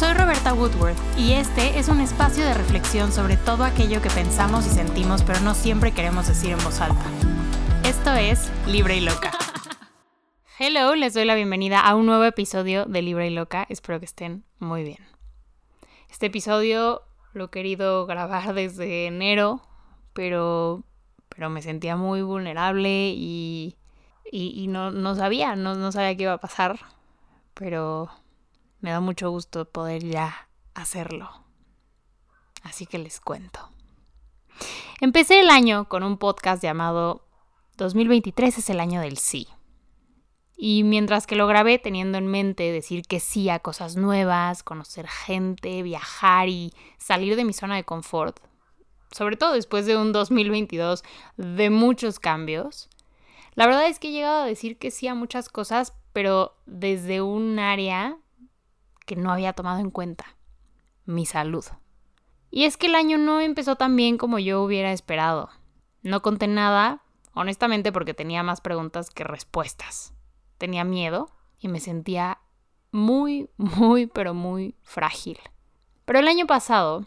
Soy 0.00 0.14
Roberta 0.14 0.54
Woodworth 0.54 0.96
y 1.18 1.32
este 1.32 1.78
es 1.78 1.88
un 1.88 2.00
espacio 2.00 2.42
de 2.42 2.54
reflexión 2.54 3.12
sobre 3.12 3.36
todo 3.36 3.64
aquello 3.64 4.00
que 4.00 4.08
pensamos 4.08 4.66
y 4.66 4.70
sentimos 4.70 5.22
pero 5.22 5.40
no 5.40 5.54
siempre 5.54 5.92
queremos 5.92 6.26
decir 6.26 6.52
en 6.52 6.64
voz 6.64 6.80
alta. 6.80 7.04
Esto 7.84 8.14
es 8.14 8.50
Libre 8.66 8.96
y 8.96 9.00
Loca. 9.00 9.30
Hello, 10.58 10.94
les 10.94 11.12
doy 11.12 11.26
la 11.26 11.34
bienvenida 11.34 11.80
a 11.82 11.94
un 11.96 12.06
nuevo 12.06 12.24
episodio 12.24 12.86
de 12.86 13.02
Libre 13.02 13.26
y 13.26 13.34
Loca. 13.34 13.66
Espero 13.68 13.98
que 13.98 14.06
estén 14.06 14.42
muy 14.58 14.84
bien. 14.84 15.06
Este 16.08 16.28
episodio 16.28 17.02
lo 17.34 17.44
he 17.44 17.50
querido 17.50 18.06
grabar 18.06 18.54
desde 18.54 19.06
enero, 19.06 19.60
pero, 20.14 20.82
pero 21.28 21.50
me 21.50 21.60
sentía 21.60 21.96
muy 21.96 22.22
vulnerable 22.22 23.12
y, 23.14 23.76
y, 24.32 24.66
no, 24.66 24.92
no, 24.92 25.14
sabía, 25.14 25.56
no, 25.56 25.74
no 25.74 25.92
sabía 25.92 26.16
qué 26.16 26.22
iba 26.22 26.32
a 26.32 26.40
pasar, 26.40 26.80
pero 27.52 28.08
me 28.80 28.90
da 28.90 29.00
mucho 29.00 29.30
gusto 29.30 29.64
poder 29.64 30.04
ya 30.04 30.48
hacerlo. 30.74 31.30
Así 32.62 32.86
que 32.86 32.98
les 32.98 33.20
cuento. 33.20 33.70
Empecé 35.00 35.40
el 35.40 35.50
año 35.50 35.88
con 35.88 36.02
un 36.02 36.18
podcast 36.18 36.62
llamado 36.62 37.26
2023 37.76 38.58
es 38.58 38.70
el 38.70 38.80
año 38.80 39.00
del 39.00 39.16
sí. 39.16 39.48
Y 40.56 40.84
mientras 40.84 41.26
que 41.26 41.36
lo 41.36 41.46
grabé 41.46 41.78
teniendo 41.78 42.18
en 42.18 42.26
mente 42.26 42.70
decir 42.70 43.02
que 43.06 43.18
sí 43.18 43.48
a 43.48 43.60
cosas 43.60 43.96
nuevas, 43.96 44.62
conocer 44.62 45.08
gente, 45.08 45.82
viajar 45.82 46.50
y 46.50 46.74
salir 46.98 47.36
de 47.36 47.44
mi 47.44 47.54
zona 47.54 47.76
de 47.76 47.84
confort, 47.84 48.38
sobre 49.10 49.36
todo 49.36 49.54
después 49.54 49.86
de 49.86 49.96
un 49.96 50.12
2022 50.12 51.02
de 51.38 51.70
muchos 51.70 52.20
cambios, 52.20 52.90
la 53.54 53.66
verdad 53.66 53.86
es 53.86 53.98
que 53.98 54.08
he 54.08 54.12
llegado 54.12 54.42
a 54.42 54.46
decir 54.46 54.76
que 54.76 54.90
sí 54.90 55.08
a 55.08 55.14
muchas 55.14 55.48
cosas, 55.48 55.94
pero 56.12 56.54
desde 56.66 57.22
un 57.22 57.58
área 57.58 58.18
que 59.10 59.16
no 59.16 59.32
había 59.32 59.54
tomado 59.54 59.80
en 59.80 59.90
cuenta, 59.90 60.36
mi 61.04 61.26
salud. 61.26 61.64
Y 62.48 62.62
es 62.62 62.76
que 62.76 62.86
el 62.86 62.94
año 62.94 63.18
no 63.18 63.40
empezó 63.40 63.74
tan 63.74 63.96
bien 63.96 64.18
como 64.18 64.38
yo 64.38 64.62
hubiera 64.62 64.92
esperado. 64.92 65.50
No 66.02 66.22
conté 66.22 66.46
nada, 66.46 67.02
honestamente 67.34 67.90
porque 67.90 68.14
tenía 68.14 68.44
más 68.44 68.60
preguntas 68.60 69.10
que 69.10 69.24
respuestas 69.24 70.14
tenía 70.60 70.84
miedo 70.84 71.30
y 71.58 71.66
me 71.66 71.80
sentía 71.80 72.38
muy, 72.92 73.50
muy, 73.56 74.06
pero 74.06 74.32
muy 74.32 74.76
frágil. 74.82 75.40
Pero 76.04 76.20
el 76.20 76.28
año 76.28 76.46
pasado, 76.46 77.06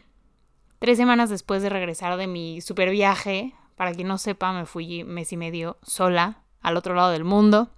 tres 0.79 0.97
semanas 0.97 1.29
después 1.29 1.61
de 1.61 1.69
regresar 1.69 2.17
de 2.17 2.27
mi 2.27 2.59
super 2.59 2.89
viaje, 2.89 3.53
para 3.75 3.93
quien 3.93 4.09
no 4.09 4.17
sepa, 4.17 4.51
me 4.51 4.65
fui 4.65 5.05
mes 5.05 5.31
y 5.31 5.37
medio 5.37 5.77
sola 5.83 6.43
al 6.61 6.75
otro 6.75 6.95
lado 6.95 7.11
del 7.11 7.23
mundo. 7.23 7.69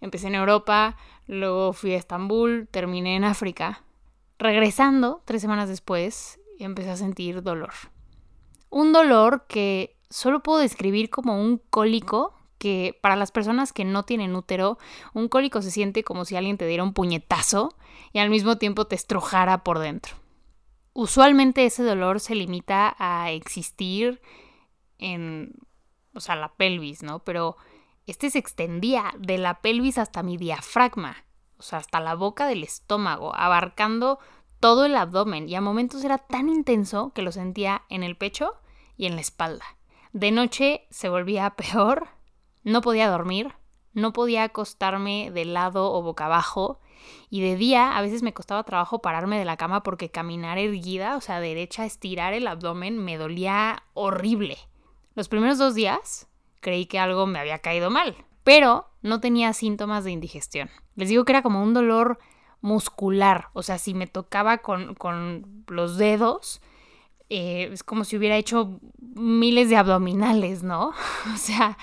Empecé 0.00 0.28
en 0.28 0.34
Europa, 0.36 0.96
luego 1.26 1.72
fui 1.72 1.92
a 1.94 1.96
Estambul, 1.96 2.68
terminé 2.70 3.16
en 3.16 3.24
África. 3.24 3.82
Regresando, 4.38 5.22
tres 5.24 5.42
semanas 5.42 5.68
después, 5.68 6.40
empecé 6.58 6.90
a 6.90 6.96
sentir 6.96 7.42
dolor. 7.42 7.72
Un 8.70 8.92
dolor 8.92 9.46
que 9.48 9.96
solo 10.10 10.42
puedo 10.42 10.58
describir 10.58 11.10
como 11.10 11.40
un 11.40 11.58
cólico 11.70 12.34
que 12.58 12.98
para 13.02 13.16
las 13.16 13.32
personas 13.32 13.72
que 13.72 13.84
no 13.84 14.04
tienen 14.04 14.34
útero, 14.34 14.78
un 15.12 15.28
cólico 15.28 15.62
se 15.62 15.70
siente 15.70 16.04
como 16.04 16.24
si 16.24 16.36
alguien 16.36 16.56
te 16.56 16.66
diera 16.66 16.82
un 16.82 16.94
puñetazo 16.94 17.76
y 18.12 18.18
al 18.18 18.30
mismo 18.30 18.56
tiempo 18.56 18.86
te 18.86 18.94
estrujara 18.94 19.62
por 19.62 19.78
dentro. 19.78 20.16
Usualmente 20.94 21.66
ese 21.66 21.82
dolor 21.82 22.20
se 22.20 22.34
limita 22.34 22.96
a 22.98 23.30
existir 23.30 24.22
en, 24.98 25.52
o 26.14 26.20
sea, 26.20 26.36
la 26.36 26.54
pelvis, 26.54 27.02
¿no? 27.02 27.18
Pero 27.18 27.56
este 28.06 28.30
se 28.30 28.38
extendía 28.38 29.12
de 29.18 29.38
la 29.38 29.60
pelvis 29.60 29.98
hasta 29.98 30.22
mi 30.22 30.36
diafragma, 30.36 31.24
o 31.58 31.62
sea, 31.62 31.78
hasta 31.78 32.00
la 32.00 32.14
boca 32.14 32.46
del 32.46 32.62
estómago, 32.62 33.34
abarcando 33.34 34.18
todo 34.60 34.84
el 34.84 34.96
abdomen 34.96 35.48
y 35.48 35.54
a 35.54 35.60
momentos 35.60 36.04
era 36.04 36.18
tan 36.18 36.48
intenso 36.48 37.12
que 37.14 37.22
lo 37.22 37.32
sentía 37.32 37.82
en 37.88 38.02
el 38.02 38.16
pecho 38.16 38.52
y 38.96 39.06
en 39.06 39.14
la 39.14 39.20
espalda. 39.20 39.64
De 40.12 40.30
noche 40.30 40.86
se 40.90 41.08
volvía 41.08 41.50
peor 41.56 42.08
no 42.66 42.80
podía 42.80 43.08
dormir, 43.08 43.54
no 43.92 44.12
podía 44.12 44.42
acostarme 44.42 45.30
de 45.30 45.44
lado 45.44 45.92
o 45.92 46.02
boca 46.02 46.26
abajo 46.26 46.80
y 47.30 47.40
de 47.40 47.54
día 47.54 47.96
a 47.96 48.02
veces 48.02 48.24
me 48.24 48.34
costaba 48.34 48.64
trabajo 48.64 49.00
pararme 49.00 49.38
de 49.38 49.44
la 49.44 49.56
cama 49.56 49.84
porque 49.84 50.10
caminar 50.10 50.58
erguida, 50.58 51.16
o 51.16 51.20
sea, 51.20 51.38
derecha, 51.38 51.84
estirar 51.84 52.34
el 52.34 52.48
abdomen 52.48 52.98
me 52.98 53.18
dolía 53.18 53.84
horrible. 53.94 54.58
Los 55.14 55.28
primeros 55.28 55.58
dos 55.58 55.76
días 55.76 56.26
creí 56.66 56.86
que 56.86 56.98
algo 56.98 57.26
me 57.28 57.38
había 57.38 57.60
caído 57.60 57.90
mal, 57.90 58.16
pero 58.42 58.88
no 59.00 59.20
tenía 59.20 59.52
síntomas 59.52 60.02
de 60.02 60.10
indigestión. 60.10 60.68
Les 60.96 61.08
digo 61.08 61.24
que 61.24 61.30
era 61.30 61.42
como 61.42 61.62
un 61.62 61.74
dolor 61.74 62.18
muscular, 62.60 63.50
o 63.52 63.62
sea, 63.62 63.78
si 63.78 63.94
me 63.94 64.08
tocaba 64.08 64.58
con, 64.58 64.96
con 64.96 65.64
los 65.68 65.96
dedos, 65.96 66.60
eh, 67.30 67.70
es 67.72 67.84
como 67.84 68.02
si 68.02 68.16
hubiera 68.16 68.36
hecho 68.36 68.80
miles 68.98 69.70
de 69.70 69.76
abdominales, 69.76 70.64
¿no? 70.64 70.88
o 71.34 71.36
sea, 71.36 71.78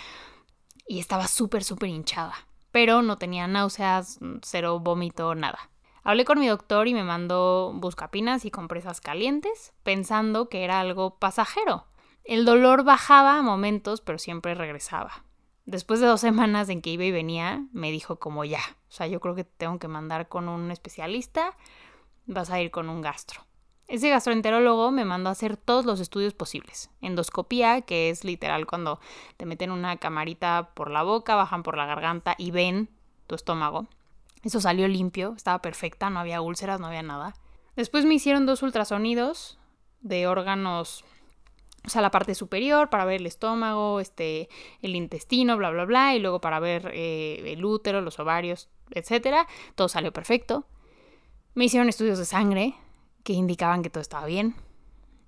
y 0.86 1.00
estaba 1.00 1.30
súper, 1.30 1.64
súper 1.64 1.88
hinchada. 1.88 2.36
Pero 2.72 3.04
no 3.04 3.18
tenía 3.18 3.48
náuseas, 3.48 4.20
cero 4.42 4.82
vómito, 4.82 5.34
nada. 5.34 5.70
Hablé 6.04 6.26
con 6.26 6.42
mi 6.42 6.48
doctor 6.48 6.90
y 6.90 6.94
me 6.94 7.06
mandó 7.06 7.72
buscapinas 7.74 8.44
y 8.44 8.52
compresas 8.52 9.00
calientes, 9.00 9.72
pensando 9.84 10.50
que 10.50 10.66
era 10.66 10.82
algo 10.82 11.20
pasajero. 11.20 11.86
El 12.24 12.46
dolor 12.46 12.84
bajaba 12.84 13.38
a 13.38 13.42
momentos, 13.42 14.02
pero 14.02 14.18
siempre 14.18 14.56
regresaba. 14.56 15.26
Después 15.66 16.00
de 16.00 16.08
dos 16.08 16.22
semanas 16.22 16.70
en 16.70 16.82
que 16.82 16.92
iba 16.92 17.04
y 17.04 17.12
venía, 17.12 17.66
me 17.74 17.92
dijo 17.92 18.18
como 18.18 18.46
ya, 18.46 18.62
o 18.90 18.92
sea, 18.92 19.08
yo 19.08 19.20
creo 19.20 19.36
que 19.36 19.44
tengo 19.44 19.80
que 19.80 19.88
mandar 19.88 20.30
con 20.30 20.48
un 20.50 20.72
especialista, 20.72 21.56
vas 22.26 22.50
a 22.50 22.62
ir 22.62 22.72
con 22.72 22.90
un 22.90 23.02
gastro. 23.02 23.42
Ese 23.88 24.10
gastroenterólogo 24.10 24.92
me 24.92 25.04
mandó 25.04 25.30
a 25.30 25.34
hacer 25.34 25.58
todos 25.58 25.86
los 25.86 26.00
estudios 26.00 26.34
posibles. 26.34 26.90
Endoscopía, 27.02 27.82
que 27.82 28.10
es 28.10 28.24
literal 28.24 28.66
cuando 28.66 29.00
te 29.36 29.46
meten 29.46 29.72
una 29.72 29.98
camarita 29.98 30.72
por 30.74 30.90
la 30.90 31.04
boca, 31.04 31.36
bajan 31.36 31.64
por 31.64 31.78
la 31.78 31.86
garganta 31.86 32.36
y 32.38 32.52
ven 32.52 32.90
tu 33.28 33.36
estómago. 33.36 33.88
Eso 34.44 34.62
salió 34.62 34.88
limpio, 34.88 35.34
estaba 35.36 35.62
perfecta, 35.62 36.10
no 36.10 36.20
había 36.20 36.42
úlceras, 36.42 36.80
no 36.80 36.88
había 36.88 37.04
nada. 37.04 37.36
Después 37.76 38.06
me 38.06 38.14
hicieron 38.14 38.46
dos 38.46 38.64
ultrasonidos 38.64 39.60
de 40.02 40.28
órganos, 40.28 41.06
o 41.86 41.90
sea, 41.90 42.02
la 42.02 42.12
parte 42.12 42.34
superior 42.34 42.90
para 42.90 43.06
ver 43.06 43.22
el 43.22 43.28
estómago, 43.28 44.00
este, 44.00 44.50
el 44.82 44.96
intestino, 44.96 45.58
bla, 45.58 45.70
bla, 45.70 45.86
bla, 45.86 46.16
y 46.16 46.20
luego 46.20 46.40
para 46.40 46.60
ver 46.60 46.92
eh, 46.94 47.54
el 47.54 47.66
útero, 47.66 48.02
los 48.02 48.20
ovarios, 48.20 48.70
etc. 48.92 49.48
Todo 49.76 49.90
salió 49.90 50.14
perfecto. 50.14 50.66
Me 51.56 51.66
hicieron 51.66 51.90
estudios 51.90 52.18
de 52.18 52.26
sangre, 52.26 52.76
que 53.24 53.34
indicaban 53.34 53.84
que 53.84 53.90
todo 53.90 54.02
estaba 54.02 54.26
bien. 54.26 54.56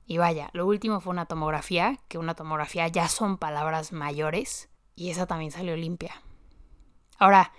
Y 0.07 0.17
vaya, 0.17 0.49
lo 0.53 0.65
último 0.65 1.01
fue 1.01 1.11
una 1.11 1.25
tomografía, 1.25 1.99
que 2.07 2.17
una 2.17 2.35
tomografía 2.35 2.87
ya 2.87 3.09
son 3.09 3.37
palabras 3.37 3.91
mayores, 3.91 4.69
y 4.95 5.09
esa 5.09 5.25
también 5.25 5.51
salió 5.51 5.75
limpia. 5.75 6.21
Ahora, 7.17 7.51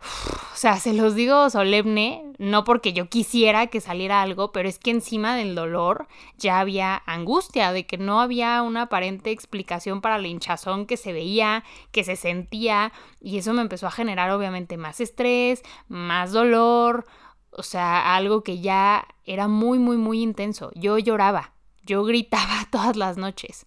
o 0.00 0.56
sea, 0.56 0.76
se 0.78 0.94
los 0.94 1.14
digo 1.14 1.50
solemne, 1.50 2.32
no 2.38 2.64
porque 2.64 2.92
yo 2.92 3.08
quisiera 3.08 3.66
que 3.66 3.80
saliera 3.80 4.22
algo, 4.22 4.52
pero 4.52 4.68
es 4.68 4.78
que 4.78 4.90
encima 4.90 5.36
del 5.36 5.54
dolor 5.54 6.06
ya 6.38 6.58
había 6.58 7.02
angustia 7.06 7.72
de 7.72 7.86
que 7.86 7.98
no 7.98 8.20
había 8.20 8.62
una 8.62 8.82
aparente 8.82 9.30
explicación 9.30 10.00
para 10.00 10.18
la 10.18 10.28
hinchazón 10.28 10.86
que 10.86 10.96
se 10.96 11.12
veía, 11.12 11.64
que 11.92 12.04
se 12.04 12.16
sentía, 12.16 12.92
y 13.20 13.38
eso 13.38 13.52
me 13.52 13.62
empezó 13.62 13.86
a 13.86 13.90
generar 13.90 14.30
obviamente 14.30 14.76
más 14.76 15.00
estrés, 15.00 15.62
más 15.88 16.32
dolor, 16.32 17.06
o 17.52 17.62
sea, 17.62 18.16
algo 18.16 18.42
que 18.42 18.60
ya 18.60 19.06
era 19.24 19.48
muy, 19.48 19.78
muy, 19.78 19.96
muy 19.96 20.22
intenso. 20.22 20.70
Yo 20.74 20.98
lloraba, 20.98 21.52
yo 21.84 22.04
gritaba 22.04 22.66
todas 22.70 22.96
las 22.96 23.16
noches. 23.16 23.66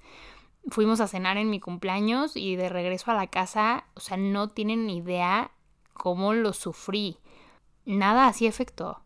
Fuimos 0.70 1.02
a 1.02 1.08
cenar 1.08 1.38
en 1.38 1.50
mi 1.50 1.60
cumpleaños 1.60 2.38
y 2.38 2.56
de 2.56 2.70
regreso 2.70 3.12
a 3.12 3.16
la 3.16 3.28
casa, 3.28 3.86
o 3.96 4.00
sea, 4.00 4.16
no 4.18 4.50
tienen 4.50 4.90
idea 4.90 5.52
cómo 6.04 6.34
lo 6.34 6.52
sufrí. 6.52 7.18
Nada 7.86 8.28
hacía 8.28 8.50
efecto. 8.50 9.06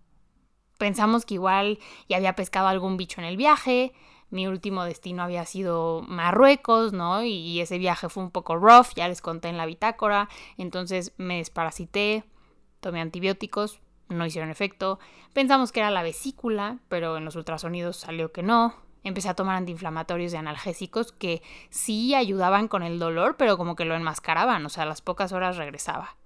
Pensamos 0.80 1.28
que 1.28 1.36
igual 1.36 1.78
ya 2.10 2.18
había 2.18 2.36
pescado 2.36 2.70
algún 2.70 2.98
bicho 2.98 3.22
en 3.22 3.28
el 3.28 3.38
viaje, 3.38 3.94
mi 4.32 4.48
último 4.48 4.84
destino 4.84 5.22
había 5.22 5.46
sido 5.46 6.02
Marruecos, 6.08 6.94
¿no? 6.94 7.24
Y 7.24 7.62
ese 7.62 7.78
viaje 7.78 8.10
fue 8.10 8.24
un 8.24 8.32
poco 8.32 8.56
rough, 8.56 8.96
ya 8.96 9.08
les 9.08 9.22
conté 9.22 9.48
en 9.48 9.58
la 9.58 9.68
bitácora, 9.68 10.28
entonces 10.58 11.14
me 11.18 11.38
desparasité, 11.38 12.24
tomé 12.80 13.00
antibióticos, 13.00 13.80
no 14.10 14.26
hicieron 14.26 14.50
efecto. 14.50 14.98
Pensamos 15.34 15.72
que 15.72 15.82
era 15.82 15.92
la 15.92 16.02
vesícula, 16.02 16.80
pero 16.90 17.18
en 17.18 17.26
los 17.26 17.36
ultrasonidos 17.36 17.98
salió 17.98 18.32
que 18.32 18.42
no. 18.42 18.74
Empecé 19.04 19.30
a 19.30 19.36
tomar 19.36 19.58
antiinflamatorios 19.58 20.34
y 20.34 20.38
analgésicos 20.38 21.12
que 21.12 21.44
sí 21.70 22.16
ayudaban 22.16 22.68
con 22.68 22.82
el 22.82 22.98
dolor, 22.98 23.36
pero 23.38 23.56
como 23.56 23.76
que 23.76 23.86
lo 23.86 23.94
enmascaraban, 23.94 24.66
o 24.66 24.70
sea, 24.70 24.82
a 24.82 24.88
las 24.88 25.04
pocas 25.04 25.32
horas 25.32 25.58
regresaba. 25.58 26.18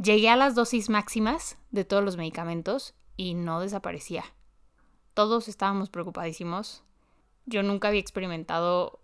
Llegué 0.00 0.30
a 0.30 0.36
las 0.36 0.54
dosis 0.54 0.90
máximas 0.90 1.58
de 1.72 1.84
todos 1.84 2.04
los 2.04 2.16
medicamentos 2.16 2.94
y 3.16 3.34
no 3.34 3.60
desaparecía. 3.60 4.24
Todos 5.12 5.48
estábamos 5.48 5.90
preocupadísimos. 5.90 6.84
Yo 7.46 7.64
nunca 7.64 7.88
había 7.88 8.00
experimentado 8.00 9.00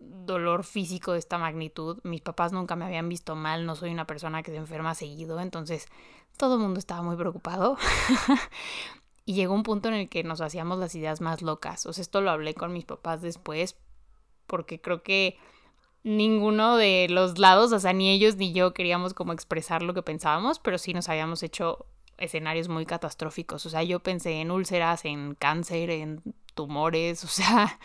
dolor 0.00 0.64
físico 0.64 1.12
de 1.12 1.20
esta 1.20 1.38
magnitud. 1.38 2.00
Mis 2.02 2.20
papás 2.20 2.52
nunca 2.52 2.74
me 2.74 2.84
habían 2.84 3.08
visto 3.08 3.36
mal, 3.36 3.64
no 3.64 3.76
soy 3.76 3.92
una 3.92 4.08
persona 4.08 4.42
que 4.42 4.50
se 4.50 4.56
enferma 4.56 4.96
seguido, 4.96 5.38
entonces 5.38 5.86
todo 6.36 6.54
el 6.54 6.60
mundo 6.60 6.80
estaba 6.80 7.02
muy 7.02 7.16
preocupado. 7.16 7.78
Y 9.26 9.32
llegó 9.32 9.54
un 9.54 9.62
punto 9.62 9.88
en 9.88 9.94
el 9.94 10.08
que 10.10 10.22
nos 10.22 10.42
hacíamos 10.42 10.78
las 10.78 10.94
ideas 10.94 11.22
más 11.22 11.40
locas. 11.40 11.86
O 11.86 11.94
sea, 11.94 12.02
esto 12.02 12.20
lo 12.20 12.30
hablé 12.30 12.52
con 12.52 12.74
mis 12.74 12.84
papás 12.84 13.22
después, 13.22 13.76
porque 14.46 14.82
creo 14.82 15.02
que 15.02 15.38
ninguno 16.04 16.76
de 16.76 17.08
los 17.10 17.38
lados, 17.38 17.72
o 17.72 17.80
sea, 17.80 17.92
ni 17.92 18.10
ellos 18.10 18.36
ni 18.36 18.52
yo 18.52 18.72
queríamos 18.74 19.14
como 19.14 19.32
expresar 19.32 19.82
lo 19.82 19.94
que 19.94 20.02
pensábamos, 20.02 20.58
pero 20.60 20.78
sí 20.78 20.92
nos 20.92 21.08
habíamos 21.08 21.42
hecho 21.42 21.86
escenarios 22.18 22.68
muy 22.68 22.86
catastróficos. 22.86 23.66
O 23.66 23.70
sea, 23.70 23.82
yo 23.82 24.00
pensé 24.00 24.40
en 24.40 24.50
úlceras, 24.50 25.04
en 25.04 25.34
cáncer, 25.34 25.90
en 25.90 26.22
tumores, 26.54 27.24
o 27.24 27.28
sea, 27.28 27.80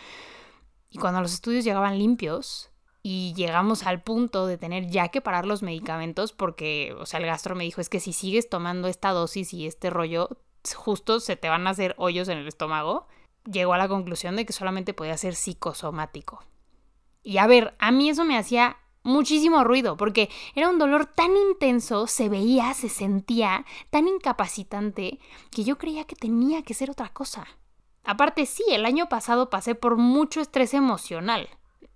y 0.90 0.98
cuando 0.98 1.20
los 1.20 1.32
estudios 1.32 1.64
llegaban 1.64 1.98
limpios 1.98 2.70
y 3.02 3.32
llegamos 3.34 3.86
al 3.86 4.02
punto 4.02 4.46
de 4.46 4.58
tener 4.58 4.88
ya 4.88 5.08
que 5.08 5.22
parar 5.22 5.46
los 5.46 5.62
medicamentos 5.62 6.32
porque, 6.32 6.94
o 6.98 7.06
sea, 7.06 7.20
el 7.20 7.26
gastro 7.26 7.54
me 7.54 7.64
dijo, 7.64 7.80
es 7.80 7.88
que 7.88 8.00
si 8.00 8.12
sigues 8.12 8.48
tomando 8.50 8.88
esta 8.88 9.10
dosis 9.10 9.54
y 9.54 9.66
este 9.66 9.88
rollo, 9.88 10.28
justo 10.76 11.20
se 11.20 11.36
te 11.36 11.48
van 11.48 11.66
a 11.66 11.70
hacer 11.70 11.94
hoyos 11.96 12.28
en 12.28 12.38
el 12.38 12.46
estómago, 12.46 13.06
llegó 13.50 13.72
a 13.72 13.78
la 13.78 13.88
conclusión 13.88 14.36
de 14.36 14.44
que 14.44 14.52
solamente 14.52 14.92
podía 14.92 15.16
ser 15.16 15.34
psicosomático. 15.34 16.44
Y 17.22 17.38
a 17.38 17.46
ver, 17.46 17.74
a 17.78 17.90
mí 17.90 18.10
eso 18.10 18.24
me 18.24 18.36
hacía 18.36 18.76
muchísimo 19.02 19.64
ruido, 19.64 19.96
porque 19.96 20.30
era 20.54 20.68
un 20.68 20.78
dolor 20.78 21.06
tan 21.06 21.36
intenso, 21.36 22.06
se 22.06 22.28
veía, 22.28 22.74
se 22.74 22.88
sentía, 22.88 23.64
tan 23.90 24.08
incapacitante, 24.08 25.18
que 25.50 25.64
yo 25.64 25.78
creía 25.78 26.04
que 26.04 26.16
tenía 26.16 26.62
que 26.62 26.74
ser 26.74 26.90
otra 26.90 27.08
cosa. 27.10 27.46
Aparte, 28.04 28.46
sí, 28.46 28.64
el 28.70 28.86
año 28.86 29.08
pasado 29.08 29.50
pasé 29.50 29.74
por 29.74 29.96
mucho 29.96 30.40
estrés 30.40 30.74
emocional. 30.74 31.48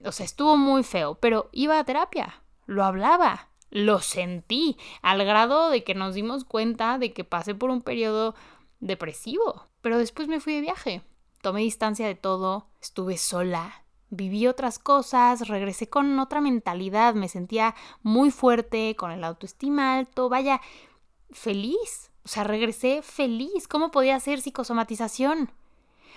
O 0.05 0.13
sea, 0.13 0.27
estuvo 0.27 0.57
muy 0.57 0.83
feo, 0.83 1.17
pero 1.17 1.49
iba 1.53 1.79
a 1.79 1.85
terapia, 1.85 2.43
lo 2.67 2.85
hablaba, 2.85 3.49
lo 3.71 4.01
sentí, 4.01 4.77
al 5.03 5.25
grado 5.25 5.71
de 5.71 5.83
que 5.83 5.95
nos 5.95 6.15
dimos 6.15 6.45
cuenta 6.45 6.99
de 6.99 7.13
que 7.13 7.25
pasé 7.25 7.55
por 7.55 7.71
un 7.71 7.83
periodo 7.83 8.35
depresivo. 8.81 9.67
Pero 9.81 9.99
después 9.99 10.29
me 10.29 10.41
fui 10.41 10.55
de 10.55 10.61
viaje, 10.61 11.03
tomé 11.41 11.61
distancia 11.63 12.07
de 12.07 12.15
todo, 12.15 12.69
estuve 12.81 13.17
sola, 13.17 13.84
viví 14.11 14.47
otras 14.47 14.79
cosas, 14.79 15.49
regresé 15.49 15.89
con 15.89 16.19
otra 16.19 16.41
mentalidad, 16.41 17.15
me 17.15 17.29
sentía 17.29 17.75
muy 18.03 18.31
fuerte, 18.31 18.97
con 18.97 19.11
el 19.11 19.25
autoestima 19.25 19.97
alto, 19.97 20.29
vaya, 20.29 20.61
feliz. 21.31 22.11
O 22.25 22.29
sea, 22.29 22.45
regresé 22.45 23.03
feliz. 23.03 23.69
¿Cómo 23.69 23.91
podía 23.91 24.19
ser 24.21 24.41
psicosomatización? 24.41 25.51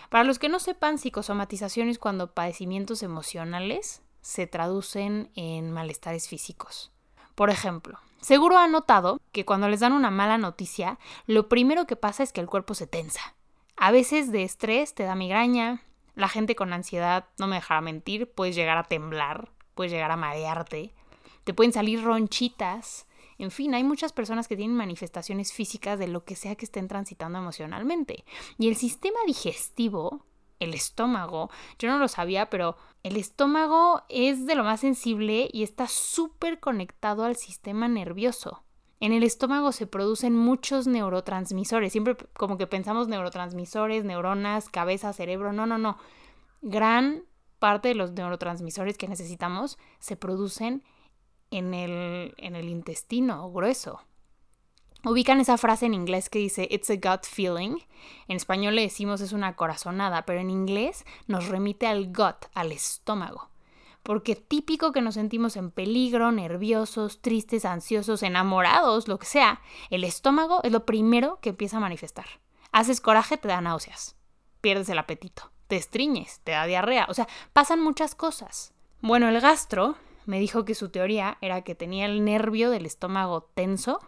Para 0.09 0.23
los 0.23 0.39
que 0.39 0.49
no 0.49 0.59
sepan, 0.59 0.97
psicosomatización 0.97 1.89
es 1.89 1.99
cuando 1.99 2.33
padecimientos 2.33 3.03
emocionales 3.03 4.01
se 4.21 4.47
traducen 4.47 5.29
en 5.35 5.71
malestares 5.71 6.27
físicos. 6.27 6.91
Por 7.35 7.49
ejemplo, 7.49 7.99
seguro 8.21 8.57
han 8.57 8.71
notado 8.71 9.19
que 9.31 9.45
cuando 9.45 9.67
les 9.67 9.81
dan 9.81 9.93
una 9.93 10.11
mala 10.11 10.37
noticia, 10.37 10.97
lo 11.25 11.49
primero 11.49 11.85
que 11.85 11.95
pasa 11.95 12.23
es 12.23 12.31
que 12.31 12.41
el 12.41 12.47
cuerpo 12.47 12.73
se 12.73 12.87
tensa. 12.87 13.35
A 13.75 13.91
veces 13.91 14.31
de 14.31 14.43
estrés 14.43 14.95
te 14.95 15.03
da 15.03 15.15
migraña, 15.15 15.83
la 16.17 16.27
gente 16.27 16.55
con 16.55 16.73
ansiedad, 16.73 17.29
no 17.37 17.45
me 17.45 17.57
dejará 17.57 17.79
mentir, 17.79 18.33
puedes 18.33 18.55
llegar 18.55 18.77
a 18.79 18.83
temblar, 18.83 19.51
puedes 19.75 19.91
llegar 19.91 20.09
a 20.09 20.17
marearte, 20.17 20.95
te 21.43 21.53
pueden 21.53 21.71
salir 21.71 22.03
ronchitas. 22.03 23.07
En 23.37 23.51
fin, 23.51 23.75
hay 23.75 23.83
muchas 23.83 24.13
personas 24.13 24.47
que 24.47 24.57
tienen 24.57 24.75
manifestaciones 24.75 25.53
físicas 25.53 25.99
de 25.99 26.07
lo 26.07 26.25
que 26.25 26.35
sea 26.35 26.55
que 26.55 26.65
estén 26.65 26.87
transitando 26.87 27.37
emocionalmente. 27.37 28.25
Y 28.57 28.67
el 28.67 28.75
sistema 28.75 29.19
digestivo, 29.27 30.25
el 30.59 30.73
estómago, 30.73 31.51
yo 31.77 31.87
no 31.87 31.99
lo 31.99 32.07
sabía, 32.07 32.49
pero 32.49 32.77
el 33.03 33.15
estómago 33.15 34.01
es 34.09 34.47
de 34.47 34.55
lo 34.55 34.63
más 34.63 34.79
sensible 34.79 35.47
y 35.53 35.61
está 35.61 35.87
súper 35.87 36.59
conectado 36.59 37.25
al 37.25 37.35
sistema 37.35 37.87
nervioso. 37.87 38.63
En 38.99 39.13
el 39.13 39.23
estómago 39.23 39.71
se 39.71 39.85
producen 39.85 40.35
muchos 40.35 40.87
neurotransmisores. 40.87 41.91
Siempre 41.91 42.17
como 42.33 42.57
que 42.57 42.65
pensamos 42.65 43.07
neurotransmisores, 43.07 44.03
neuronas, 44.03 44.69
cabeza, 44.69 45.13
cerebro. 45.13 45.53
No, 45.53 45.65
no, 45.65 45.77
no. 45.77 45.97
Gran 46.61 47.23
parte 47.59 47.89
de 47.89 47.95
los 47.95 48.13
neurotransmisores 48.13 48.97
que 48.97 49.07
necesitamos 49.07 49.77
se 49.99 50.15
producen 50.15 50.83
en 51.51 51.73
el, 51.73 52.33
en 52.37 52.55
el 52.55 52.69
intestino 52.69 53.51
grueso. 53.51 54.01
Ubican 55.05 55.39
esa 55.39 55.59
frase 55.59 55.85
en 55.85 55.93
inglés 55.93 56.29
que 56.29 56.39
dice 56.39 56.67
It's 56.71 56.89
a 56.89 56.95
gut 56.95 57.23
feeling. 57.23 57.77
En 58.27 58.35
español 58.35 58.75
le 58.75 58.81
decimos 58.81 59.21
es 59.21 59.31
una 59.31 59.55
corazonada, 59.55 60.25
pero 60.25 60.39
en 60.39 60.49
inglés 60.49 61.05
nos 61.27 61.47
remite 61.47 61.85
al 61.85 62.07
gut, 62.07 62.47
al 62.55 62.71
estómago 62.71 63.49
porque 64.07 64.37
típico 64.37 64.93
que 64.93 65.01
nos 65.01 65.15
sentimos 65.15 65.57
en 65.57 65.69
peligro, 65.69 66.31
nerviosos, 66.31 67.21
tristes, 67.21 67.65
ansiosos, 67.65 68.23
enamorados, 68.23 69.09
lo 69.09 69.19
que 69.19 69.25
sea, 69.25 69.59
el 69.89 70.05
estómago 70.05 70.61
es 70.63 70.71
lo 70.71 70.85
primero 70.85 71.39
que 71.41 71.49
empieza 71.49 71.75
a 71.75 71.81
manifestar. 71.81 72.25
Haces 72.71 73.01
coraje, 73.01 73.35
te 73.35 73.49
da 73.49 73.59
náuseas, 73.59 74.15
pierdes 74.61 74.87
el 74.87 74.97
apetito, 74.97 75.51
te 75.67 75.75
estriñes, 75.75 76.39
te 76.45 76.53
da 76.53 76.65
diarrea, 76.65 77.05
o 77.09 77.13
sea, 77.13 77.27
pasan 77.51 77.83
muchas 77.83 78.15
cosas. 78.15 78.73
Bueno, 79.01 79.27
el 79.27 79.41
gastro 79.41 79.97
me 80.25 80.39
dijo 80.39 80.63
que 80.63 80.73
su 80.73 80.87
teoría 80.87 81.37
era 81.41 81.63
que 81.63 81.75
tenía 81.75 82.05
el 82.05 82.23
nervio 82.23 82.69
del 82.69 82.85
estómago 82.85 83.41
tenso 83.55 83.99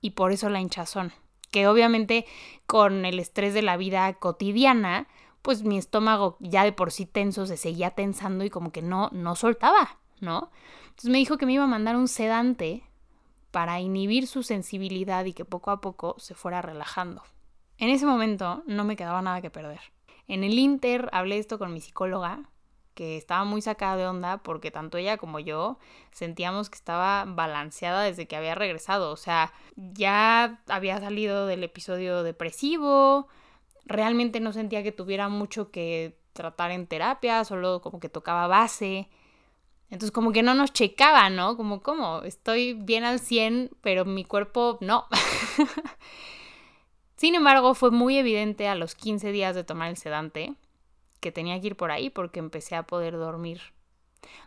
y 0.00 0.12
por 0.12 0.32
eso 0.32 0.48
la 0.48 0.62
hinchazón, 0.62 1.12
que 1.50 1.68
obviamente 1.68 2.24
con 2.66 3.04
el 3.04 3.18
estrés 3.18 3.52
de 3.52 3.60
la 3.60 3.76
vida 3.76 4.10
cotidiana 4.14 5.06
pues 5.44 5.62
mi 5.62 5.76
estómago 5.76 6.38
ya 6.40 6.64
de 6.64 6.72
por 6.72 6.90
sí 6.90 7.04
tenso 7.04 7.44
se 7.44 7.58
seguía 7.58 7.90
tensando 7.90 8.44
y 8.44 8.50
como 8.50 8.72
que 8.72 8.80
no, 8.80 9.10
no 9.12 9.34
soltaba, 9.36 9.98
¿no? 10.20 10.50
Entonces 10.84 11.10
me 11.10 11.18
dijo 11.18 11.36
que 11.36 11.44
me 11.44 11.52
iba 11.52 11.64
a 11.64 11.66
mandar 11.66 11.96
un 11.96 12.08
sedante 12.08 12.82
para 13.50 13.78
inhibir 13.78 14.26
su 14.26 14.42
sensibilidad 14.42 15.22
y 15.26 15.34
que 15.34 15.44
poco 15.44 15.70
a 15.70 15.82
poco 15.82 16.14
se 16.18 16.34
fuera 16.34 16.62
relajando. 16.62 17.22
En 17.76 17.90
ese 17.90 18.06
momento 18.06 18.62
no 18.66 18.84
me 18.84 18.96
quedaba 18.96 19.20
nada 19.20 19.42
que 19.42 19.50
perder. 19.50 19.80
En 20.28 20.44
el 20.44 20.58
Inter 20.58 21.10
hablé 21.12 21.36
esto 21.36 21.58
con 21.58 21.74
mi 21.74 21.82
psicóloga, 21.82 22.48
que 22.94 23.18
estaba 23.18 23.44
muy 23.44 23.60
sacada 23.60 23.96
de 23.98 24.06
onda 24.06 24.38
porque 24.38 24.70
tanto 24.70 24.96
ella 24.96 25.18
como 25.18 25.40
yo 25.40 25.78
sentíamos 26.10 26.70
que 26.70 26.76
estaba 26.76 27.26
balanceada 27.26 28.02
desde 28.02 28.26
que 28.26 28.36
había 28.36 28.54
regresado. 28.54 29.12
O 29.12 29.16
sea, 29.16 29.52
ya 29.76 30.62
había 30.68 30.98
salido 31.00 31.46
del 31.46 31.64
episodio 31.64 32.22
depresivo, 32.22 33.28
realmente 33.86 34.40
no 34.40 34.52
sentía 34.52 34.82
que 34.82 34.92
tuviera 34.92 35.28
mucho 35.28 35.70
que 35.70 36.18
tratar 36.32 36.70
en 36.70 36.86
terapia, 36.86 37.44
solo 37.44 37.80
como 37.80 38.00
que 38.00 38.08
tocaba 38.08 38.46
base. 38.46 39.08
Entonces 39.90 40.10
como 40.10 40.32
que 40.32 40.42
no 40.42 40.54
nos 40.54 40.72
checaba, 40.72 41.30
¿no? 41.30 41.56
Como, 41.56 41.82
¿cómo? 41.82 42.22
Estoy 42.22 42.74
bien 42.74 43.04
al 43.04 43.20
100, 43.20 43.70
pero 43.80 44.04
mi 44.04 44.24
cuerpo 44.24 44.78
no. 44.80 45.06
Sin 47.16 47.34
embargo, 47.34 47.74
fue 47.74 47.90
muy 47.90 48.18
evidente 48.18 48.68
a 48.68 48.74
los 48.74 48.94
15 48.94 49.30
días 49.32 49.54
de 49.54 49.64
tomar 49.64 49.88
el 49.88 49.96
sedante 49.96 50.54
que 51.20 51.32
tenía 51.32 51.58
que 51.60 51.68
ir 51.68 51.76
por 51.76 51.90
ahí 51.90 52.10
porque 52.10 52.40
empecé 52.40 52.76
a 52.76 52.82
poder 52.82 53.16
dormir. 53.16 53.60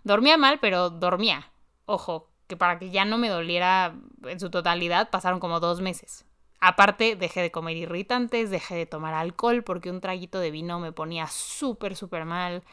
Dormía 0.03 0.38
mal, 0.38 0.60
pero 0.60 0.89
dormía. 0.89 1.50
Ojo, 1.86 2.27
que 2.48 2.58
para 2.58 2.77
que 2.77 2.91
ya 2.91 3.06
no 3.06 3.17
me 3.17 3.29
doliera 3.29 3.96
en 4.25 4.39
su 4.39 4.51
totalidad 4.51 5.10
pasaron 5.10 5.39
como 5.39 5.60
dos 5.60 5.82
meses. 5.82 6.26
Aparte, 6.60 7.16
dejé 7.16 7.42
de 7.42 7.52
comer 7.52 7.78
irritantes, 7.78 8.50
dejé 8.50 8.76
de 8.76 8.86
tomar 8.86 9.14
alcohol 9.14 9.64
porque 9.64 9.92
un 9.92 10.02
traguito 10.02 10.40
de 10.40 10.52
vino 10.52 10.80
me 10.80 10.92
ponía 10.92 11.28
súper, 11.28 11.96
súper 11.96 12.26
mal. 12.26 12.64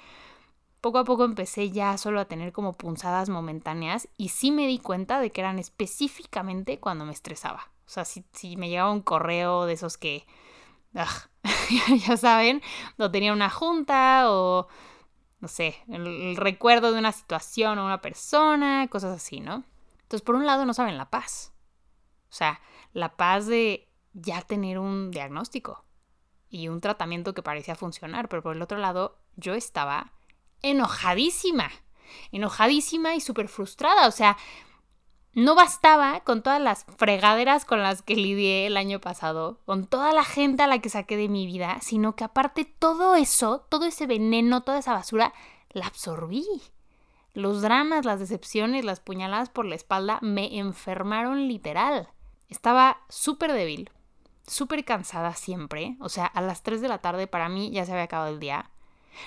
Poco 0.80 0.98
a 0.98 1.04
poco 1.04 1.24
empecé 1.24 1.70
ya 1.70 1.96
solo 1.98 2.20
a 2.20 2.24
tener 2.26 2.52
como 2.52 2.74
punzadas 2.74 3.28
momentáneas 3.28 4.08
y 4.16 4.30
sí 4.30 4.50
me 4.50 4.66
di 4.66 4.78
cuenta 4.78 5.20
de 5.20 5.30
que 5.30 5.40
eran 5.40 5.58
específicamente 5.58 6.78
cuando 6.78 7.04
me 7.04 7.12
estresaba. 7.12 7.70
O 7.86 7.90
sea, 7.90 8.04
si, 8.04 8.24
me 8.56 8.68
llegaba 8.68 8.90
un 8.90 9.02
correo 9.02 9.66
de 9.66 9.74
esos 9.74 9.98
que, 9.98 10.26
ya 12.06 12.16
saben, 12.16 12.62
no 12.96 13.10
tenía 13.10 13.32
una 13.32 13.50
junta 13.50 14.30
o, 14.30 14.68
no 15.40 15.48
sé, 15.48 15.76
el 15.88 16.36
recuerdo 16.36 16.92
de 16.92 16.98
una 16.98 17.12
situación 17.12 17.78
o 17.78 17.84
una 17.84 18.00
persona, 18.00 18.88
cosas 18.88 19.16
así, 19.16 19.40
¿no? 19.40 19.64
Entonces, 20.02 20.22
por 20.22 20.36
un 20.36 20.46
lado, 20.46 20.64
no 20.64 20.72
saben 20.72 20.96
la 20.96 21.10
paz. 21.10 21.52
O 22.30 22.34
sea, 22.34 22.60
la 22.94 23.16
paz 23.16 23.46
de 23.46 23.90
ya 24.14 24.40
tener 24.40 24.78
un 24.78 25.10
diagnóstico 25.10 25.84
y 26.48 26.68
un 26.68 26.80
tratamiento 26.80 27.34
que 27.34 27.42
parecía 27.42 27.74
funcionar, 27.74 28.28
pero 28.28 28.42
por 28.42 28.56
el 28.56 28.62
otro 28.62 28.78
lado 28.78 29.18
yo 29.36 29.54
estaba 29.54 30.12
enojadísima, 30.62 31.70
enojadísima 32.32 33.14
y 33.14 33.20
súper 33.20 33.48
frustrada, 33.48 34.06
o 34.06 34.10
sea, 34.12 34.38
no 35.34 35.56
bastaba 35.56 36.20
con 36.20 36.42
todas 36.42 36.62
las 36.62 36.86
fregaderas 36.96 37.64
con 37.64 37.82
las 37.82 38.02
que 38.02 38.14
lidié 38.14 38.68
el 38.68 38.76
año 38.76 39.00
pasado, 39.00 39.58
con 39.66 39.86
toda 39.86 40.12
la 40.12 40.22
gente 40.22 40.62
a 40.62 40.68
la 40.68 40.78
que 40.78 40.88
saqué 40.88 41.16
de 41.16 41.28
mi 41.28 41.44
vida, 41.46 41.78
sino 41.82 42.14
que 42.14 42.22
aparte 42.22 42.64
todo 42.64 43.16
eso, 43.16 43.66
todo 43.68 43.86
ese 43.86 44.06
veneno, 44.06 44.62
toda 44.62 44.78
esa 44.78 44.92
basura, 44.92 45.34
la 45.70 45.88
absorbí. 45.88 46.46
Los 47.32 47.62
dramas, 47.62 48.04
las 48.04 48.20
decepciones, 48.20 48.84
las 48.84 49.00
puñaladas 49.00 49.50
por 49.50 49.64
la 49.66 49.74
espalda 49.74 50.20
me 50.22 50.56
enfermaron 50.56 51.48
literal. 51.48 52.13
Estaba 52.54 53.00
súper 53.08 53.52
débil, 53.52 53.90
súper 54.46 54.84
cansada 54.84 55.34
siempre, 55.34 55.96
o 55.98 56.08
sea, 56.08 56.24
a 56.24 56.40
las 56.40 56.62
3 56.62 56.80
de 56.80 56.86
la 56.86 56.98
tarde 56.98 57.26
para 57.26 57.48
mí 57.48 57.72
ya 57.72 57.84
se 57.84 57.90
había 57.90 58.04
acabado 58.04 58.32
el 58.32 58.38
día. 58.38 58.70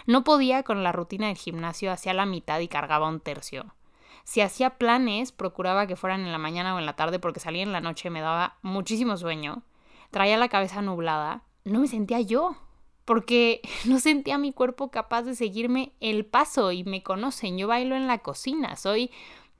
No 0.05 0.23
podía 0.23 0.63
con 0.63 0.81
la 0.81 0.93
rutina 0.93 1.27
del 1.27 1.35
gimnasio, 1.35 1.91
hacía 1.91 2.13
la 2.13 2.25
mitad 2.25 2.61
y 2.61 2.69
cargaba 2.69 3.09
un 3.09 3.19
tercio. 3.19 3.75
Si 4.23 4.39
hacía 4.39 4.77
planes, 4.77 5.33
procuraba 5.33 5.87
que 5.87 5.97
fueran 5.97 6.21
en 6.21 6.31
la 6.31 6.37
mañana 6.37 6.73
o 6.73 6.79
en 6.79 6.85
la 6.85 6.95
tarde 6.95 7.19
porque 7.19 7.41
salía 7.41 7.63
en 7.63 7.73
la 7.73 7.81
noche 7.81 8.09
me 8.09 8.21
daba 8.21 8.59
muchísimo 8.61 9.17
sueño. 9.17 9.61
Traía 10.09 10.37
la 10.37 10.47
cabeza 10.47 10.81
nublada. 10.81 11.43
no 11.65 11.81
me 11.81 11.87
sentía 11.89 12.21
yo, 12.21 12.55
porque 13.03 13.59
no 13.83 13.99
sentía 13.99 14.37
mi 14.37 14.53
cuerpo 14.53 14.89
capaz 14.89 15.23
de 15.23 15.35
seguirme 15.35 15.91
el 15.99 16.25
paso 16.25 16.71
y 16.71 16.85
me 16.85 17.03
conocen, 17.03 17.57
yo 17.57 17.67
bailo 17.67 17.97
en 17.97 18.07
la 18.07 18.19
cocina, 18.19 18.77
soy 18.77 19.11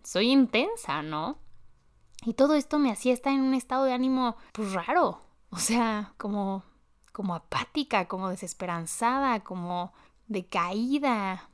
soy 0.04 0.32
intensa, 0.32 1.02
¿no? 1.02 1.38
Y 2.26 2.34
todo 2.34 2.56
esto 2.56 2.80
me 2.80 2.92
hacía 2.92 3.14
estar 3.14 3.34
en 3.34 3.42
un 3.42 3.54
estado 3.54 3.86
de 3.86 3.94
ánimo 3.94 4.36
pues 4.52 4.74
raro, 4.74 5.22
o 5.50 5.58
sea, 5.58 6.14
como 6.18 6.64
como 7.18 7.34
apática, 7.34 8.08
como 8.08 8.30
desesperanzada, 8.30 9.40
como 9.40 9.92
decaída. 10.28 11.50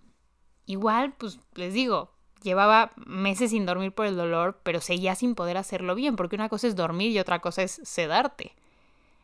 Igual, 0.66 1.14
pues 1.14 1.40
les 1.54 1.74
digo, 1.74 2.12
llevaba 2.42 2.92
meses 2.98 3.52
sin 3.52 3.66
dormir 3.66 3.94
por 3.94 4.06
el 4.06 4.18
dolor, 4.18 4.60
pero 4.64 4.82
seguía 4.82 5.16
sin 5.16 5.36
poder 5.36 5.56
hacerlo 5.56 5.96
bien, 5.96 6.18
porque 6.18 6.36
una 6.36 6.50
cosa 6.50 6.68
es 6.68 6.76
dormir 6.76 7.12
y 7.12 7.20
otra 7.20 7.40
cosa 7.40 7.64
es 7.64 7.80
sedarte. 7.86 8.58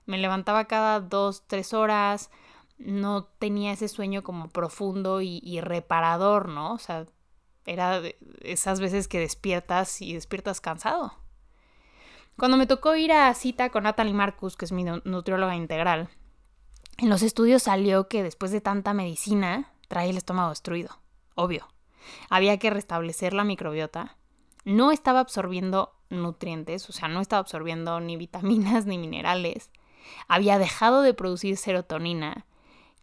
Me 0.05 0.17
levantaba 0.17 0.63
cada 0.63 1.01
dos, 1.01 1.43
tres 1.45 1.73
horas, 1.73 2.31
no 2.77 3.25
tenía 3.25 3.73
ese 3.73 3.89
sueño 3.89 4.23
como 4.23 4.47
profundo 4.47 5.19
y, 5.19 5.59
reparador, 5.59 6.47
¿no? 6.47 6.73
O 6.73 6.79
sea, 6.79 7.05
era 7.65 8.01
esas 8.39 8.79
veces 8.79 9.09
que 9.09 9.19
despiertas 9.19 10.01
y 10.01 10.13
despiertas 10.13 10.61
cansado. 10.61 11.13
Cuando 12.39 12.55
me 12.55 12.67
tocó 12.67 12.95
ir 12.95 13.11
a 13.11 13.33
cita 13.33 13.69
con 13.69 13.83
Natalie 13.83 14.13
Marcus, 14.13 14.55
que 14.55 14.63
es 14.63 14.71
mi 14.71 14.85
nutrióloga 14.85 15.57
integral, 15.57 16.07
en 16.97 17.09
los 17.09 17.21
estudios 17.21 17.63
salió 17.63 18.07
que 18.07 18.23
después 18.23 18.51
de 18.51 18.61
tanta 18.61 18.93
medicina 18.93 19.73
trae 19.89 20.09
el 20.09 20.15
estómago 20.15 20.49
destruido. 20.49 20.99
Obvio. 21.35 21.67
Había 22.29 22.57
que 22.57 22.69
restablecer 22.69 23.33
la 23.33 23.43
microbiota. 23.43 24.15
No 24.63 24.93
estaba 24.93 25.19
absorbiendo 25.19 25.93
nutrientes, 26.09 26.89
o 26.89 26.93
sea, 26.93 27.09
no 27.09 27.19
estaba 27.19 27.41
absorbiendo 27.41 27.99
ni 27.99 28.15
vitaminas 28.15 28.85
ni 28.87 28.97
minerales. 28.97 29.69
Había 30.29 30.59
dejado 30.59 31.01
de 31.01 31.13
producir 31.13 31.57
serotonina, 31.57 32.45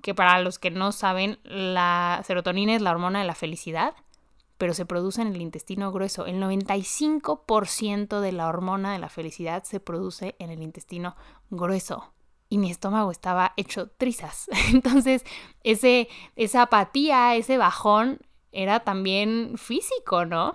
que 0.00 0.14
para 0.14 0.40
los 0.40 0.59
que 0.59 0.71
no 0.71 0.93
saben, 0.93 1.40
la 1.45 2.23
serotonina 2.26 2.75
es 2.75 2.81
la 2.81 2.90
hormona 2.90 3.19
de 3.19 3.26
la 3.26 3.35
felicidad, 3.35 3.95
pero 4.59 4.75
se 4.75 4.87
produce 4.87 5.23
en 5.23 5.29
el 5.29 5.41
intestino 5.41 5.93
grueso. 5.93 6.27
El 6.27 6.41
95% 6.43 8.21
de 8.21 8.33
la 8.33 8.49
hormona 8.49 8.93
de 8.93 8.99
la 8.99 9.09
felicidad 9.09 9.65
se 9.65 9.81
produce 9.81 10.37
en 10.39 10.51
el 10.51 10.63
intestino 10.63 11.17
grueso 11.51 12.13
y 12.49 12.59
mi 12.59 12.71
estómago 12.71 13.11
estaba 13.11 13.53
hecho 13.57 13.89
trizas. 13.89 14.49
Entonces, 14.73 15.25
ese, 15.65 16.09
esa 16.37 16.63
apatía, 16.63 17.35
ese 17.37 17.59
bajón 17.59 18.21
era 18.53 18.81
también 18.81 19.55
físico, 19.57 20.25
¿no? 20.25 20.55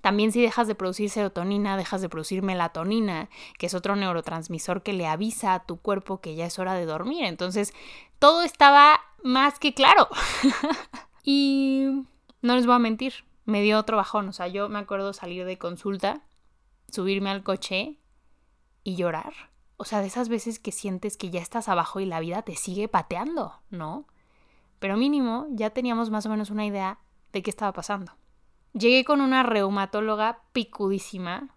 También 0.00 0.32
si 0.32 0.42
dejas 0.42 0.66
de 0.66 0.74
producir 0.74 1.10
serotonina, 1.10 1.76
dejas 1.76 2.02
de 2.02 2.08
producir 2.08 2.42
melatonina, 2.42 3.30
que 3.56 3.66
es 3.66 3.74
otro 3.74 3.94
neurotransmisor 3.94 4.82
que 4.82 4.92
le 4.92 5.06
avisa 5.06 5.54
a 5.54 5.64
tu 5.64 5.80
cuerpo 5.80 6.20
que 6.20 6.34
ya 6.34 6.46
es 6.46 6.58
hora 6.58 6.74
de 6.74 6.86
dormir. 6.86 7.24
Entonces, 7.24 7.72
todo 8.18 8.42
estaba 8.42 9.00
más 9.22 9.60
que 9.60 9.74
claro. 9.74 10.08
y 11.24 12.02
no 12.42 12.54
les 12.54 12.66
voy 12.66 12.74
a 12.74 12.80
mentir, 12.80 13.24
me 13.44 13.62
dio 13.62 13.78
otro 13.78 13.96
bajón. 13.96 14.28
O 14.28 14.32
sea, 14.32 14.48
yo 14.48 14.68
me 14.68 14.78
acuerdo 14.78 15.12
salir 15.12 15.44
de 15.46 15.58
consulta, 15.58 16.22
subirme 16.88 17.30
al 17.30 17.42
coche 17.42 17.98
y 18.84 18.96
llorar 18.96 19.32
o 19.82 19.84
sea, 19.84 20.00
de 20.00 20.06
esas 20.06 20.28
veces 20.28 20.60
que 20.60 20.70
sientes 20.70 21.16
que 21.16 21.30
ya 21.30 21.40
estás 21.40 21.68
abajo 21.68 21.98
y 21.98 22.06
la 22.06 22.20
vida 22.20 22.42
te 22.42 22.54
sigue 22.54 22.86
pateando, 22.86 23.60
¿no? 23.68 24.06
Pero 24.78 24.96
mínimo 24.96 25.48
ya 25.50 25.70
teníamos 25.70 26.08
más 26.08 26.24
o 26.24 26.28
menos 26.28 26.50
una 26.50 26.64
idea 26.64 27.00
de 27.32 27.42
qué 27.42 27.50
estaba 27.50 27.72
pasando. 27.72 28.12
Llegué 28.74 29.04
con 29.04 29.20
una 29.20 29.42
reumatóloga 29.42 30.44
picudísima. 30.52 31.48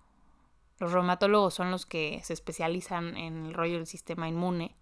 Los 0.80 0.92
reumatólogos 0.92 1.54
son 1.54 1.70
los 1.70 1.86
que 1.86 2.20
se 2.24 2.34
especializan 2.34 3.16
en 3.16 3.46
el 3.46 3.54
rollo 3.54 3.76
del 3.76 3.86
sistema 3.86 4.28
inmune. 4.28 4.76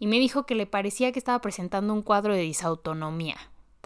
Y 0.00 0.08
me 0.08 0.18
dijo 0.18 0.44
que 0.44 0.56
le 0.56 0.66
parecía 0.66 1.12
que 1.12 1.20
estaba 1.20 1.40
presentando 1.40 1.94
un 1.94 2.02
cuadro 2.02 2.34
de 2.34 2.40
disautonomía. 2.40 3.36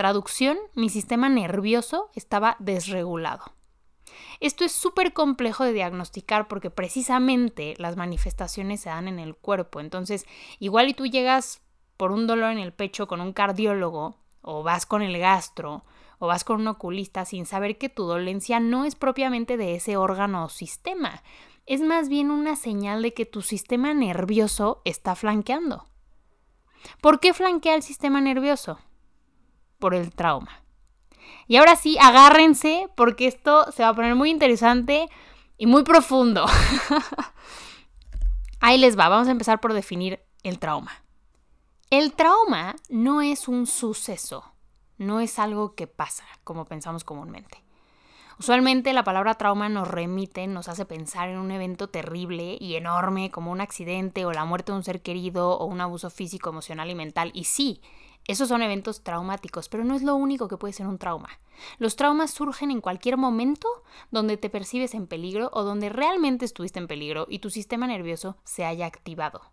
Traducción, 0.03 0.59
mi 0.75 0.89
sistema 0.89 1.29
nervioso 1.29 2.11
estaba 2.17 2.57
desregulado. 2.59 3.53
Esto 4.41 4.65
es 4.65 4.73
súper 4.73 5.13
complejo 5.13 5.63
de 5.63 5.73
diagnosticar 5.73 6.49
porque 6.49 6.71
precisamente 6.71 7.75
las 7.79 7.97
manifestaciones 7.97 8.81
se 8.81 8.89
dan 8.89 9.07
en 9.07 9.21
el 9.21 9.37
cuerpo. 9.37 9.79
Entonces, 9.79 10.27
igual 10.59 10.89
y 10.89 10.95
tú 10.95 11.07
llegas 11.07 11.63
por 11.97 12.11
un 12.11 12.27
dolor 12.27 12.51
en 12.51 12.59
el 12.59 12.73
pecho 12.73 13.07
con 13.07 13.21
un 13.21 13.33
cardiólogo 13.33 14.17
o 14.41 14.65
vas 14.65 14.87
con 14.87 15.03
el 15.03 15.17
gastro 15.19 15.85
o 16.19 16.27
vas 16.27 16.43
con 16.43 16.63
un 16.63 16.67
oculista 16.67 17.25
sin 17.25 17.47
saber 17.47 17.79
que 17.79 17.89
tu 17.89 18.03
dolencia 18.03 18.59
no 18.59 18.85
es 18.85 18.97
propiamente 18.97 19.57
de 19.57 19.77
ese 19.77 19.97
órgano 19.97 20.47
o 20.47 20.49
sistema. 20.49 21.23
Es 21.65 21.81
más 21.81 22.09
bien 22.09 22.33
una 22.33 22.57
señal 22.57 23.03
de 23.03 23.15
que 23.15 23.25
tu 23.25 23.41
sistema 23.41 23.95
nervioso 23.95 24.83
está 24.85 25.15
flanqueando. 25.15 25.87
¿Por 27.01 27.21
qué 27.21 27.33
flanquea 27.33 27.77
el 27.77 27.85
sistema 27.85 28.21
nervioso? 28.21 28.81
Por 29.83 29.97
el 29.97 30.13
trauma. 30.15 30.63
Y 31.49 31.57
ahora 31.57 31.75
sí, 31.75 31.99
agárrense 32.01 32.89
porque 32.95 33.27
esto 33.27 33.67
se 33.73 33.83
va 33.83 33.89
a 33.89 33.95
poner 33.95 34.15
muy 34.15 34.31
interesante 34.31 35.09
y 35.59 35.67
muy 35.67 35.83
profundo. 35.83 36.47
Ahí 38.61 38.79
les 38.79 38.97
va, 38.97 39.09
vamos 39.09 39.27
a 39.27 39.33
empezar 39.33 39.59
por 39.59 39.73
definir 39.73 40.21
el 40.45 40.61
trauma. 40.61 40.93
El 41.91 42.13
trauma 42.13 42.77
no 42.91 43.23
es 43.23 43.49
un 43.49 43.67
suceso, 43.67 44.55
no 44.99 45.19
es 45.19 45.41
algo 45.41 45.75
que 45.75 45.89
pasa, 45.89 46.23
como 46.45 46.65
pensamos 46.65 47.03
comúnmente. 47.03 47.65
Usualmente 48.39 48.93
la 48.93 49.03
palabra 49.03 49.35
trauma 49.35 49.69
nos 49.69 49.89
remite, 49.89 50.47
nos 50.47 50.69
hace 50.69 50.85
pensar 50.85 51.29
en 51.29 51.39
un 51.39 51.51
evento 51.51 51.89
terrible 51.89 52.57
y 52.61 52.77
enorme 52.77 53.33
como 53.33 53.51
un 53.51 53.61
accidente 53.61 54.25
o 54.27 54.33
la 54.33 54.45
muerte 54.45 54.71
de 54.71 54.79
un 54.79 54.85
ser 54.85 55.03
querido 55.03 55.59
o 55.59 55.65
un 55.65 55.81
abuso 55.81 56.09
físico, 56.09 56.51
emocional 56.51 56.89
y 56.89 56.95
mental. 56.95 57.33
Y 57.35 57.45
sí, 57.45 57.81
esos 58.29 58.49
son 58.49 58.63
eventos 58.63 59.03
traumáticos, 59.03 59.69
pero 59.69 59.85
no 59.85 59.95
es 59.95 60.03
lo 60.03 60.15
único 60.15 60.49
que 60.49 60.57
puede 60.57 60.73
ser 60.73 60.87
un 60.87 60.99
trauma. 60.99 61.41
Los 61.79 61.97
traumas 61.97 62.31
surgen 62.31 62.71
en 62.71 62.81
cualquier 62.81 63.17
momento 63.17 63.69
donde 64.11 64.37
te 64.37 64.51
percibes 64.51 64.95
en 64.95 65.07
peligro 65.07 65.51
o 65.53 65.65
donde 65.65 65.89
realmente 65.89 66.45
estuviste 66.45 66.79
en 66.79 66.87
peligro 66.87 67.27
y 67.29 67.41
tu 67.41 67.51
sistema 67.51 67.87
nervioso 67.87 68.37
se 68.45 68.65
haya 68.65 68.87
activado. 68.87 69.53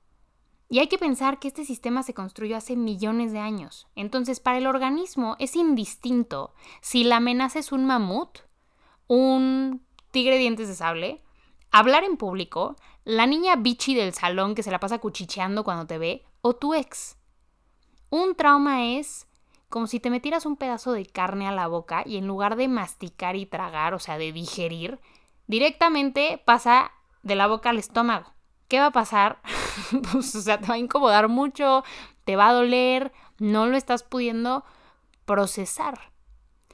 Y 0.72 0.78
hay 0.78 0.88
que 0.88 1.00
pensar 1.00 1.40
que 1.40 1.48
este 1.48 1.66
sistema 1.66 2.04
se 2.04 2.14
construyó 2.14 2.56
hace 2.56 2.76
millones 2.76 3.32
de 3.32 3.40
años. 3.40 3.88
Entonces, 3.96 4.40
para 4.40 4.60
el 4.60 4.68
organismo 4.68 5.36
es 5.40 5.56
indistinto 5.56 6.54
si 6.82 7.04
la 7.04 7.18
amenaza 7.18 7.58
es 7.58 7.72
un 7.72 7.86
mamut, 7.86 8.40
un 9.08 9.84
tigre 10.12 10.38
dientes 10.38 10.68
de 10.68 10.76
sable, 10.76 11.24
hablar 11.72 12.04
en 12.04 12.18
público, 12.18 12.76
la 13.04 13.26
niña 13.26 13.56
bichi 13.56 13.96
del 13.96 14.14
salón 14.14 14.54
que 14.54 14.62
se 14.62 14.70
la 14.70 14.80
pasa 14.80 15.00
cuchicheando 15.00 15.64
cuando 15.64 15.88
te 15.88 15.98
ve, 15.98 16.24
o 16.42 16.56
tu 16.56 16.76
ex. 16.76 17.18
Un 18.10 18.36
trauma 18.36 18.86
es 18.86 19.28
como 19.70 19.86
si 19.86 20.00
te 20.00 20.10
metieras 20.10 20.46
un 20.46 20.58
pedazo 20.58 20.94
de 20.94 21.06
carne 21.06 21.48
a 21.48 21.51
la 21.51 21.68
boca 21.68 22.04
y 22.06 22.18
en 22.18 22.28
lugar 22.28 22.56
de 22.56 22.68
masticar 22.68 23.36
y 23.36 23.46
tragar, 23.46 23.94
o 23.94 24.00
sea, 24.00 24.18
de 24.18 24.34
digerir, 24.34 25.00
directamente 25.48 26.42
pasa 26.44 26.92
de 27.22 27.36
la 27.36 27.48
boca 27.48 27.70
al 27.70 27.78
estómago. 27.78 28.34
¿Qué 28.68 28.80
va 28.80 28.88
a 28.88 28.92
pasar? 28.92 29.39
pues, 30.12 30.34
o 30.36 30.42
sea, 30.42 30.60
te 30.60 30.68
va 30.68 30.74
a 30.75 30.80
incomodar 30.80 31.28
mucho, 31.28 31.84
te 32.25 32.36
va 32.36 32.50
a 32.50 32.54
doler, 32.54 33.12
no 33.38 33.68
lo 33.68 33.78
estás 33.78 34.04
pudiendo 34.04 34.63
procesar. 35.25 36.12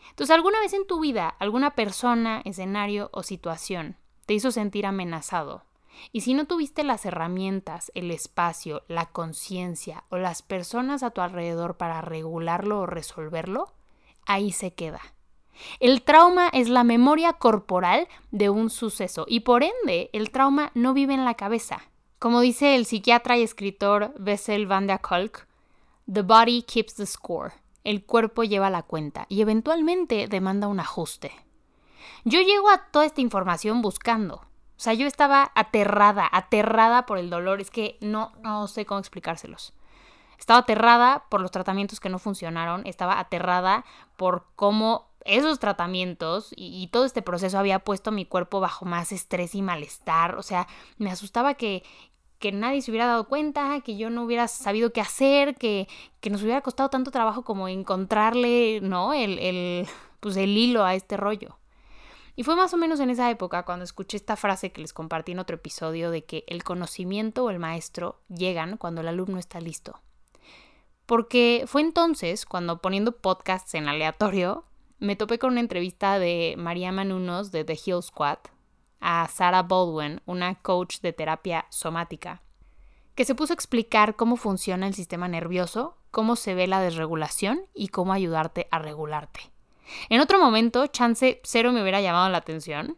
Entonces, 0.10 0.34
¿alguna 0.34 0.60
vez 0.62 0.74
en 0.74 0.88
tu 0.88 1.01
vida 1.01 1.27
alguna 1.27 1.75
persona, 1.75 2.42
escenario 2.46 3.10
o 3.12 3.24
situación 3.24 3.98
te 4.25 4.34
hizo 4.34 4.51
sentir 4.51 4.86
amenazado? 4.86 5.63
Y 6.12 6.22
si 6.22 6.34
no 6.34 6.46
tuviste 6.46 6.84
las 6.84 7.06
herramientas, 7.06 7.92
el 7.96 8.12
espacio, 8.12 8.84
la 8.88 9.08
conciencia 9.08 10.04
o 10.10 10.18
las 10.18 10.42
personas 10.42 11.04
a 11.04 11.12
tu 11.12 11.22
alrededor 11.22 11.78
para 11.78 12.02
regularlo 12.02 12.82
o 12.82 12.86
resolverlo, 12.86 13.74
ahí 14.25 14.52
se 14.52 14.74
queda. 14.74 15.02
El 15.80 16.02
trauma 16.04 16.50
es 16.50 16.70
la 16.70 16.84
memoria 16.84 17.34
corporal 17.34 18.08
de 18.32 18.50
un 18.50 18.70
suceso 18.70 19.25
y 19.28 19.42
por 19.42 19.64
ende 19.64 20.10
el 20.14 20.32
trauma 20.32 20.72
no 20.74 20.94
vive 20.94 21.14
en 21.14 21.25
la 21.25 21.36
cabeza. 21.36 21.82
Como 22.20 22.42
dice 22.42 22.75
el 22.75 22.86
psiquiatra 22.86 23.38
y 23.38 23.44
escritor 23.44 24.14
Bessel 24.18 24.68
van 24.68 24.88
der 24.88 25.00
Kolk, 25.02 25.48
The 26.12 26.22
body 26.22 26.64
keeps 26.64 26.96
the 26.96 27.06
score. 27.06 27.54
El 27.84 28.06
cuerpo 28.06 28.44
lleva 28.44 28.70
la 28.70 28.84
cuenta 28.84 29.25
y 29.30 29.42
eventualmente 29.42 30.28
demanda 30.28 30.68
un 30.68 30.80
ajuste. 30.80 31.32
Yo 32.24 32.42
llego 32.42 32.70
a 32.70 32.90
toda 32.92 33.06
esta 33.06 33.22
información 33.22 33.82
buscando, 33.82 34.45
o 34.77 34.79
sea, 34.79 34.94
yo 34.94 35.08
estaba 35.08 35.51
aterrada, 35.55 36.27
aterrada 36.32 37.05
por 37.05 37.17
el 37.17 37.29
dolor. 37.29 37.62
Es 37.62 37.72
que 37.72 37.98
no, 38.01 38.34
no 38.41 38.67
sé 38.67 38.86
cómo 38.86 39.00
explicárselos. 39.00 39.74
Estaba 40.38 40.60
aterrada 40.60 41.25
por 41.29 41.41
los 41.41 41.51
tratamientos 41.51 42.00
que 42.00 42.10
no 42.10 42.20
funcionaron. 42.20 42.86
Estaba 42.86 43.20
aterrada 43.20 43.86
por 44.17 44.46
cómo 44.55 45.08
esos 45.24 45.60
tratamientos 45.60 46.53
y, 46.55 46.88
todo 46.91 47.05
este 47.05 47.22
proceso 47.22 47.58
había 47.58 47.79
puesto 47.79 48.12
mi 48.12 48.25
cuerpo 48.25 48.60
bajo 48.60 48.86
más 48.86 49.12
estrés 49.12 49.55
y 49.55 49.62
malestar. 49.62 50.36
O 50.36 50.44
sea, 50.44 50.67
me 50.98 51.10
asustaba 51.10 51.55
que, 51.55 51.84
que 52.38 52.51
nadie 52.51 52.82
se 52.82 52.91
hubiera 52.91 53.08
dado 53.08 53.27
cuenta, 53.27 53.79
que 53.82 53.98
yo 53.98 54.10
no 54.10 54.24
hubiera 54.24 54.48
sabido 54.48 54.91
qué 54.91 55.01
hacer, 55.01 55.55
que, 55.55 55.88
que 56.20 56.29
nos 56.29 56.44
hubiera 56.44 56.62
costado 56.62 56.89
tanto 56.89 57.12
trabajo 57.12 57.44
como 57.44 57.67
encontrarle, 57.67 58.82
¿no? 58.82 59.13
El, 59.13 59.39
el, 59.39 59.88
pues 60.20 60.38
el 60.38 60.55
hilo 60.55 60.84
a 60.84 60.94
este 60.96 61.17
rollo. 61.17 61.58
Y 62.36 62.44
fue 62.44 62.56
más 62.56 62.74
o 62.74 62.77
menos 62.77 63.00
en 63.00 63.10
esa 63.10 63.30
época 63.30 63.63
cuando 63.63 63.86
escuché 63.86 64.18
esta 64.18 64.36
frase 64.36 64.72
que 64.72 64.82
les 64.82 64.94
compartí 64.94 65.32
en 65.32 65.39
otro 65.39 65.56
episodio 65.56 66.12
de 66.12 66.25
que 66.25 66.44
el 66.48 66.63
conocimiento 66.63 67.46
o 67.46 67.50
el 67.50 67.60
maestro 67.60 68.22
llegan 68.27 68.77
cuando 68.77 69.01
el 69.01 69.08
alumno 69.08 69.39
está 69.39 69.62
listo. 69.62 70.01
Porque 71.06 71.63
fue 71.68 71.82
entonces 71.82 72.46
cuando 72.46 72.82
poniendo 72.82 73.18
podcasts 73.18 73.74
en 73.75 73.88
aleatorio, 73.88 74.65
me 75.00 75.15
topé 75.15 75.39
con 75.39 75.51
una 75.51 75.62
entrevista 75.62 76.20
de 76.20 76.56
María 76.58 76.92
Manunos 76.92 77.51
de 77.51 77.63
The 77.63 77.80
Hill 77.86 78.01
Squad 78.01 78.39
a 79.00 79.27
Sarah 79.27 79.63
Baldwin, 79.63 80.22
una 80.25 80.56
coach 80.56 81.00
de 81.01 81.13
terapia 81.13 81.65
somática, 81.70 82.42
que 83.13 83.24
se 83.24 83.36
puso 83.36 83.54
a 83.54 83.56
explicar 83.56 84.15
cómo 84.15 84.36
funciona 84.36 84.88
el 84.88 84.94
sistema 84.94 85.27
nervioso, 85.27 85.98
cómo 86.12 86.36
se 86.36 86.56
ve 86.56 86.68
la 86.68 86.82
desregulación 86.82 87.68
y 87.74 87.89
cómo 87.89 88.13
ayudarte 88.13 88.68
a 88.72 88.80
regularte. 88.80 89.55
En 90.10 90.22
otro 90.22 90.39
momento, 90.39 90.88
chance 90.88 91.42
cero 91.44 91.72
me 91.72 91.82
hubiera 91.82 92.01
llamado 92.01 92.30
la 92.30 92.38
atención, 92.38 92.98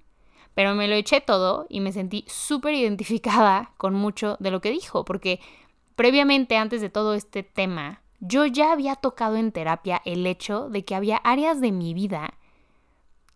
pero 0.53 0.73
me 0.73 0.87
lo 0.87 0.95
eché 0.95 1.21
todo 1.21 1.67
y 1.69 1.81
me 1.81 1.91
sentí 1.91 2.25
súper 2.27 2.73
identificada 2.73 3.71
con 3.77 3.93
mucho 3.93 4.37
de 4.39 4.51
lo 4.51 4.61
que 4.61 4.71
dijo, 4.71 5.05
porque 5.05 5.39
previamente, 5.95 6.57
antes 6.57 6.81
de 6.81 6.89
todo 6.89 7.13
este 7.13 7.43
tema, 7.43 8.01
yo 8.19 8.45
ya 8.45 8.71
había 8.71 8.95
tocado 8.95 9.35
en 9.35 9.51
terapia 9.51 10.01
el 10.05 10.25
hecho 10.25 10.69
de 10.69 10.83
que 10.83 10.95
había 10.95 11.17
áreas 11.17 11.61
de 11.61 11.71
mi 11.71 11.93
vida 11.93 12.33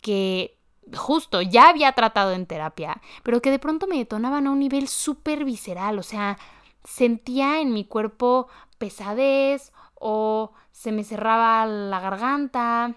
que 0.01 0.58
justo 0.96 1.41
ya 1.41 1.70
había 1.70 1.91
tratado 1.93 2.31
en 2.31 2.46
terapia, 2.46 3.01
pero 3.24 3.41
que 3.41 3.51
de 3.51 3.60
pronto 3.60 3.88
me 3.88 3.98
detonaban 3.98 4.48
a 4.48 4.51
un 4.51 4.60
nivel 4.60 4.88
súper 4.88 5.46
visceral, 5.46 6.00
o 6.00 6.03
sea, 6.03 6.38
sentía 6.84 7.62
en 7.62 7.74
mi 7.74 7.86
cuerpo 7.86 8.48
pesadez 8.77 9.72
o 9.96 10.53
se 10.72 10.91
me 10.91 11.03
cerraba 11.03 11.65
la 11.67 12.00
garganta 12.00 12.96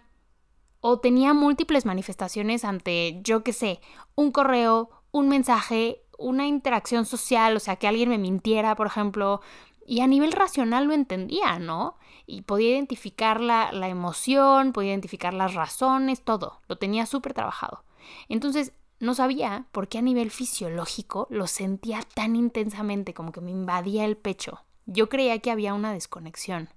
o 0.86 0.98
tenía 0.98 1.32
múltiples 1.32 1.86
manifestaciones 1.86 2.62
ante, 2.62 3.18
yo 3.22 3.42
qué 3.42 3.54
sé, 3.54 3.80
un 4.16 4.30
correo, 4.30 4.90
un 5.12 5.30
mensaje, 5.30 6.02
una 6.18 6.46
interacción 6.46 7.06
social, 7.06 7.56
o 7.56 7.58
sea, 7.58 7.76
que 7.76 7.88
alguien 7.88 8.10
me 8.10 8.18
mintiera, 8.18 8.76
por 8.76 8.86
ejemplo, 8.86 9.40
y 9.86 10.00
a 10.00 10.06
nivel 10.06 10.32
racional 10.32 10.84
lo 10.84 10.92
entendía, 10.92 11.58
¿no? 11.58 11.96
Y 12.26 12.42
podía 12.42 12.72
identificar 12.72 13.40
la, 13.40 13.72
la 13.72 13.88
emoción, 13.88 14.74
podía 14.74 14.90
identificar 14.90 15.32
las 15.32 15.54
razones, 15.54 16.20
todo, 16.22 16.60
lo 16.68 16.76
tenía 16.76 17.06
súper 17.06 17.32
trabajado. 17.32 17.82
Entonces, 18.28 18.74
no 19.00 19.14
sabía 19.14 19.64
por 19.72 19.88
qué 19.88 19.96
a 19.96 20.02
nivel 20.02 20.30
fisiológico 20.30 21.28
lo 21.30 21.46
sentía 21.46 22.00
tan 22.14 22.36
intensamente, 22.36 23.14
como 23.14 23.32
que 23.32 23.40
me 23.40 23.52
invadía 23.52 24.04
el 24.04 24.18
pecho. 24.18 24.60
Yo 24.84 25.08
creía 25.08 25.38
que 25.38 25.50
había 25.50 25.72
una 25.72 25.94
desconexión. 25.94 26.68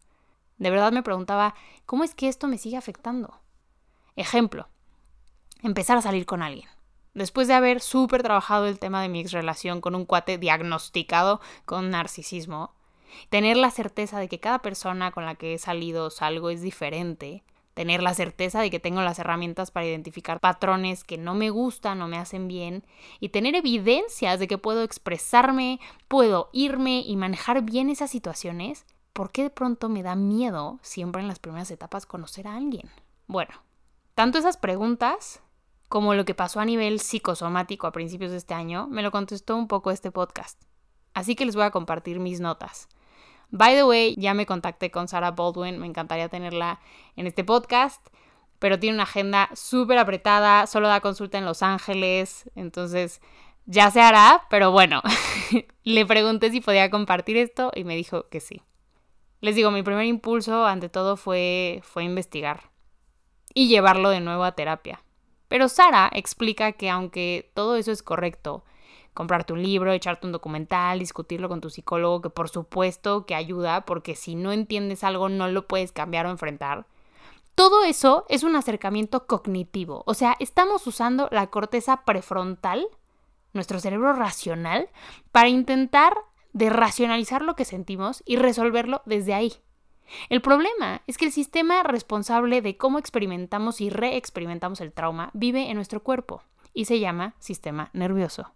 De 0.60 0.70
verdad 0.70 0.94
me 0.94 1.04
preguntaba, 1.04 1.56
¿cómo 1.86 2.06
es 2.06 2.16
que 2.16 2.30
esto 2.30 2.48
me 2.48 2.58
sigue 2.58 2.78
afectando? 2.78 3.42
Ejemplo, 4.18 4.68
empezar 5.62 5.96
a 5.96 6.02
salir 6.02 6.26
con 6.26 6.42
alguien. 6.42 6.68
Después 7.14 7.48
de 7.48 7.54
haber 7.54 7.82
súper 7.82 8.24
trabajado 8.24 8.66
el 8.66 8.80
tema 8.80 9.00
de 9.04 9.10
mi 9.10 9.20
ex 9.20 9.32
relación 9.32 9.80
con 9.80 9.94
un 9.94 10.06
cuate 10.06 10.40
diagnosticado 10.40 11.40
con 11.66 11.92
narcisismo, 11.92 12.74
tener 13.30 13.58
la 13.58 13.70
certeza 13.70 14.20
de 14.20 14.28
que 14.28 14.40
cada 14.40 14.64
persona 14.64 15.12
con 15.12 15.24
la 15.24 15.36
que 15.36 15.54
he 15.54 15.58
salido 15.60 16.06
o 16.06 16.10
salgo 16.10 16.50
es 16.50 16.64
diferente, 16.64 17.44
tener 17.76 18.02
la 18.02 18.16
certeza 18.16 18.60
de 18.60 18.72
que 18.72 18.80
tengo 18.80 19.02
las 19.02 19.20
herramientas 19.20 19.70
para 19.70 19.86
identificar 19.86 20.40
patrones 20.40 21.04
que 21.04 21.20
no 21.20 21.36
me 21.36 21.52
gustan 21.52 22.02
o 22.02 22.08
me 22.08 22.18
hacen 22.18 22.48
bien 22.48 22.84
y 23.20 23.30
tener 23.30 23.54
evidencias 23.54 24.40
de 24.40 24.48
que 24.48 24.58
puedo 24.58 24.82
expresarme, 24.82 25.80
puedo 26.08 26.50
irme 26.54 27.02
y 27.02 27.16
manejar 27.18 27.62
bien 27.62 27.92
esas 27.92 28.10
situaciones, 28.10 28.88
¿por 29.14 29.32
qué 29.32 29.44
de 29.44 29.52
pronto 29.52 29.90
me 29.90 30.02
da 30.02 30.16
miedo 30.16 30.80
siempre 30.82 31.22
en 31.22 31.28
las 31.28 31.38
primeras 31.38 31.70
etapas 31.70 32.08
conocer 32.08 32.48
a 32.48 32.56
alguien? 32.56 32.90
Bueno, 33.28 33.67
tanto 34.18 34.40
esas 34.40 34.58
preguntas 34.58 35.44
como 35.90 36.16
lo 36.16 36.26
que 36.26 36.34
pasó 36.34 36.60
a 36.60 36.66
nivel 36.66 37.00
psicosomático 37.00 37.86
a 37.86 37.92
principios 37.92 38.32
de 38.32 38.38
este 38.38 38.56
año 38.56 38.88
me 38.88 39.04
lo 39.04 39.12
contestó 39.12 39.56
un 39.56 39.68
poco 39.68 39.92
este 39.92 40.10
podcast. 40.10 40.60
Así 41.14 41.36
que 41.36 41.46
les 41.46 41.56
voy 41.56 41.66
a 41.66 41.70
compartir 41.70 42.20
mis 42.20 42.40
notas. 42.40 42.88
By 43.52 43.76
the 43.76 43.84
way, 43.84 44.16
ya 44.18 44.34
me 44.34 44.48
contacté 44.48 44.90
con 44.90 45.08
Sarah 45.08 45.30
Baldwin, 45.30 45.78
me 45.78 45.86
encantaría 45.86 46.30
tenerla 46.30 46.80
en 47.16 47.28
este 47.28 47.44
podcast, 47.44 48.04
pero 48.58 48.80
tiene 48.80 48.96
una 48.96 49.04
agenda 49.04 49.52
súper 49.54 50.00
apretada, 50.00 50.66
solo 50.66 50.88
da 50.88 51.00
consulta 51.00 51.38
en 51.38 51.46
Los 51.46 51.62
Ángeles, 51.62 52.50
entonces 52.56 53.22
ya 53.68 53.92
se 53.92 54.02
hará, 54.02 54.48
pero 54.50 54.72
bueno, 54.72 55.04
le 55.84 56.06
pregunté 56.08 56.50
si 56.50 56.60
podía 56.60 56.90
compartir 56.90 57.38
esto 57.38 57.72
y 57.76 57.84
me 57.84 57.96
dijo 57.96 58.28
que 58.30 58.40
sí. 58.40 58.64
Les 59.42 59.54
digo, 59.54 59.70
mi 59.70 59.84
primer 59.84 60.06
impulso 60.06 60.66
ante 60.66 60.90
todo 60.90 61.18
fue, 61.18 61.82
fue 61.84 62.04
investigar 62.04 62.76
y 63.58 63.68
llevarlo 63.68 64.12
de 64.12 64.20
nuevo 64.20 64.44
a 64.44 64.52
terapia. 64.52 65.02
Pero 65.48 65.68
Sara 65.68 66.12
explica 66.14 66.74
que 66.74 66.92
aunque 66.92 67.50
todo 67.56 67.76
eso 67.76 67.92
es 67.92 68.04
correcto, 68.04 68.64
comprarte 69.16 69.52
un 69.52 69.64
libro, 69.64 69.92
echarte 69.92 70.28
un 70.28 70.32
documental, 70.32 71.00
discutirlo 71.00 71.50
con 71.50 71.60
tu 71.60 71.72
psicólogo, 71.72 72.22
que 72.22 72.30
por 72.30 72.50
supuesto 72.50 73.26
que 73.26 73.34
ayuda, 73.34 73.82
porque 73.82 74.14
si 74.14 74.36
no 74.36 74.52
entiendes 74.52 75.04
algo 75.04 75.28
no 75.28 75.48
lo 75.48 75.66
puedes 75.66 75.92
cambiar 75.92 76.28
o 76.28 76.30
enfrentar. 76.30 76.86
Todo 77.56 77.84
eso 77.84 78.26
es 78.30 78.44
un 78.44 78.56
acercamiento 78.56 79.26
cognitivo, 79.26 80.04
o 80.06 80.14
sea, 80.14 80.36
estamos 80.40 80.86
usando 80.86 81.28
la 81.32 81.48
corteza 81.48 82.06
prefrontal, 82.06 82.88
nuestro 83.54 83.80
cerebro 83.80 84.14
racional, 84.14 84.88
para 85.32 85.50
intentar 85.50 86.16
de 86.54 86.70
racionalizar 86.70 87.42
lo 87.42 87.56
que 87.56 87.66
sentimos 87.66 88.22
y 88.24 88.36
resolverlo 88.36 89.02
desde 89.08 89.34
ahí. 89.34 89.54
El 90.30 90.42
problema 90.42 91.02
es 91.08 91.18
que 91.18 91.26
el 91.26 91.32
sistema 91.32 91.84
responsable 91.84 92.62
de 92.62 92.78
cómo 92.78 93.00
experimentamos 93.00 93.82
y 93.82 93.90
reexperimentamos 93.90 94.82
el 94.82 94.94
trauma 94.94 95.32
vive 95.34 95.70
en 95.70 95.76
nuestro 95.76 96.04
cuerpo 96.04 96.44
y 96.74 96.86
se 96.86 97.00
llama 97.00 97.36
sistema 97.40 97.90
nervioso. 97.94 98.54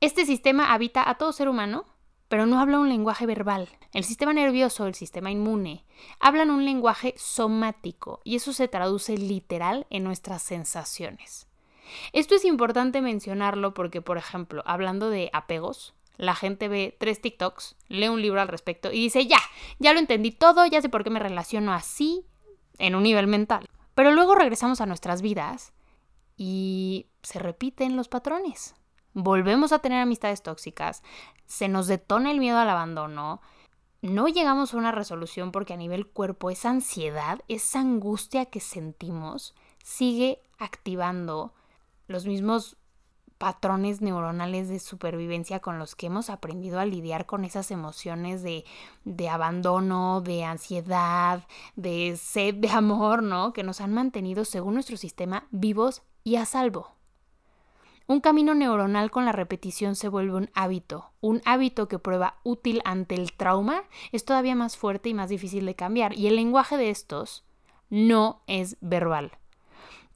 Este 0.00 0.26
sistema 0.26 0.72
habita 0.72 1.08
a 1.08 1.16
todo 1.16 1.32
ser 1.32 1.48
humano, 1.48 1.86
pero 2.28 2.46
no 2.46 2.60
habla 2.60 2.80
un 2.80 2.88
lenguaje 2.88 3.24
verbal. 3.24 3.68
El 3.92 4.04
sistema 4.04 4.32
nervioso, 4.32 4.86
el 4.86 4.94
sistema 4.94 5.30
inmune, 5.30 5.84
hablan 6.20 6.50
un 6.50 6.64
lenguaje 6.64 7.14
somático 7.16 8.20
y 8.24 8.36
eso 8.36 8.52
se 8.52 8.68
traduce 8.68 9.16
literal 9.16 9.86
en 9.90 10.04
nuestras 10.04 10.42
sensaciones. 10.42 11.48
Esto 12.12 12.34
es 12.34 12.44
importante 12.44 13.00
mencionarlo 13.00 13.74
porque, 13.74 14.02
por 14.02 14.18
ejemplo, 14.18 14.62
hablando 14.66 15.08
de 15.08 15.30
apegos, 15.32 15.94
la 16.16 16.34
gente 16.34 16.68
ve 16.68 16.96
tres 16.98 17.20
TikToks, 17.20 17.76
lee 17.88 18.08
un 18.08 18.22
libro 18.22 18.40
al 18.40 18.48
respecto 18.48 18.92
y 18.92 19.00
dice, 19.02 19.26
ya, 19.26 19.40
ya 19.78 19.92
lo 19.92 19.98
entendí 19.98 20.30
todo, 20.30 20.66
ya 20.66 20.80
sé 20.80 20.88
por 20.88 21.04
qué 21.04 21.10
me 21.10 21.20
relaciono 21.20 21.72
así 21.72 22.24
en 22.78 22.94
un 22.94 23.02
nivel 23.02 23.26
mental. 23.26 23.68
Pero 23.94 24.12
luego 24.12 24.34
regresamos 24.34 24.80
a 24.80 24.86
nuestras 24.86 25.22
vidas 25.22 25.72
y 26.36 27.06
se 27.22 27.38
repiten 27.38 27.96
los 27.96 28.08
patrones. 28.08 28.74
Volvemos 29.14 29.72
a 29.72 29.78
tener 29.78 30.00
amistades 30.00 30.42
tóxicas, 30.42 31.02
se 31.46 31.68
nos 31.68 31.86
detona 31.86 32.30
el 32.30 32.38
miedo 32.38 32.58
al 32.58 32.68
abandono, 32.68 33.40
no 34.02 34.28
llegamos 34.28 34.74
a 34.74 34.76
una 34.76 34.92
resolución 34.92 35.52
porque 35.52 35.72
a 35.72 35.78
nivel 35.78 36.06
cuerpo 36.06 36.50
esa 36.50 36.70
ansiedad, 36.70 37.40
esa 37.48 37.80
angustia 37.80 38.46
que 38.46 38.60
sentimos, 38.60 39.54
sigue 39.82 40.42
activando 40.58 41.54
los 42.06 42.26
mismos 42.26 42.76
patrones 43.38 44.00
neuronales 44.00 44.68
de 44.68 44.78
supervivencia 44.78 45.60
con 45.60 45.78
los 45.78 45.94
que 45.94 46.06
hemos 46.06 46.30
aprendido 46.30 46.80
a 46.80 46.86
lidiar 46.86 47.26
con 47.26 47.44
esas 47.44 47.70
emociones 47.70 48.42
de, 48.42 48.64
de, 49.04 49.28
abandono, 49.28 50.20
de 50.20 50.44
ansiedad, 50.44 51.44
de 51.76 52.16
sed 52.16 52.54
de 52.54 52.70
amor, 52.70 53.22
¿no? 53.22 53.52
Que 53.52 53.62
nos 53.62 53.80
han 53.80 53.92
mantenido, 53.92 54.44
según 54.44 54.74
nuestro 54.74 54.96
sistema, 54.96 55.46
vivos 55.50 56.02
y 56.24 56.36
a 56.36 56.46
salvo. 56.46 56.96
Un 58.08 58.20
camino 58.20 58.54
neuronal 58.54 59.10
con 59.10 59.24
la 59.24 59.32
repetición 59.32 59.96
se 59.96 60.08
vuelve 60.08 60.36
un 60.36 60.50
hábito. 60.54 61.10
Un 61.20 61.42
hábito 61.44 61.88
que 61.88 61.98
prueba 61.98 62.38
útil 62.44 62.80
ante 62.84 63.16
el 63.16 63.32
trauma 63.32 63.82
es 64.12 64.24
todavía 64.24 64.54
más 64.54 64.76
fuerte 64.76 65.08
y 65.08 65.14
más 65.14 65.28
difícil 65.28 65.66
de 65.66 65.74
cambiar. 65.74 66.16
Y 66.16 66.28
el 66.28 66.36
lenguaje 66.36 66.76
de 66.76 66.90
estos 66.90 67.44
no 67.90 68.42
es 68.46 68.76
verbal. 68.80 69.32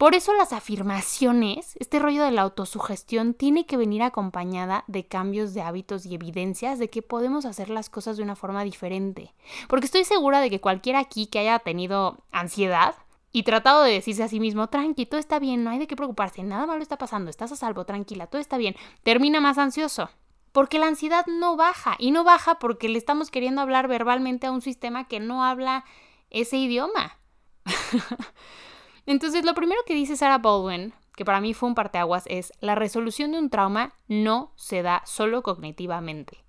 Por 0.00 0.14
eso 0.14 0.32
las 0.32 0.54
afirmaciones, 0.54 1.76
este 1.78 1.98
rollo 1.98 2.24
de 2.24 2.30
la 2.30 2.40
autosugestión, 2.40 3.34
tiene 3.34 3.66
que 3.66 3.76
venir 3.76 4.02
acompañada 4.02 4.82
de 4.86 5.04
cambios 5.04 5.52
de 5.52 5.60
hábitos 5.60 6.06
y 6.06 6.14
evidencias 6.14 6.78
de 6.78 6.88
que 6.88 7.02
podemos 7.02 7.44
hacer 7.44 7.68
las 7.68 7.90
cosas 7.90 8.16
de 8.16 8.22
una 8.22 8.34
forma 8.34 8.64
diferente. 8.64 9.34
Porque 9.68 9.84
estoy 9.84 10.04
segura 10.04 10.40
de 10.40 10.48
que 10.48 10.58
cualquiera 10.58 11.00
aquí 11.00 11.26
que 11.26 11.40
haya 11.40 11.58
tenido 11.58 12.16
ansiedad 12.32 12.94
y 13.30 13.42
tratado 13.42 13.82
de 13.82 13.92
decirse 13.92 14.22
a 14.22 14.28
sí 14.28 14.40
mismo, 14.40 14.68
tranqui, 14.68 15.04
todo 15.04 15.20
está 15.20 15.38
bien, 15.38 15.64
no 15.64 15.68
hay 15.68 15.78
de 15.78 15.86
qué 15.86 15.96
preocuparse, 15.96 16.42
nada 16.44 16.64
malo 16.64 16.80
está 16.80 16.96
pasando, 16.96 17.28
estás 17.28 17.52
a 17.52 17.56
salvo, 17.56 17.84
tranquila, 17.84 18.26
todo 18.26 18.40
está 18.40 18.56
bien, 18.56 18.76
termina 19.02 19.42
más 19.42 19.58
ansioso. 19.58 20.08
Porque 20.52 20.78
la 20.78 20.86
ansiedad 20.86 21.26
no 21.26 21.58
baja, 21.58 21.96
y 21.98 22.10
no 22.10 22.24
baja 22.24 22.58
porque 22.58 22.88
le 22.88 22.96
estamos 22.96 23.30
queriendo 23.30 23.60
hablar 23.60 23.86
verbalmente 23.86 24.46
a 24.46 24.50
un 24.50 24.62
sistema 24.62 25.08
que 25.08 25.20
no 25.20 25.44
habla 25.44 25.84
ese 26.30 26.56
idioma. 26.56 27.18
Entonces, 29.10 29.44
lo 29.44 29.54
primero 29.54 29.80
que 29.84 29.94
dice 29.94 30.14
Sarah 30.14 30.38
Baldwin, 30.38 30.94
que 31.16 31.24
para 31.24 31.40
mí 31.40 31.52
fue 31.52 31.68
un 31.68 31.74
parteaguas, 31.74 32.22
es 32.28 32.52
la 32.60 32.76
resolución 32.76 33.32
de 33.32 33.40
un 33.40 33.50
trauma 33.50 33.92
no 34.06 34.52
se 34.54 34.82
da 34.82 35.02
solo 35.04 35.42
cognitivamente. 35.42 36.44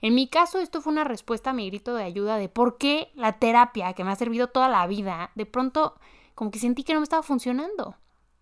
En 0.00 0.14
mi 0.14 0.28
caso, 0.28 0.60
esto 0.60 0.80
fue 0.80 0.92
una 0.92 1.02
respuesta 1.02 1.50
a 1.50 1.54
mi 1.54 1.68
grito 1.68 1.96
de 1.96 2.04
ayuda 2.04 2.36
de 2.36 2.48
por 2.48 2.78
qué 2.78 3.10
la 3.16 3.40
terapia 3.40 3.94
que 3.94 4.04
me 4.04 4.12
ha 4.12 4.14
servido 4.14 4.46
toda 4.46 4.68
la 4.68 4.86
vida, 4.86 5.32
de 5.34 5.44
pronto 5.44 5.98
como 6.36 6.52
que 6.52 6.60
sentí 6.60 6.84
que 6.84 6.92
no 6.92 7.00
me 7.00 7.04
estaba 7.04 7.24
funcionando. 7.24 7.96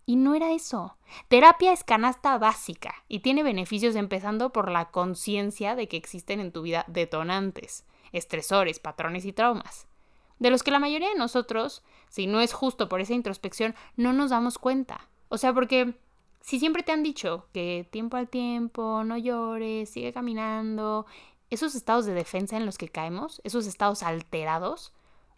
Y 0.05 0.17
no 0.17 0.35
era 0.35 0.53
eso. 0.53 0.99
Terapia 1.29 1.73
es 1.73 1.83
canasta 1.83 2.37
básica 2.37 2.95
y 3.09 3.21
tiene 3.21 3.43
beneficios 3.43 3.97
empezando 3.97 4.53
por 4.53 4.71
la 4.71 4.91
conciencia 4.91 5.75
de 5.77 5.89
que 5.89 5.97
existen 5.97 6.41
en 6.41 6.53
tu 6.53 6.61
vida 6.61 6.85
detonantes, 6.89 7.87
estresores, 8.13 8.81
patrones 8.81 9.25
y 9.25 9.33
traumas, 9.33 9.89
de 10.39 10.51
los 10.51 10.63
que 10.63 10.71
la 10.71 10.79
mayoría 10.79 11.09
de 11.09 11.17
nosotros, 11.17 11.83
si 12.09 12.27
no 12.27 12.41
es 12.41 12.53
justo 12.53 12.89
por 12.89 13.01
esa 13.01 13.15
introspección, 13.15 13.75
no 13.97 14.13
nos 14.13 14.31
damos 14.31 14.59
cuenta. 14.59 15.09
O 15.29 15.39
sea, 15.39 15.53
porque 15.53 15.99
si 16.41 16.59
siempre 16.59 16.83
te 16.83 16.93
han 16.93 17.03
dicho 17.03 17.49
que 17.53 17.89
tiempo 17.91 18.17
al 18.17 18.29
tiempo, 18.29 19.03
no 19.05 19.17
llores, 19.17 19.91
sigue 19.91 20.13
caminando, 20.13 21.07
esos 21.51 21.75
estados 21.75 22.07
de 22.07 22.15
defensa 22.15 22.57
en 22.57 22.67
los 22.67 22.79
que 22.79 22.89
caemos, 22.89 23.41
esos 23.45 23.67
estados 23.67 24.03
alterados, 24.03 24.93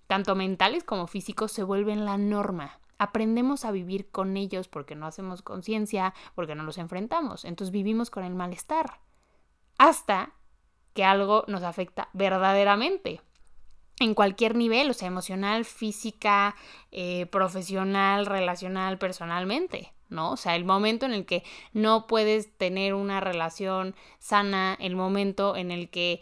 tanto 0.06 0.34
mentales 0.34 0.84
como 0.84 1.06
físicos, 1.06 1.52
se 1.52 1.62
vuelven 1.62 2.04
la 2.04 2.18
norma. 2.18 2.80
Aprendemos 2.98 3.64
a 3.64 3.70
vivir 3.70 4.11
con 4.11 4.37
ellos 4.37 4.68
porque 4.68 4.96
no 4.96 5.06
hacemos 5.06 5.42
conciencia, 5.42 6.14
porque 6.34 6.54
no 6.54 6.64
los 6.64 6.78
enfrentamos. 6.78 7.44
Entonces 7.44 7.70
vivimos 7.72 8.11
con 8.11 8.24
el 8.24 8.34
malestar. 8.34 9.00
Hasta 9.78 10.32
que 10.94 11.04
algo 11.04 11.44
nos 11.46 11.62
afecta 11.62 12.08
verdaderamente. 12.12 13.20
En 14.00 14.14
cualquier 14.14 14.54
nivel, 14.54 14.90
o 14.90 14.94
sea, 14.94 15.08
emocional, 15.08 15.64
física, 15.64 16.54
eh, 16.92 17.26
profesional, 17.26 18.26
relacional, 18.26 18.98
personalmente. 18.98 19.92
¿no? 20.08 20.32
O 20.32 20.37
sea, 20.37 20.56
el 20.56 20.64
momento 20.64 21.06
en 21.06 21.12
el 21.12 21.26
que 21.26 21.42
no 21.72 22.06
puedes 22.06 22.56
tener 22.56 22.94
una 22.94 23.20
relación 23.20 23.94
sana, 24.18 24.76
el 24.80 24.96
momento 24.96 25.56
en 25.56 25.70
el 25.70 25.90
que 25.90 26.20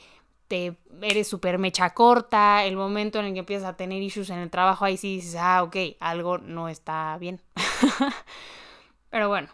te 0.48 0.76
eres 1.02 1.28
súper 1.28 1.58
mecha 1.58 1.90
corta, 1.90 2.64
el 2.64 2.76
momento 2.76 3.18
en 3.18 3.26
el 3.26 3.32
que 3.32 3.40
empiezas 3.40 3.68
a 3.68 3.76
tener 3.76 4.02
issues 4.02 4.30
en 4.30 4.38
el 4.38 4.50
trabajo, 4.50 4.84
ahí 4.84 4.96
sí 4.96 5.16
dices, 5.16 5.36
ah, 5.38 5.62
ok, 5.62 5.76
algo 6.00 6.38
no 6.38 6.68
está 6.68 7.16
bien. 7.18 7.40
Pero 9.10 9.28
bueno, 9.28 9.48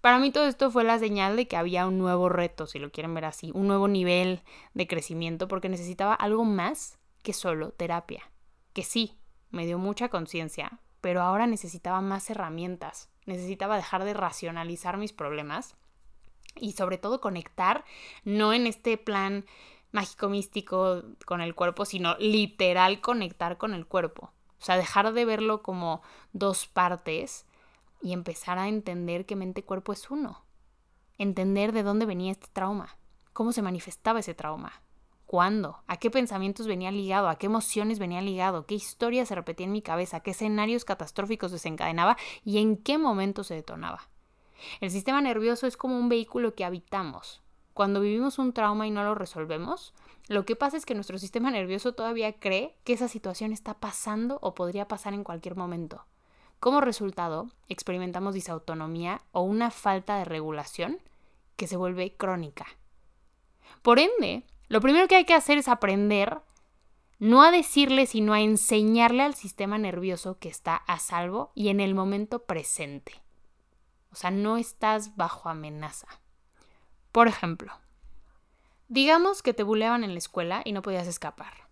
para 0.00 0.18
mí 0.18 0.30
todo 0.30 0.46
esto 0.46 0.70
fue 0.70 0.84
la 0.84 0.98
señal 0.98 1.36
de 1.36 1.46
que 1.46 1.56
había 1.56 1.86
un 1.86 1.98
nuevo 1.98 2.28
reto, 2.28 2.66
si 2.66 2.78
lo 2.78 2.90
quieren 2.90 3.14
ver 3.14 3.26
así, 3.26 3.50
un 3.54 3.66
nuevo 3.66 3.88
nivel 3.88 4.42
de 4.74 4.86
crecimiento, 4.86 5.48
porque 5.48 5.68
necesitaba 5.68 6.14
algo 6.14 6.44
más 6.44 6.97
que 7.22 7.32
solo 7.32 7.70
terapia. 7.72 8.30
Que 8.72 8.82
sí, 8.82 9.18
me 9.50 9.66
dio 9.66 9.78
mucha 9.78 10.08
conciencia, 10.08 10.80
pero 11.00 11.22
ahora 11.22 11.46
necesitaba 11.46 12.00
más 12.00 12.28
herramientas, 12.30 13.10
necesitaba 13.26 13.76
dejar 13.76 14.04
de 14.04 14.14
racionalizar 14.14 14.96
mis 14.96 15.12
problemas 15.12 15.76
y 16.56 16.72
sobre 16.72 16.98
todo 16.98 17.20
conectar, 17.20 17.84
no 18.24 18.52
en 18.52 18.66
este 18.66 18.96
plan 18.98 19.44
mágico 19.90 20.28
místico 20.28 21.02
con 21.24 21.40
el 21.40 21.54
cuerpo, 21.54 21.84
sino 21.84 22.16
literal 22.18 23.00
conectar 23.00 23.58
con 23.58 23.74
el 23.74 23.86
cuerpo. 23.86 24.32
O 24.60 24.64
sea, 24.64 24.76
dejar 24.76 25.12
de 25.12 25.24
verlo 25.24 25.62
como 25.62 26.02
dos 26.32 26.66
partes 26.66 27.46
y 28.02 28.12
empezar 28.12 28.58
a 28.58 28.68
entender 28.68 29.24
que 29.24 29.36
mente-cuerpo 29.36 29.92
es 29.92 30.10
uno. 30.10 30.44
Entender 31.16 31.72
de 31.72 31.82
dónde 31.82 32.06
venía 32.06 32.32
este 32.32 32.48
trauma, 32.52 32.98
cómo 33.32 33.52
se 33.52 33.62
manifestaba 33.62 34.20
ese 34.20 34.34
trauma, 34.34 34.82
¿Cuándo? 35.28 35.76
¿A 35.86 35.98
qué 35.98 36.10
pensamientos 36.10 36.66
venía 36.66 36.90
ligado? 36.90 37.28
¿A 37.28 37.36
qué 37.36 37.44
emociones 37.44 37.98
venía 37.98 38.22
ligado? 38.22 38.64
¿Qué 38.64 38.74
historia 38.74 39.26
se 39.26 39.34
repetía 39.34 39.66
en 39.66 39.72
mi 39.72 39.82
cabeza? 39.82 40.20
¿Qué 40.20 40.30
escenarios 40.30 40.86
catastróficos 40.86 41.52
desencadenaba? 41.52 42.16
¿Y 42.46 42.56
en 42.56 42.78
qué 42.78 42.96
momento 42.96 43.44
se 43.44 43.52
detonaba? 43.52 44.08
El 44.80 44.90
sistema 44.90 45.20
nervioso 45.20 45.66
es 45.66 45.76
como 45.76 45.98
un 45.98 46.08
vehículo 46.08 46.54
que 46.54 46.64
habitamos. 46.64 47.42
Cuando 47.74 48.00
vivimos 48.00 48.38
un 48.38 48.54
trauma 48.54 48.86
y 48.86 48.90
no 48.90 49.04
lo 49.04 49.14
resolvemos, 49.14 49.92
lo 50.28 50.46
que 50.46 50.56
pasa 50.56 50.78
es 50.78 50.86
que 50.86 50.94
nuestro 50.94 51.18
sistema 51.18 51.50
nervioso 51.50 51.92
todavía 51.92 52.32
cree 52.40 52.74
que 52.84 52.94
esa 52.94 53.06
situación 53.06 53.52
está 53.52 53.74
pasando 53.74 54.38
o 54.40 54.54
podría 54.54 54.88
pasar 54.88 55.12
en 55.12 55.24
cualquier 55.24 55.56
momento. 55.56 56.06
Como 56.58 56.80
resultado, 56.80 57.50
experimentamos 57.68 58.32
disautonomía 58.32 59.20
o 59.32 59.42
una 59.42 59.70
falta 59.70 60.16
de 60.16 60.24
regulación 60.24 61.02
que 61.56 61.66
se 61.66 61.76
vuelve 61.76 62.16
crónica. 62.16 62.64
Por 63.82 63.98
ende, 63.98 64.44
lo 64.68 64.80
primero 64.80 65.08
que 65.08 65.16
hay 65.16 65.24
que 65.24 65.34
hacer 65.34 65.58
es 65.58 65.68
aprender 65.68 66.40
no 67.18 67.42
a 67.42 67.50
decirle, 67.50 68.06
sino 68.06 68.32
a 68.32 68.40
enseñarle 68.40 69.24
al 69.24 69.34
sistema 69.34 69.76
nervioso 69.76 70.38
que 70.38 70.48
está 70.48 70.76
a 70.76 71.00
salvo 71.00 71.50
y 71.54 71.68
en 71.68 71.80
el 71.80 71.94
momento 71.94 72.44
presente. 72.44 73.12
O 74.12 74.14
sea, 74.14 74.30
no 74.30 74.56
estás 74.56 75.16
bajo 75.16 75.48
amenaza. 75.48 76.06
Por 77.10 77.26
ejemplo, 77.26 77.72
digamos 78.86 79.42
que 79.42 79.52
te 79.52 79.64
buleaban 79.64 80.04
en 80.04 80.12
la 80.12 80.18
escuela 80.18 80.62
y 80.64 80.72
no 80.72 80.82
podías 80.82 81.08
escapar. 81.08 81.68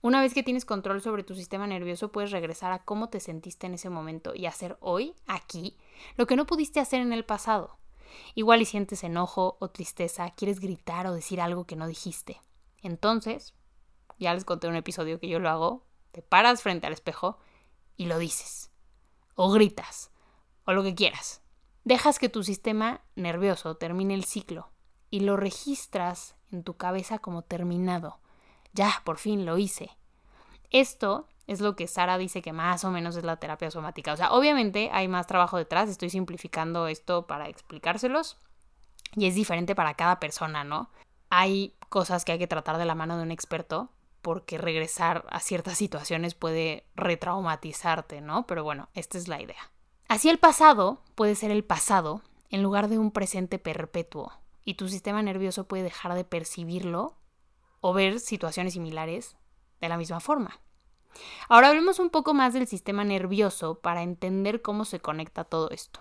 Una 0.00 0.20
vez 0.20 0.34
que 0.34 0.42
tienes 0.42 0.64
control 0.64 1.02
sobre 1.02 1.24
tu 1.24 1.34
sistema 1.34 1.66
nervioso, 1.66 2.12
puedes 2.12 2.30
regresar 2.30 2.72
a 2.72 2.84
cómo 2.84 3.08
te 3.08 3.20
sentiste 3.20 3.66
en 3.66 3.74
ese 3.74 3.90
momento 3.90 4.34
y 4.34 4.46
hacer 4.46 4.76
hoy, 4.80 5.14
aquí, 5.26 5.76
lo 6.16 6.26
que 6.26 6.36
no 6.36 6.46
pudiste 6.46 6.80
hacer 6.80 7.00
en 7.00 7.12
el 7.12 7.24
pasado. 7.24 7.78
Igual 8.34 8.62
y 8.62 8.64
sientes 8.64 9.04
enojo 9.04 9.56
o 9.60 9.68
tristeza, 9.70 10.30
quieres 10.30 10.60
gritar 10.60 11.06
o 11.06 11.14
decir 11.14 11.40
algo 11.40 11.66
que 11.66 11.76
no 11.76 11.86
dijiste. 11.86 12.40
Entonces, 12.82 13.54
ya 14.18 14.34
les 14.34 14.44
conté 14.44 14.68
un 14.68 14.76
episodio 14.76 15.20
que 15.20 15.28
yo 15.28 15.38
lo 15.38 15.48
hago, 15.50 15.86
te 16.12 16.22
paras 16.22 16.62
frente 16.62 16.86
al 16.86 16.92
espejo 16.92 17.38
y 17.96 18.06
lo 18.06 18.18
dices. 18.18 18.70
O 19.34 19.50
gritas. 19.50 20.10
O 20.64 20.72
lo 20.72 20.82
que 20.82 20.94
quieras. 20.94 21.42
Dejas 21.84 22.18
que 22.18 22.28
tu 22.28 22.42
sistema 22.42 23.02
nervioso 23.14 23.76
termine 23.76 24.14
el 24.14 24.24
ciclo 24.24 24.70
y 25.10 25.20
lo 25.20 25.36
registras 25.36 26.36
en 26.50 26.64
tu 26.64 26.76
cabeza 26.76 27.18
como 27.18 27.42
terminado. 27.42 28.20
Ya, 28.72 29.02
por 29.04 29.18
fin 29.18 29.44
lo 29.44 29.58
hice. 29.58 29.90
Esto 30.70 31.28
es 31.46 31.60
lo 31.60 31.76
que 31.76 31.86
Sara 31.86 32.18
dice 32.18 32.42
que 32.42 32.52
más 32.52 32.84
o 32.84 32.90
menos 32.90 33.16
es 33.16 33.24
la 33.24 33.36
terapia 33.36 33.70
somática. 33.70 34.12
O 34.12 34.16
sea, 34.16 34.32
obviamente 34.32 34.90
hay 34.92 35.08
más 35.08 35.26
trabajo 35.26 35.58
detrás, 35.58 35.88
estoy 35.88 36.10
simplificando 36.10 36.88
esto 36.88 37.26
para 37.26 37.48
explicárselos 37.48 38.38
y 39.14 39.26
es 39.26 39.34
diferente 39.34 39.74
para 39.74 39.94
cada 39.94 40.20
persona, 40.20 40.64
¿no? 40.64 40.90
Hay 41.30 41.74
cosas 41.88 42.24
que 42.24 42.32
hay 42.32 42.38
que 42.38 42.46
tratar 42.46 42.78
de 42.78 42.84
la 42.84 42.94
mano 42.94 43.16
de 43.16 43.22
un 43.22 43.30
experto 43.30 43.90
porque 44.22 44.56
regresar 44.56 45.26
a 45.28 45.40
ciertas 45.40 45.76
situaciones 45.76 46.34
puede 46.34 46.86
retraumatizarte, 46.96 48.20
¿no? 48.22 48.46
Pero 48.46 48.64
bueno, 48.64 48.88
esta 48.94 49.18
es 49.18 49.28
la 49.28 49.40
idea. 49.40 49.70
Así 50.08 50.28
el 50.30 50.38
pasado 50.38 51.02
puede 51.14 51.34
ser 51.34 51.50
el 51.50 51.64
pasado 51.64 52.22
en 52.48 52.62
lugar 52.62 52.88
de 52.88 52.98
un 52.98 53.10
presente 53.10 53.58
perpetuo 53.58 54.32
y 54.64 54.74
tu 54.74 54.88
sistema 54.88 55.22
nervioso 55.22 55.68
puede 55.68 55.82
dejar 55.82 56.14
de 56.14 56.24
percibirlo 56.24 57.18
o 57.80 57.92
ver 57.92 58.18
situaciones 58.18 58.72
similares 58.72 59.36
de 59.80 59.88
la 59.90 59.98
misma 59.98 60.20
forma. 60.20 60.60
Ahora 61.48 61.68
hablemos 61.68 61.98
un 61.98 62.10
poco 62.10 62.34
más 62.34 62.54
del 62.54 62.66
sistema 62.66 63.04
nervioso 63.04 63.76
para 63.76 64.02
entender 64.02 64.62
cómo 64.62 64.84
se 64.84 65.00
conecta 65.00 65.44
todo 65.44 65.70
esto. 65.70 66.00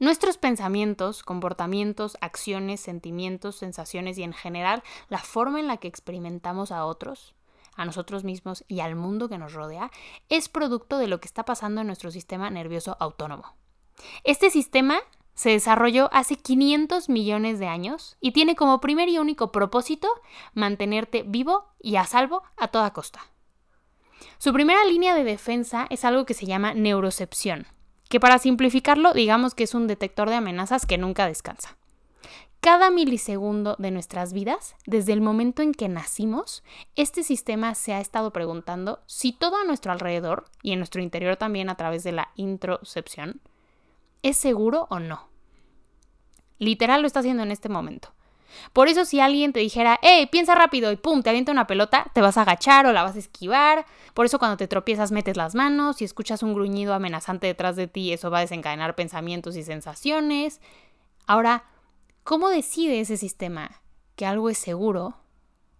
Nuestros 0.00 0.38
pensamientos, 0.38 1.24
comportamientos, 1.24 2.16
acciones, 2.20 2.80
sentimientos, 2.80 3.56
sensaciones 3.56 4.16
y 4.18 4.22
en 4.22 4.32
general 4.32 4.84
la 5.08 5.18
forma 5.18 5.58
en 5.58 5.66
la 5.66 5.78
que 5.78 5.88
experimentamos 5.88 6.70
a 6.70 6.84
otros, 6.84 7.34
a 7.74 7.84
nosotros 7.84 8.22
mismos 8.22 8.64
y 8.68 8.80
al 8.80 8.94
mundo 8.94 9.28
que 9.28 9.38
nos 9.38 9.54
rodea 9.54 9.90
es 10.28 10.48
producto 10.48 10.98
de 10.98 11.08
lo 11.08 11.20
que 11.20 11.26
está 11.26 11.44
pasando 11.44 11.80
en 11.80 11.88
nuestro 11.88 12.10
sistema 12.12 12.48
nervioso 12.48 12.96
autónomo. 13.00 13.56
Este 14.22 14.50
sistema 14.50 15.00
se 15.34 15.50
desarrolló 15.50 16.08
hace 16.12 16.36
500 16.36 17.08
millones 17.08 17.58
de 17.58 17.66
años 17.66 18.16
y 18.20 18.32
tiene 18.32 18.56
como 18.56 18.80
primer 18.80 19.08
y 19.08 19.18
único 19.18 19.52
propósito 19.52 20.08
mantenerte 20.54 21.22
vivo 21.22 21.66
y 21.80 21.96
a 21.96 22.04
salvo 22.04 22.42
a 22.56 22.68
toda 22.68 22.92
costa. 22.92 23.20
Su 24.38 24.52
primera 24.52 24.84
línea 24.84 25.14
de 25.14 25.24
defensa 25.24 25.86
es 25.90 26.04
algo 26.04 26.26
que 26.26 26.34
se 26.34 26.46
llama 26.46 26.74
neurocepción, 26.74 27.66
que 28.08 28.20
para 28.20 28.38
simplificarlo 28.38 29.12
digamos 29.12 29.54
que 29.54 29.64
es 29.64 29.74
un 29.74 29.86
detector 29.86 30.28
de 30.28 30.36
amenazas 30.36 30.86
que 30.86 30.98
nunca 30.98 31.26
descansa. 31.26 31.76
Cada 32.60 32.90
milisegundo 32.90 33.76
de 33.78 33.92
nuestras 33.92 34.32
vidas, 34.32 34.74
desde 34.84 35.12
el 35.12 35.20
momento 35.20 35.62
en 35.62 35.72
que 35.72 35.88
nacimos, 35.88 36.64
este 36.96 37.22
sistema 37.22 37.76
se 37.76 37.92
ha 37.92 38.00
estado 38.00 38.32
preguntando 38.32 39.00
si 39.06 39.32
todo 39.32 39.56
a 39.56 39.64
nuestro 39.64 39.92
alrededor, 39.92 40.46
y 40.62 40.72
en 40.72 40.80
nuestro 40.80 41.00
interior 41.00 41.36
también 41.36 41.70
a 41.70 41.76
través 41.76 42.02
de 42.02 42.10
la 42.10 42.30
introcepción, 42.34 43.40
es 44.22 44.36
seguro 44.36 44.88
o 44.90 44.98
no. 44.98 45.28
Literal 46.58 47.00
lo 47.00 47.06
está 47.06 47.20
haciendo 47.20 47.44
en 47.44 47.52
este 47.52 47.68
momento. 47.68 48.12
Por 48.72 48.88
eso 48.88 49.04
si 49.04 49.20
alguien 49.20 49.52
te 49.52 49.60
dijera, 49.60 49.98
hey, 50.02 50.28
piensa 50.30 50.54
rápido 50.54 50.92
y 50.92 50.96
pum, 50.96 51.22
te 51.22 51.30
avienta 51.30 51.52
una 51.52 51.66
pelota, 51.66 52.10
te 52.14 52.20
vas 52.20 52.36
a 52.36 52.42
agachar 52.42 52.86
o 52.86 52.92
la 52.92 53.02
vas 53.02 53.16
a 53.16 53.18
esquivar. 53.18 53.86
Por 54.14 54.26
eso 54.26 54.38
cuando 54.38 54.56
te 54.56 54.68
tropiezas 54.68 55.12
metes 55.12 55.36
las 55.36 55.54
manos 55.54 56.00
y 56.00 56.04
escuchas 56.04 56.42
un 56.42 56.54
gruñido 56.54 56.94
amenazante 56.94 57.46
detrás 57.46 57.76
de 57.76 57.88
ti, 57.88 58.12
eso 58.12 58.30
va 58.30 58.38
a 58.38 58.42
desencadenar 58.42 58.94
pensamientos 58.94 59.56
y 59.56 59.62
sensaciones. 59.62 60.60
Ahora, 61.26 61.64
¿cómo 62.24 62.48
decide 62.48 63.00
ese 63.00 63.16
sistema 63.16 63.82
que 64.16 64.26
algo 64.26 64.50
es 64.50 64.58
seguro 64.58 65.16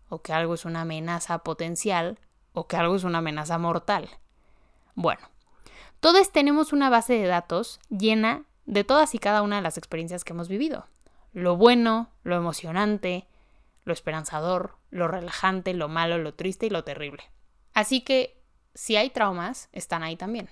o 0.08 0.22
que 0.22 0.32
algo 0.32 0.54
es 0.54 0.64
una 0.64 0.82
amenaza 0.82 1.38
potencial 1.38 2.18
o 2.52 2.66
que 2.66 2.76
algo 2.76 2.96
es 2.96 3.04
una 3.04 3.18
amenaza 3.18 3.58
mortal? 3.58 4.08
Bueno, 4.94 5.20
todos 6.00 6.32
tenemos 6.32 6.72
una 6.72 6.90
base 6.90 7.14
de 7.14 7.26
datos 7.26 7.80
llena 7.88 8.44
de 8.66 8.84
todas 8.84 9.14
y 9.14 9.18
cada 9.18 9.42
una 9.42 9.56
de 9.56 9.62
las 9.62 9.78
experiencias 9.78 10.24
que 10.24 10.32
hemos 10.32 10.48
vivido 10.48 10.86
lo 11.38 11.56
bueno, 11.56 12.10
lo 12.22 12.36
emocionante, 12.36 13.26
lo 13.84 13.92
esperanzador, 13.92 14.76
lo 14.90 15.08
relajante, 15.08 15.72
lo 15.72 15.88
malo, 15.88 16.18
lo 16.18 16.34
triste 16.34 16.66
y 16.66 16.70
lo 16.70 16.84
terrible. 16.84 17.24
Así 17.74 18.00
que 18.02 18.42
si 18.74 18.96
hay 18.96 19.10
traumas, 19.10 19.68
están 19.72 20.02
ahí 20.02 20.16
también. 20.16 20.50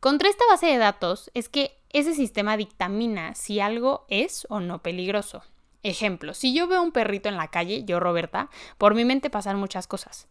Contra 0.00 0.28
esta 0.28 0.44
base 0.48 0.66
de 0.66 0.78
datos 0.78 1.30
es 1.34 1.48
que 1.48 1.80
ese 1.90 2.14
sistema 2.14 2.56
dictamina 2.56 3.34
si 3.34 3.60
algo 3.60 4.06
es 4.08 4.46
o 4.50 4.60
no 4.60 4.82
peligroso. 4.82 5.42
Ejemplo, 5.82 6.34
si 6.34 6.54
yo 6.54 6.66
veo 6.66 6.82
un 6.82 6.92
perrito 6.92 7.28
en 7.28 7.36
la 7.36 7.48
calle, 7.48 7.84
yo 7.84 8.00
Roberta, 8.00 8.50
por 8.76 8.94
mi 8.94 9.04
mente 9.04 9.30
pasan 9.30 9.58
muchas 9.58 9.86
cosas. 9.86 10.28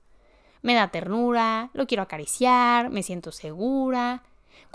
Me 0.61 0.73
da 0.73 0.89
ternura, 0.89 1.69
lo 1.73 1.87
quiero 1.87 2.03
acariciar, 2.03 2.89
me 2.89 3.03
siento 3.03 3.31
segura. 3.31 4.23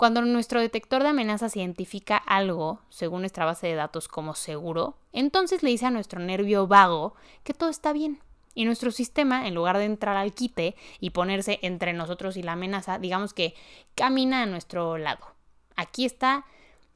Cuando 0.03 0.21
nuestro 0.21 0.59
detector 0.59 1.01
de 1.01 1.07
amenazas 1.07 1.55
identifica 1.55 2.17
algo, 2.17 2.81
según 2.89 3.21
nuestra 3.21 3.45
base 3.45 3.67
de 3.67 3.75
datos, 3.75 4.09
como 4.09 4.35
seguro, 4.35 4.97
entonces 5.13 5.63
le 5.63 5.69
dice 5.69 5.85
a 5.85 5.91
nuestro 5.91 6.19
nervio 6.19 6.67
vago 6.67 7.15
que 7.45 7.53
todo 7.53 7.69
está 7.69 7.93
bien. 7.93 8.19
Y 8.53 8.65
nuestro 8.65 8.91
sistema, 8.91 9.47
en 9.47 9.55
lugar 9.55 9.77
de 9.77 9.85
entrar 9.85 10.17
al 10.17 10.33
quite 10.33 10.75
y 10.99 11.11
ponerse 11.11 11.59
entre 11.61 11.93
nosotros 11.93 12.35
y 12.35 12.43
la 12.43 12.51
amenaza, 12.51 12.99
digamos 12.99 13.33
que 13.33 13.55
camina 13.95 14.41
a 14.41 14.45
nuestro 14.45 14.97
lado. 14.97 15.25
Aquí 15.77 16.03
está 16.03 16.43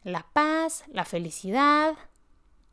la 0.04 0.26
paz, 0.34 0.84
la 0.92 1.06
felicidad. 1.06 1.96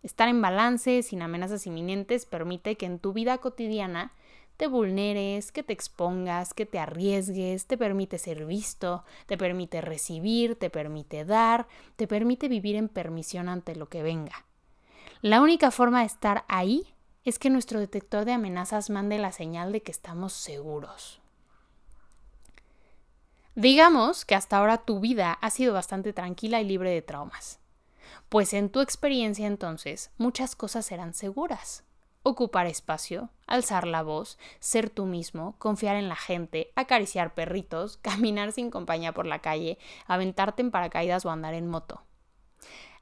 Estar 0.03 0.27
en 0.27 0.43
balance 0.43 1.05
sin 1.05 1.23
amenazas 1.23 1.65
inminentes 1.69 2.27
permite 2.27 2.75
que 2.75 2.87
en 2.87 2.99
tu 2.99 3.13
vida 3.13 3.39
cotidiana 3.39 4.11
te 4.57 4.67
vulneres, 4.67 5.53
que 5.53 5.63
te 5.63 5.73
expongas, 5.73 6.55
que 6.55 6.67
te 6.67 6.79
arriesgues, 6.79 7.67
te 7.67 7.77
permite 7.77 8.19
ser 8.19 8.47
visto, 8.47 9.05
te 9.27 9.37
permite 9.37 9.81
recibir, 9.81 10.57
te 10.57 10.71
permite 10.71 11.25
dar, 11.25 11.67
te 11.97 12.07
permite 12.07 12.49
vivir 12.49 12.77
en 12.77 12.89
permisión 12.89 13.49
ante 13.49 13.75
lo 13.75 13.89
que 13.89 14.03
venga. 14.03 14.47
La 15.23 15.41
única 15.41 15.71
forma 15.71 16.01
de 16.01 16.07
estar 16.07 16.45
ahí 16.49 16.95
es 17.25 17.39
que 17.39 17.51
nuestro 17.51 17.81
detector 17.81 18.25
de 18.25 18.33
amenazas 18.33 18.91
mande 18.91 19.19
la 19.19 19.33
señal 19.33 19.73
de 19.73 19.83
que 19.83 19.91
estamos 19.91 20.33
seguros. 20.33 21.21
Digamos 23.57 24.25
que 24.25 24.35
hasta 24.35 24.59
ahora 24.59 24.79
tu 24.79 25.01
vida 25.01 25.33
ha 25.33 25.51
sido 25.51 25.73
bastante 25.73 26.13
tranquila 26.13 26.61
y 26.61 26.65
libre 26.65 26.91
de 26.91 27.03
traumas. 27.03 27.61
Pues 28.29 28.53
en 28.53 28.69
tu 28.69 28.81
experiencia 28.81 29.47
entonces 29.47 30.11
muchas 30.19 30.57
cosas 30.57 30.87
serán 30.87 31.15
seguras 31.15 31.85
ocupar 32.25 32.67
espacio, 32.67 33.29
alzar 33.47 33.87
la 33.87 34.03
voz, 34.03 34.39
ser 34.59 34.91
tú 34.91 35.05
mismo, 35.05 35.55
confiar 35.59 35.95
en 35.95 36.09
la 36.09 36.17
gente, 36.17 36.73
acariciar 36.75 37.35
perritos, 37.35 37.97
caminar 38.03 38.51
sin 38.51 38.71
compañía 38.71 39.13
por 39.13 39.27
la 39.27 39.39
calle, 39.39 39.79
aventarte 40.07 40.63
en 40.63 40.73
paracaídas 40.73 41.25
o 41.25 41.31
andar 41.31 41.55
en 41.55 41.69
moto. 41.69 42.03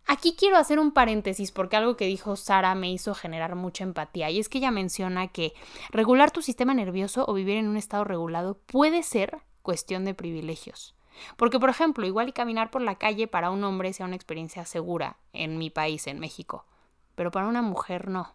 Aquí 0.04 0.34
quiero 0.36 0.56
hacer 0.56 0.80
un 0.80 0.90
paréntesis 0.90 1.52
porque 1.52 1.76
algo 1.76 1.96
que 1.96 2.06
dijo 2.06 2.34
Sara 2.34 2.74
me 2.74 2.90
hizo 2.90 3.14
generar 3.14 3.54
mucha 3.54 3.84
empatía 3.84 4.28
y 4.30 4.40
es 4.40 4.48
que 4.48 4.58
ella 4.58 4.72
menciona 4.72 5.28
que 5.28 5.54
regular 5.90 6.32
tu 6.32 6.42
sistema 6.42 6.74
nervioso 6.74 7.24
o 7.28 7.34
vivir 7.34 7.56
en 7.56 7.68
un 7.68 7.76
estado 7.76 8.02
regulado 8.02 8.58
puede 8.66 9.04
ser 9.04 9.38
cuestión 9.62 10.04
de 10.04 10.14
privilegios. 10.14 10.96
Porque, 11.36 11.60
por 11.60 11.70
ejemplo, 11.70 12.04
igual 12.04 12.30
y 12.30 12.32
caminar 12.32 12.72
por 12.72 12.82
la 12.82 12.96
calle 12.96 13.28
para 13.28 13.50
un 13.50 13.62
hombre 13.62 13.92
sea 13.92 14.06
una 14.06 14.16
experiencia 14.16 14.64
segura 14.64 15.18
en 15.32 15.56
mi 15.58 15.70
país, 15.70 16.08
en 16.08 16.18
México, 16.18 16.66
pero 17.14 17.30
para 17.30 17.46
una 17.46 17.62
mujer 17.62 18.08
no 18.08 18.34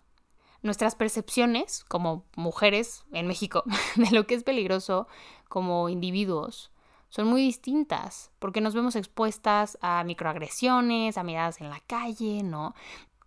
nuestras 0.62 0.96
percepciones 0.96 1.84
como 1.86 2.26
mujeres 2.36 3.06
en 3.12 3.28
México 3.28 3.64
de 3.96 4.12
lo 4.12 4.28
que 4.28 4.36
es 4.36 4.44
peligroso 4.44 5.08
como 5.48 5.90
individuos 5.90 6.72
son 7.10 7.28
muy 7.28 7.42
distintas, 7.42 8.32
porque 8.40 8.62
nos 8.62 8.74
vemos 8.74 8.96
expuestas 8.96 9.78
a 9.82 10.04
microagresiones, 10.04 11.18
a 11.18 11.24
miradas 11.24 11.62
en 11.62 11.70
la 11.70 11.80
calle, 11.80 12.44
¿no? 12.44 12.76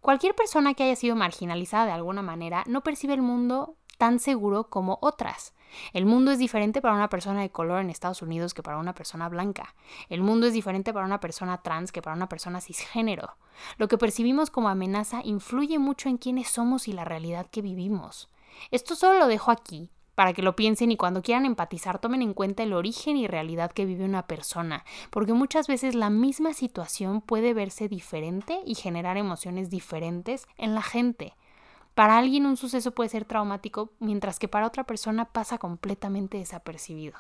Cualquier 0.01 0.35
persona 0.35 0.75
que 0.75 0.85
haya 0.85 0.97
sido 0.97 1.17
marginalizada 1.17 1.87
de 1.87 1.93
alguna 1.93 2.23
manera 2.23 2.65
no 2.67 2.83
percibe 2.83 3.15
el 3.15 3.23
mundo 3.23 3.77
tan 3.99 4.19
seguro 4.19 4.69
como 4.69 4.99
otras. 5.03 5.55
El 5.93 6.07
mundo 6.07 6.31
es 6.31 6.39
diferente 6.39 6.81
para 6.81 6.95
una 6.95 7.09
persona 7.09 7.43
de 7.43 7.51
color 7.51 7.81
en 7.81 7.91
Estados 7.91 8.23
Unidos 8.23 8.55
que 8.55 8.63
para 8.63 8.79
una 8.79 8.95
persona 8.95 9.29
blanca. 9.29 9.75
El 10.09 10.23
mundo 10.23 10.47
es 10.47 10.53
diferente 10.53 10.93
para 10.93 11.07
una 11.07 11.21
persona 11.21 11.63
trans 11.63 11.93
que 11.93 12.03
para 12.03 12.17
una 12.17 12.29
persona 12.29 12.61
cisgénero. 12.61 13.37
Lo 13.77 13.89
que 13.89 13.99
percibimos 13.99 14.51
como 14.51 14.69
amenaza 14.69 15.21
influye 15.25 15.79
mucho 15.79 16.09
en 16.09 16.19
quiénes 16.19 16.49
somos 16.49 16.89
y 16.89 16.93
la 16.93 17.05
realidad 17.05 17.47
que 17.51 17.63
vivimos. 17.63 18.29
Esto 18.71 18.95
solo 18.95 19.19
lo 19.19 19.27
dejo 19.27 19.51
aquí 19.51 19.91
para 20.21 20.35
que 20.35 20.43
lo 20.43 20.55
piensen 20.55 20.93
y 20.93 20.99
cuando 20.99 21.23
quieran 21.23 21.47
empatizar 21.47 21.99
tomen 21.99 22.21
en 22.21 22.35
cuenta 22.35 22.63
el 22.63 22.75
origen 22.75 23.17
y 23.17 23.27
realidad 23.27 23.73
que 23.73 23.87
vive 23.87 24.05
una 24.05 24.27
persona, 24.27 24.85
porque 25.09 25.33
muchas 25.33 25.67
veces 25.67 25.95
la 25.95 26.11
misma 26.11 26.53
situación 26.53 27.23
puede 27.23 27.55
verse 27.55 27.89
diferente 27.89 28.61
y 28.67 28.75
generar 28.75 29.17
emociones 29.17 29.71
diferentes 29.71 30.47
en 30.59 30.75
la 30.75 30.83
gente. 30.83 31.35
Para 32.01 32.17
alguien 32.17 32.47
un 32.47 32.57
suceso 32.57 32.93
puede 32.93 33.11
ser 33.11 33.27
traumático, 33.27 33.93
mientras 33.99 34.39
que 34.39 34.49
para 34.49 34.67
otra 34.67 34.85
persona 34.85 35.27
pasa 35.27 35.59
completamente 35.59 36.39
desapercibido. 36.39 37.19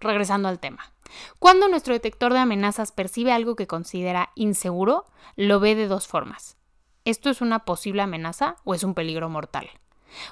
Regresando 0.00 0.48
al 0.48 0.58
tema. 0.58 0.92
Cuando 1.38 1.66
nuestro 1.66 1.94
detector 1.94 2.34
de 2.34 2.40
amenazas 2.40 2.92
percibe 2.92 3.32
algo 3.32 3.56
que 3.56 3.66
considera 3.66 4.32
inseguro, 4.34 5.06
lo 5.36 5.60
ve 5.60 5.74
de 5.74 5.88
dos 5.88 6.08
formas. 6.08 6.58
¿Esto 7.06 7.30
es 7.30 7.40
una 7.40 7.60
posible 7.60 8.02
amenaza 8.02 8.56
o 8.64 8.74
es 8.74 8.84
un 8.84 8.92
peligro 8.92 9.30
mortal? 9.30 9.70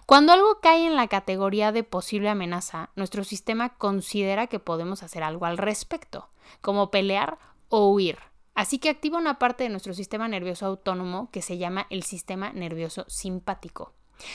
Cuando 0.05 0.35
algo 0.35 0.61
cae 0.61 0.87
en 0.87 0.95
la 0.95 1.09
categoría 1.09 1.73
de 1.73 1.83
posible 1.83 2.29
amenaza, 2.29 2.91
nuestro 2.97 3.25
sistema 3.25 3.79
considera 3.79 4.47
que 4.47 4.59
podemos 4.59 5.03
hacer 5.03 5.23
algo 5.23 5.47
al 5.47 5.57
respecto, 5.57 6.29
como 6.61 6.91
pelear 6.91 7.39
o 7.71 7.89
huir, 7.89 8.19
Así 8.57 8.79
que 8.79 8.89
activa 8.89 9.19
una 9.19 9.39
parte 9.39 9.65
de 9.65 9.71
nuestro 9.71 9.93
sistema 9.93 10.27
nervioso 10.27 10.65
autónomo 10.65 11.31
que 11.31 11.43
se 11.43 11.59
llama 11.59 11.87
el 11.91 12.03
sistema 12.03 12.53
nervioso 12.53 13.05
simpático. 13.07 13.93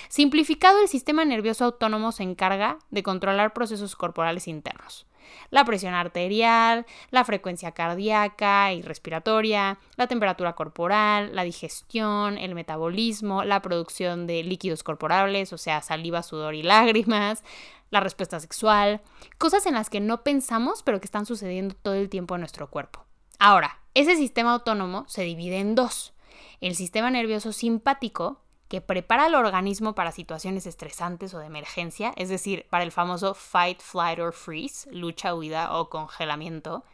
Simplificado, 0.10 0.80
el 0.80 0.88
sistema 0.88 1.26
nervioso 1.26 1.66
autónomo 1.66 2.12
se 2.12 2.22
encarga 2.22 2.78
de 2.92 3.02
controlar 3.02 3.52
procesos 3.52 3.96
corporales 3.96 4.48
internos. 4.48 5.08
La 5.50 5.66
presión 5.66 5.96
arterial, 5.96 6.86
la 7.10 7.26
frecuencia 7.26 7.72
cardíaca 7.72 8.72
y 8.74 8.84
respiratoria, 8.84 9.80
la 9.96 10.06
temperatura 10.06 10.54
corporal, 10.54 11.36
la 11.36 11.44
digestión, 11.44 12.38
el 12.38 12.54
metabolismo, 12.54 13.44
la 13.44 13.64
producción 13.64 14.28
de 14.28 14.44
líquidos 14.44 14.84
corporales, 14.84 15.52
o 15.52 15.58
sea, 15.58 15.82
saliva, 15.82 16.22
sudor 16.22 16.54
y 16.54 16.62
lágrimas, 16.62 17.44
la 17.90 18.02
respuesta 18.02 18.40
sexual, 18.40 19.02
cosas 19.40 19.66
en 19.66 19.74
las 19.74 19.90
que 19.90 20.00
no 20.00 20.22
pensamos 20.22 20.84
pero 20.84 21.00
que 21.00 21.06
están 21.06 21.26
sucediendo 21.26 21.74
todo 21.74 21.96
el 21.96 22.10
tiempo 22.10 22.36
en 22.36 22.42
nuestro 22.42 22.70
cuerpo. 22.70 23.04
Ahora, 23.40 23.81
ese 23.94 24.16
sistema 24.16 24.54
autónomo 24.54 25.06
se 25.08 25.24
divide 25.24 25.60
en 25.60 25.76
dos. 25.76 26.14
El 26.62 26.76
sistema 26.76 27.10
nervioso 27.10 27.52
simpático, 27.52 28.42
que 28.68 28.80
prepara 28.80 29.26
al 29.26 29.36
organismo 29.36 29.96
para 29.96 30.14
situaciones 30.14 30.66
estresantes 30.66 31.34
o 31.34 31.40
de 31.40 31.48
emergencia, 31.48 32.14
es 32.16 32.30
decir, 32.30 32.68
para 32.70 32.86
el 32.86 32.94
famoso 32.94 33.34
fight, 33.34 33.82
flight 33.82 34.20
or 34.20 34.32
freeze, 34.32 34.90
lucha, 34.92 35.36
huida 35.36 35.78
o 35.78 35.90
congelamiento, 35.90 36.86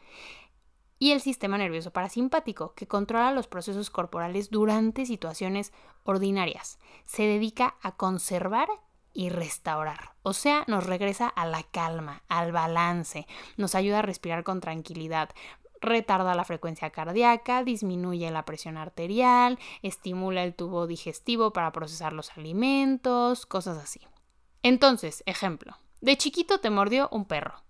y 0.97 1.12
el 1.12 1.21
sistema 1.21 1.60
nervioso 1.60 1.91
parasimpático, 1.91 2.73
que 2.73 2.88
controla 2.88 3.31
los 3.31 3.47
procesos 3.47 3.91
corporales 3.91 4.49
durante 4.49 5.05
situaciones 5.05 5.71
ordinarias. 6.03 6.79
Se 7.05 7.23
dedica 7.23 7.75
a 7.83 7.95
conservar 7.95 8.67
y 9.13 9.29
restaurar. 9.29 10.13
O 10.23 10.33
sea, 10.33 10.63
nos 10.67 10.86
regresa 10.86 11.27
a 11.27 11.45
la 11.45 11.63
calma, 11.63 12.23
al 12.27 12.51
balance, 12.51 13.27
nos 13.57 13.75
ayuda 13.75 13.99
a 13.99 14.03
respirar 14.03 14.43
con 14.43 14.62
tranquilidad, 14.62 15.29
retarda 15.82 16.36
la 16.36 16.44
frecuencia 16.44 16.90
cardíaca, 16.90 17.63
disminuye 17.63 18.30
la 18.32 18.46
presión 18.46 18.78
arterial, 18.78 19.60
estimula 19.82 20.44
el 20.44 20.54
tubo 20.56 20.88
digestivo 20.88 21.54
para 21.54 21.72
procesar 21.72 22.13
los 22.13 22.38
alimentos, 22.38 23.46
cosas 23.46 23.78
así. 23.78 24.02
Entonces, 24.63 25.24
ejemplo, 25.26 25.78
de 26.02 26.18
chiquito 26.18 26.60
te 26.60 26.70
mordió 26.70 27.10
un 27.12 27.26
perro. 27.26 27.63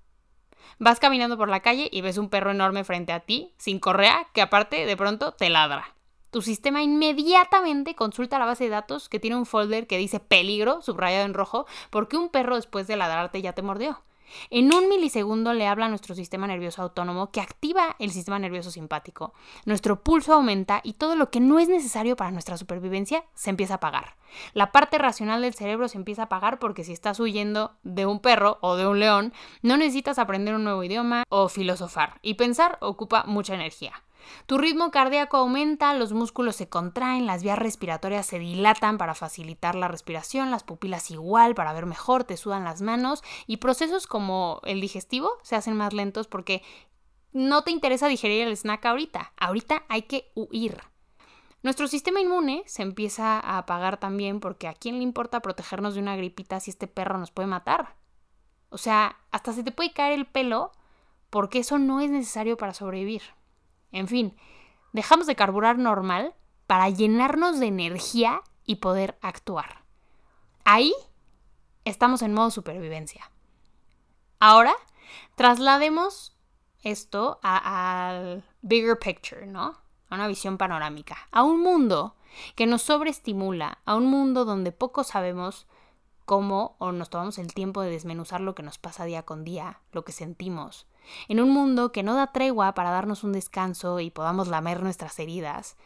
Vas 0.80 1.00
caminando 1.00 1.38
por 1.38 1.50
la 1.50 1.62
calle 1.62 1.90
y 1.92 2.02
ves 2.02 2.18
un 2.18 2.30
perro 2.30 2.52
enorme 2.52 2.84
frente 2.84 3.14
a 3.14 3.22
ti, 3.22 3.54
sin 3.58 3.80
correa, 3.80 4.28
que 4.34 4.42
aparte 4.42 4.86
de 4.86 4.98
pronto 4.98 5.34
te 5.34 5.50
ladra. 5.50 5.96
Tu 6.30 6.42
sistema 6.42 6.84
inmediatamente 6.84 7.96
consulta 7.96 8.38
la 8.38 8.46
base 8.46 8.66
de 8.66 8.70
datos 8.72 9.10
que 9.10 9.20
tiene 9.20 9.38
un 9.38 9.46
folder 9.46 9.88
que 9.88 9.98
dice 9.98 10.20
peligro, 10.20 10.82
subrayado 10.82 11.26
en 11.26 11.34
rojo, 11.34 11.66
porque 11.90 12.18
un 12.18 12.30
perro 12.30 12.56
después 12.56 12.86
de 12.86 12.98
ladrarte 12.98 13.42
ya 13.42 13.54
te 13.54 13.62
mordió. 13.62 14.02
En 14.50 14.74
un 14.74 14.90
milisegundo 14.90 15.54
le 15.54 15.68
habla 15.68 15.86
a 15.86 15.90
nuestro 15.90 16.16
sistema 16.16 16.48
nervioso 16.48 16.82
autónomo 16.82 17.32
que 17.32 17.42
activa 17.42 17.96
el 18.00 18.12
sistema 18.12 18.40
nervioso 18.40 18.72
simpático. 18.72 19.34
Nuestro 19.66 20.04
pulso 20.04 20.34
aumenta 20.34 20.82
y 20.84 20.94
todo 20.94 21.16
lo 21.16 21.30
que 21.30 21.40
no 21.40 21.60
es 21.60 21.70
necesario 21.70 22.16
para 22.16 22.32
nuestra 22.32 22.58
supervivencia 22.58 23.26
se 23.34 23.50
empieza 23.50 23.76
a 23.76 23.78
apagar. 23.78 24.16
La 24.54 24.72
parte 24.72 24.98
racional 24.98 25.42
del 25.42 25.54
cerebro 25.54 25.88
se 25.88 25.98
empieza 25.98 26.24
a 26.24 26.26
apagar 26.26 26.60
porque 26.60 26.84
si 26.84 26.94
estás 26.94 27.20
huyendo 27.20 27.78
de 27.84 28.06
un 28.06 28.20
perro 28.20 28.58
o 28.62 28.76
de 28.76 28.88
un 28.88 29.00
león, 29.00 29.34
no 29.62 29.78
necesitas 29.78 30.20
aprender 30.20 30.56
un 30.56 30.64
nuevo 30.64 30.84
idioma 30.84 31.24
o 31.30 31.50
filosofar. 31.50 32.20
Y 32.22 32.36
pensar 32.36 32.78
ocupa 32.82 33.24
mucha 33.26 33.56
energía. 33.56 34.04
Tu 34.46 34.58
ritmo 34.58 34.92
cardíaco 34.92 35.38
aumenta, 35.38 35.94
los 35.94 36.14
músculos 36.14 36.56
se 36.56 36.70
contraen, 36.70 37.26
las 37.26 37.44
vías 37.44 37.60
respiratorias 37.60 38.26
se 38.26 38.40
dilatan 38.40 38.98
para 38.98 39.16
facilitar 39.16 39.76
la 39.76 39.88
respiración, 39.88 40.52
las 40.52 40.64
pupilas 40.64 41.12
igual 41.12 41.56
para 41.56 41.74
ver 41.74 41.86
mejor, 41.86 42.24
te 42.24 42.38
sudan 42.38 42.64
las 42.64 42.82
manos 42.82 43.24
y 43.46 43.58
procesos 43.58 44.08
como 44.08 44.62
el 44.64 44.82
digestivo 44.82 45.32
se 45.44 45.56
hacen 45.56 45.76
más 45.76 45.94
lentos 45.94 46.28
porque 46.28 46.64
no 47.34 47.64
te 47.64 47.72
interesa 47.72 48.08
digerir 48.08 48.48
el 48.48 48.56
snack 48.56 48.86
ahorita, 48.86 49.34
ahorita 49.38 49.84
hay 49.90 50.04
que 50.04 50.32
huir. 50.36 50.82
Nuestro 51.64 51.88
sistema 51.88 52.22
inmune 52.22 52.64
se 52.66 52.82
empieza 52.82 53.40
a 53.40 53.58
apagar 53.58 53.98
también 53.98 54.40
porque 54.40 54.68
a 54.68 54.74
quién 54.74 54.98
le 54.98 55.04
importa 55.04 55.42
protegernos 55.42 55.96
de 55.96 56.02
una 56.02 56.16
gripita 56.16 56.60
si 56.60 56.72
este 56.72 56.88
perro 56.88 57.18
nos 57.18 57.32
puede 57.32 57.48
matar. 57.48 57.96
O 58.70 58.78
sea, 58.78 59.18
hasta 59.32 59.54
se 59.54 59.64
te 59.64 59.72
puede 59.72 59.92
caer 59.92 60.14
el 60.14 60.26
pelo 60.26 60.72
porque 61.30 61.60
eso 61.60 61.78
no 61.78 62.00
es 62.00 62.10
necesario 62.10 62.58
para 62.58 62.74
sobrevivir. 62.74 63.22
En 63.92 64.08
fin, 64.08 64.36
dejamos 64.94 65.28
de 65.28 65.36
carburar 65.36 65.78
normal 65.78 66.36
para 66.68 66.90
llenarnos 66.90 67.60
de 67.60 67.68
energía 67.68 68.42
y 68.66 68.76
poder 68.76 69.18
actuar. 69.22 69.84
Ahí 70.66 70.94
estamos 71.86 72.22
en 72.22 72.34
modo 72.34 72.52
supervivencia. 72.52 73.32
Ahora, 74.40 74.76
traslademos 75.36 76.38
esto 76.84 77.40
al 77.42 78.44
bigger 78.62 79.00
picture, 79.00 79.46
¿no? 79.48 79.78
A 80.10 80.16
una 80.16 80.28
visión 80.28 80.58
panorámica, 80.58 81.18
a 81.32 81.44
un 81.44 81.62
mundo 81.62 82.16
que 82.56 82.68
nos 82.68 82.82
sobreestimula, 82.82 83.80
a 83.86 83.96
un 83.96 84.06
mundo 84.06 84.46
donde 84.46 84.72
poco 84.72 85.04
sabemos 85.04 85.68
cómo 86.26 86.76
o 86.80 86.92
nos 86.92 87.10
tomamos 87.10 87.38
el 87.38 87.54
tiempo 87.54 87.82
de 87.82 87.90
desmenuzar 87.90 88.42
lo 88.42 88.54
que 88.54 88.64
nos 88.64 88.78
pasa 88.78 89.06
día 89.06 89.24
con 89.24 89.44
día, 89.44 89.80
lo 89.92 90.04
que 90.04 90.12
sentimos, 90.12 90.86
en 91.28 91.40
un 91.40 91.50
mundo 91.50 91.92
que 91.92 92.04
no 92.04 92.16
da 92.16 92.32
tregua 92.32 92.74
para 92.74 92.92
darnos 92.92 93.24
un 93.24 93.34
descanso 93.34 94.00
y 94.00 94.12
podamos 94.12 94.48
lamer 94.48 94.82
nuestras 94.84 95.18
heridas, 95.20 95.78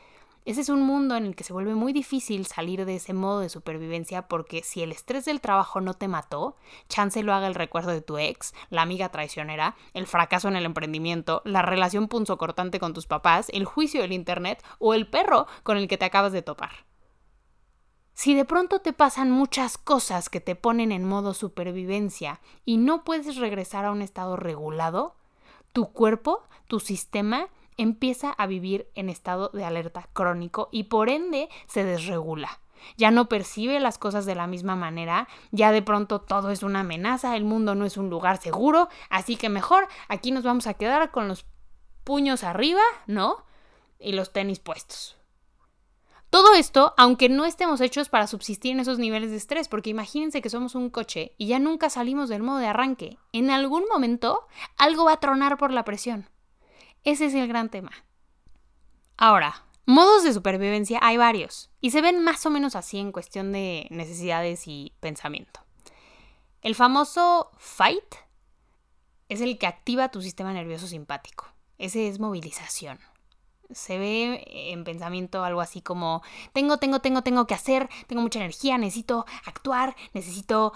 ese 0.43 0.61
es 0.61 0.69
un 0.69 0.81
mundo 0.81 1.15
en 1.15 1.27
el 1.27 1.35
que 1.35 1.43
se 1.43 1.53
vuelve 1.53 1.75
muy 1.75 1.93
difícil 1.93 2.47
salir 2.47 2.83
de 2.85 2.95
ese 2.95 3.13
modo 3.13 3.41
de 3.41 3.49
supervivencia 3.49 4.27
porque 4.27 4.63
si 4.63 4.81
el 4.81 4.91
estrés 4.91 5.25
del 5.25 5.39
trabajo 5.39 5.81
no 5.81 5.93
te 5.93 6.07
mató, 6.07 6.55
chance 6.89 7.21
lo 7.21 7.35
haga 7.35 7.45
el 7.45 7.53
recuerdo 7.53 7.91
de 7.91 8.01
tu 8.01 8.17
ex, 8.17 8.55
la 8.71 8.81
amiga 8.81 9.09
traicionera, 9.09 9.75
el 9.93 10.07
fracaso 10.07 10.47
en 10.47 10.55
el 10.55 10.65
emprendimiento, 10.65 11.43
la 11.45 11.61
relación 11.61 12.07
punzocortante 12.07 12.79
con 12.79 12.93
tus 12.93 13.05
papás, 13.05 13.49
el 13.53 13.65
juicio 13.65 14.01
del 14.01 14.13
internet 14.13 14.63
o 14.79 14.95
el 14.95 15.07
perro 15.07 15.45
con 15.61 15.77
el 15.77 15.87
que 15.87 15.99
te 15.99 16.05
acabas 16.05 16.31
de 16.31 16.41
topar. 16.41 16.90
Si 18.13 18.33
de 18.35 18.45
pronto 18.45 18.79
te 18.79 18.93
pasan 18.93 19.31
muchas 19.31 19.77
cosas 19.77 20.29
que 20.29 20.41
te 20.41 20.55
ponen 20.55 20.91
en 20.91 21.07
modo 21.07 21.33
supervivencia 21.33 22.39
y 22.65 22.77
no 22.77 23.03
puedes 23.03 23.37
regresar 23.37 23.85
a 23.85 23.91
un 23.91 24.01
estado 24.01 24.35
regulado, 24.35 25.15
tu 25.73 25.91
cuerpo, 25.91 26.43
tu 26.67 26.79
sistema, 26.79 27.47
empieza 27.77 28.31
a 28.31 28.47
vivir 28.47 28.87
en 28.95 29.09
estado 29.09 29.49
de 29.49 29.63
alerta 29.63 30.07
crónico 30.13 30.69
y 30.71 30.83
por 30.83 31.09
ende 31.09 31.49
se 31.67 31.83
desregula. 31.83 32.59
Ya 32.97 33.11
no 33.11 33.29
percibe 33.29 33.79
las 33.79 33.97
cosas 33.97 34.25
de 34.25 34.35
la 34.35 34.47
misma 34.47 34.75
manera, 34.75 35.27
ya 35.51 35.71
de 35.71 35.81
pronto 35.81 36.21
todo 36.21 36.49
es 36.49 36.63
una 36.63 36.81
amenaza, 36.81 37.35
el 37.35 37.43
mundo 37.43 37.75
no 37.75 37.85
es 37.85 37.97
un 37.97 38.09
lugar 38.09 38.37
seguro, 38.37 38.89
así 39.09 39.35
que 39.35 39.49
mejor 39.49 39.87
aquí 40.09 40.31
nos 40.31 40.43
vamos 40.43 40.67
a 40.67 40.73
quedar 40.73 41.11
con 41.11 41.27
los 41.27 41.45
puños 42.03 42.43
arriba, 42.43 42.81
¿no? 43.07 43.45
Y 43.99 44.13
los 44.13 44.33
tenis 44.33 44.59
puestos. 44.59 45.20
Todo 46.31 46.53
esto, 46.53 46.93
aunque 46.95 47.27
no 47.27 47.43
estemos 47.43 47.81
hechos 47.81 48.07
para 48.07 48.25
subsistir 48.25 48.71
en 48.71 48.79
esos 48.79 48.97
niveles 48.97 49.31
de 49.31 49.37
estrés, 49.37 49.67
porque 49.67 49.89
imagínense 49.89 50.41
que 50.41 50.49
somos 50.49 50.75
un 50.75 50.89
coche 50.89 51.35
y 51.37 51.47
ya 51.47 51.59
nunca 51.59 51.89
salimos 51.89 52.29
del 52.29 52.41
modo 52.41 52.59
de 52.59 52.67
arranque. 52.67 53.17
En 53.33 53.51
algún 53.51 53.83
momento 53.91 54.47
algo 54.77 55.03
va 55.03 55.13
a 55.13 55.19
tronar 55.19 55.57
por 55.57 55.73
la 55.73 55.83
presión. 55.83 56.29
Ese 57.03 57.25
es 57.25 57.33
el 57.33 57.49
gran 57.49 57.67
tema. 57.67 57.91
Ahora, 59.17 59.65
modos 59.85 60.23
de 60.23 60.31
supervivencia 60.31 60.99
hay 61.01 61.17
varios 61.17 61.69
y 61.81 61.91
se 61.91 61.99
ven 61.99 62.23
más 62.23 62.45
o 62.45 62.49
menos 62.49 62.77
así 62.77 62.97
en 62.97 63.11
cuestión 63.11 63.51
de 63.51 63.87
necesidades 63.89 64.69
y 64.69 64.93
pensamiento. 65.01 65.59
El 66.61 66.75
famoso 66.75 67.51
fight 67.57 68.15
es 69.27 69.41
el 69.41 69.57
que 69.57 69.67
activa 69.67 70.11
tu 70.11 70.21
sistema 70.21 70.53
nervioso 70.53 70.87
simpático. 70.87 71.47
Ese 71.77 72.07
es 72.07 72.21
movilización. 72.21 72.99
Se 73.73 73.97
ve 73.97 74.43
en 74.47 74.83
pensamiento 74.83 75.43
algo 75.43 75.61
así 75.61 75.81
como 75.81 76.21
tengo, 76.53 76.77
tengo, 76.77 76.99
tengo, 76.99 77.21
tengo 77.21 77.47
que 77.47 77.53
hacer, 77.53 77.89
tengo 78.07 78.21
mucha 78.21 78.39
energía, 78.39 78.77
necesito 78.77 79.25
actuar, 79.45 79.95
necesito 80.13 80.73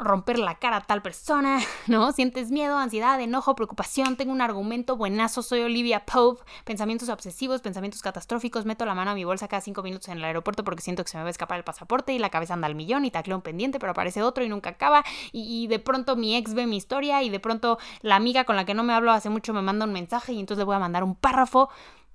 romper 0.00 0.38
la 0.38 0.54
cara 0.56 0.78
a 0.78 0.80
tal 0.80 1.02
persona, 1.02 1.60
¿no? 1.86 2.10
Sientes 2.12 2.50
miedo, 2.50 2.78
ansiedad, 2.78 3.20
enojo, 3.20 3.54
preocupación, 3.54 4.16
tengo 4.16 4.32
un 4.32 4.40
argumento 4.40 4.96
buenazo, 4.96 5.42
soy 5.42 5.60
Olivia 5.60 6.04
Pope, 6.06 6.42
pensamientos 6.64 7.08
obsesivos, 7.08 7.60
pensamientos 7.60 8.00
catastróficos, 8.00 8.64
meto 8.64 8.84
la 8.86 8.94
mano 8.94 9.12
a 9.12 9.14
mi 9.14 9.24
bolsa 9.24 9.46
cada 9.46 9.60
cinco 9.60 9.82
minutos 9.82 10.08
en 10.08 10.18
el 10.18 10.24
aeropuerto 10.24 10.64
porque 10.64 10.82
siento 10.82 11.04
que 11.04 11.10
se 11.10 11.18
me 11.18 11.22
va 11.22 11.28
a 11.28 11.30
escapar 11.30 11.58
el 11.58 11.64
pasaporte 11.64 12.12
y 12.14 12.18
la 12.18 12.30
cabeza 12.30 12.54
anda 12.54 12.66
al 12.66 12.74
millón 12.74 13.04
y 13.04 13.10
tacleo 13.10 13.36
un 13.36 13.42
pendiente, 13.42 13.78
pero 13.78 13.92
aparece 13.92 14.22
otro 14.22 14.42
y 14.42 14.48
nunca 14.48 14.70
acaba 14.70 15.04
y, 15.32 15.64
y, 15.64 15.66
de 15.66 15.78
pronto 15.78 16.16
mi 16.16 16.34
ex 16.36 16.54
ve 16.54 16.66
mi 16.66 16.76
historia 16.78 17.22
y 17.22 17.28
de 17.30 17.40
pronto 17.40 17.78
la 18.00 18.16
amiga 18.16 18.44
con 18.44 18.56
la 18.56 18.64
que 18.64 18.74
no 18.74 18.82
me 18.82 18.94
hablo 18.94 19.12
hace 19.12 19.28
mucho 19.28 19.52
me 19.52 19.62
manda 19.62 19.84
un 19.84 19.92
mensaje 19.92 20.32
y 20.32 20.40
entonces 20.40 20.60
le 20.60 20.64
voy 20.64 20.76
a 20.76 20.80
mandar 20.80 21.04
un 21.04 21.14
párrafo. 21.14 21.68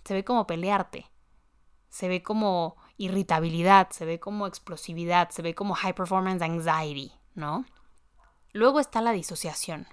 Se 0.05 0.13
ve 0.13 0.23
como 0.23 0.47
pelearte, 0.47 1.11
se 1.89 2.07
ve 2.07 2.23
como 2.23 2.77
irritabilidad, 2.97 3.89
se 3.89 4.05
ve 4.05 4.19
como 4.19 4.47
explosividad, 4.47 5.29
se 5.31 5.41
ve 5.41 5.55
como 5.55 5.75
high 5.75 5.93
performance 5.93 6.41
anxiety, 6.41 7.11
¿no? 7.33 7.65
Luego 8.53 8.79
está 8.79 9.01
la 9.01 9.11
disociación, 9.11 9.87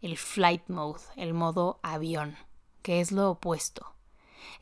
el 0.00 0.16
flight 0.16 0.68
mode, 0.68 1.02
el 1.16 1.34
modo 1.34 1.78
avión, 1.82 2.36
que 2.82 3.00
es 3.00 3.12
lo 3.12 3.30
opuesto. 3.30 3.94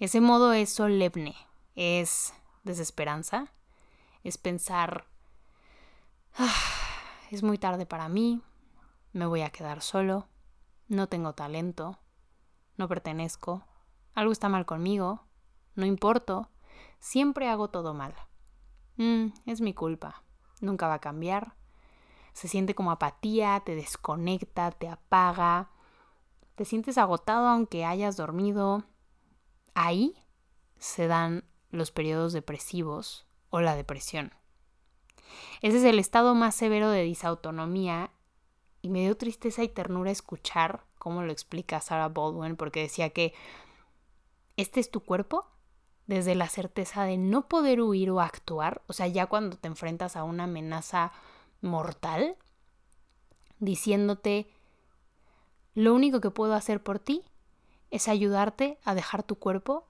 Ese 0.01 0.21
modo 0.21 0.53
es 0.53 0.71
solemne, 0.71 1.37
es 1.77 2.35
desesperanza, 2.65 3.53
es 4.25 4.39
pensar, 4.39 5.07
ah, 6.37 6.53
es 7.31 7.43
muy 7.43 7.59
tarde 7.59 7.87
para 7.87 8.09
mí, 8.09 8.43
me 9.13 9.27
voy 9.27 9.43
a 9.43 9.51
quedar 9.51 9.81
solo, 9.83 10.27
no 10.89 11.09
tengo 11.09 11.35
talento, 11.35 11.99
no 12.77 12.89
pertenezco, 12.89 13.65
algo 14.19 14.33
está 14.33 14.49
mal 14.49 14.67
conmigo, 14.67 15.23
no 15.77 15.87
importo, 15.87 16.51
siempre 16.99 17.49
hago 17.49 17.69
todo 17.69 17.95
mal. 17.95 18.15
Mm, 18.97 19.29
es 19.47 19.61
mi 19.61 19.75
culpa, 19.75 20.25
nunca 20.61 20.89
va 20.89 20.95
a 20.95 21.01
cambiar, 21.01 21.55
se 22.33 22.49
siente 22.49 22.75
como 22.75 22.91
apatía, 22.91 23.63
te 23.65 23.77
desconecta, 23.77 24.73
te 24.73 24.89
apaga, 24.89 25.71
te 26.57 26.65
sientes 26.65 26.99
agotado 26.99 27.47
aunque 27.47 27.85
hayas 27.85 28.17
dormido. 28.17 28.83
Ahí 29.75 30.17
se 30.79 31.07
dan 31.07 31.45
los 31.71 31.93
periodos 31.93 32.33
depresivos 32.33 33.25
o 33.51 33.61
la 33.61 33.77
depresión. 33.77 34.33
Ese 35.63 35.79
es 35.79 35.85
el 35.85 36.01
estado 36.01 36.35
más 36.35 36.57
severo 36.57 36.91
de 36.91 37.03
disautonomía 37.03 38.11
y 38.83 38.89
me 38.89 39.01
dio 39.01 39.17
tristeza 39.17 39.63
y 39.63 39.69
ternura 39.69 40.11
escuchar 40.11 40.85
cómo 40.99 41.23
lo 41.23 41.31
explica 41.31 41.81
Sarah 41.81 42.09
Baldwin 42.09 42.57
porque 42.57 42.81
decía 42.81 43.11
que 43.11 43.33
este 44.59 44.81
es 44.81 44.91
tu 44.91 45.01
cuerpo 45.01 45.47
desde 46.09 46.35
la 46.35 46.49
certeza 46.49 47.05
de 47.05 47.17
no 47.17 47.49
poder 47.49 47.81
huir 47.81 48.11
o 48.11 48.21
actuar, 48.21 48.83
o 48.89 48.93
sea, 48.93 49.07
ya 49.07 49.27
cuando 49.27 49.57
te 49.57 49.69
enfrentas 49.69 50.17
a 50.17 50.25
una 50.25 50.45
amenaza 50.45 51.13
mortal 51.61 52.37
diciéndote, 53.61 54.51
lo 55.75 55.95
único 55.95 56.21
que 56.21 56.31
puedo 56.31 56.55
hacer 56.55 56.83
por 56.83 56.99
ti 56.99 57.25
es 57.91 58.09
ayudarte 58.09 58.81
a 58.85 58.95
dejar 58.95 59.23
tu 59.23 59.37
cuerpo 59.39 59.87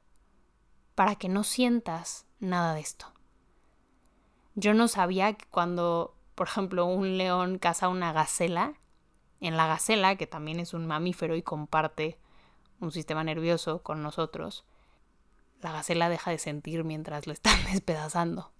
para 0.94 1.16
que 1.16 1.30
no 1.30 1.44
sientas 1.44 2.26
nada 2.38 2.74
de 2.74 2.80
esto. 2.80 3.06
Yo 4.54 4.74
no 4.74 4.86
sabía 4.88 5.32
que 5.32 5.46
cuando, 5.46 6.14
por 6.34 6.48
ejemplo, 6.48 6.84
un 6.84 7.16
león 7.16 7.58
caza 7.58 7.88
una 7.88 8.12
gacela, 8.12 8.74
en 9.40 9.56
la 9.56 9.66
gacela, 9.66 10.16
que 10.16 10.26
también 10.26 10.60
es 10.60 10.74
un 10.74 10.86
mamífero 10.86 11.36
y 11.36 11.42
comparte 11.42 12.18
un 12.80 12.92
sistema 12.92 13.24
nervioso 13.24 13.82
con 13.82 14.02
nosotros, 14.02 14.64
la 15.62 15.72
gacela 15.72 16.08
deja 16.08 16.30
de 16.30 16.38
sentir 16.38 16.84
mientras 16.84 17.26
le 17.26 17.32
están 17.32 17.58
despedazando 17.72 18.52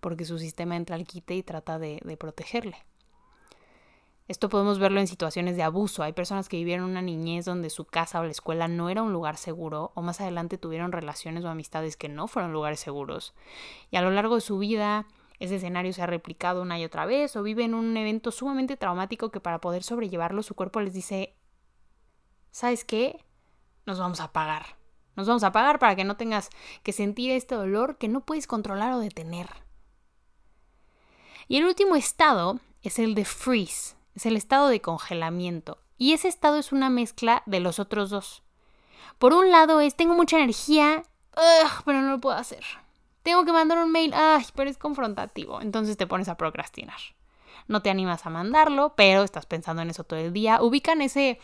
porque 0.00 0.24
su 0.24 0.38
sistema 0.38 0.76
entra 0.76 0.96
al 0.96 1.06
quite 1.06 1.34
y 1.34 1.42
trata 1.42 1.78
de, 1.78 2.00
de 2.04 2.16
protegerle. 2.16 2.76
Esto 4.26 4.50
podemos 4.50 4.78
verlo 4.78 5.00
en 5.00 5.06
situaciones 5.06 5.56
de 5.56 5.62
abuso. 5.62 6.02
Hay 6.02 6.12
personas 6.12 6.50
que 6.50 6.58
vivieron 6.58 6.90
una 6.90 7.00
niñez 7.00 7.46
donde 7.46 7.70
su 7.70 7.86
casa 7.86 8.20
o 8.20 8.24
la 8.24 8.30
escuela 8.30 8.68
no 8.68 8.90
era 8.90 9.02
un 9.02 9.12
lugar 9.12 9.38
seguro 9.38 9.90
o 9.94 10.02
más 10.02 10.20
adelante 10.20 10.58
tuvieron 10.58 10.92
relaciones 10.92 11.44
o 11.44 11.48
amistades 11.48 11.96
que 11.96 12.10
no 12.10 12.28
fueron 12.28 12.52
lugares 12.52 12.78
seguros. 12.78 13.34
Y 13.90 13.96
a 13.96 14.02
lo 14.02 14.10
largo 14.10 14.34
de 14.34 14.42
su 14.42 14.58
vida 14.58 15.06
ese 15.38 15.56
escenario 15.56 15.92
se 15.94 16.02
ha 16.02 16.06
replicado 16.06 16.60
una 16.60 16.78
y 16.78 16.84
otra 16.84 17.06
vez 17.06 17.36
o 17.36 17.42
viven 17.42 17.72
un 17.72 17.96
evento 17.96 18.30
sumamente 18.30 18.76
traumático 18.76 19.30
que 19.30 19.40
para 19.40 19.60
poder 19.60 19.82
sobrellevarlo 19.82 20.42
su 20.42 20.54
cuerpo 20.54 20.80
les 20.80 20.92
dice, 20.92 21.34
¿sabes 22.50 22.84
qué? 22.84 23.24
Nos 23.88 23.98
vamos 23.98 24.20
a 24.20 24.32
pagar. 24.32 24.76
Nos 25.16 25.26
vamos 25.26 25.42
a 25.44 25.50
pagar 25.50 25.78
para 25.78 25.96
que 25.96 26.04
no 26.04 26.18
tengas 26.18 26.50
que 26.82 26.92
sentir 26.92 27.30
este 27.30 27.54
dolor 27.54 27.96
que 27.96 28.06
no 28.06 28.20
puedes 28.20 28.46
controlar 28.46 28.92
o 28.92 28.98
detener. 28.98 29.48
Y 31.48 31.56
el 31.56 31.64
último 31.64 31.96
estado 31.96 32.60
es 32.82 32.98
el 32.98 33.14
de 33.14 33.24
freeze, 33.24 33.96
es 34.14 34.26
el 34.26 34.36
estado 34.36 34.68
de 34.68 34.82
congelamiento. 34.82 35.78
Y 35.96 36.12
ese 36.12 36.28
estado 36.28 36.58
es 36.58 36.70
una 36.70 36.90
mezcla 36.90 37.42
de 37.46 37.60
los 37.60 37.78
otros 37.78 38.10
dos. 38.10 38.42
Por 39.18 39.32
un 39.32 39.50
lado 39.50 39.80
es, 39.80 39.96
tengo 39.96 40.12
mucha 40.12 40.36
energía, 40.36 41.02
pero 41.86 42.02
no 42.02 42.10
lo 42.10 42.20
puedo 42.20 42.36
hacer. 42.36 42.64
Tengo 43.22 43.46
que 43.46 43.52
mandar 43.52 43.78
un 43.78 43.90
mail, 43.90 44.12
ay, 44.14 44.44
pero 44.54 44.68
es 44.68 44.76
confrontativo. 44.76 45.62
Entonces 45.62 45.96
te 45.96 46.06
pones 46.06 46.28
a 46.28 46.36
procrastinar. 46.36 47.00
No 47.68 47.80
te 47.80 47.88
animas 47.88 48.26
a 48.26 48.30
mandarlo, 48.30 48.92
pero 48.96 49.22
estás 49.22 49.46
pensando 49.46 49.80
en 49.80 49.88
eso 49.88 50.04
todo 50.04 50.20
el 50.20 50.34
día. 50.34 50.60
Ubican 50.60 51.00
ese, 51.00 51.40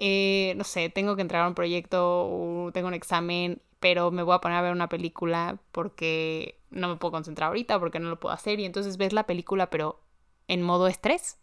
eh, 0.00 0.54
no 0.56 0.64
sé, 0.64 0.88
tengo 0.88 1.14
que 1.14 1.22
entregar 1.22 1.46
un 1.46 1.54
proyecto, 1.54 2.70
tengo 2.72 2.88
un 2.88 2.94
examen, 2.94 3.62
pero 3.80 4.10
me 4.10 4.22
voy 4.22 4.34
a 4.34 4.40
poner 4.40 4.58
a 4.58 4.62
ver 4.62 4.72
una 4.72 4.88
película 4.88 5.60
porque 5.72 6.58
no 6.70 6.88
me 6.88 6.96
puedo 6.96 7.12
concentrar 7.12 7.48
ahorita, 7.48 7.78
porque 7.78 8.00
no 8.00 8.08
lo 8.08 8.18
puedo 8.18 8.34
hacer, 8.34 8.58
y 8.60 8.64
entonces 8.64 8.96
ves 8.96 9.12
la 9.12 9.26
película 9.26 9.68
pero 9.70 10.00
en 10.48 10.62
modo 10.62 10.88
estrés. 10.88 11.38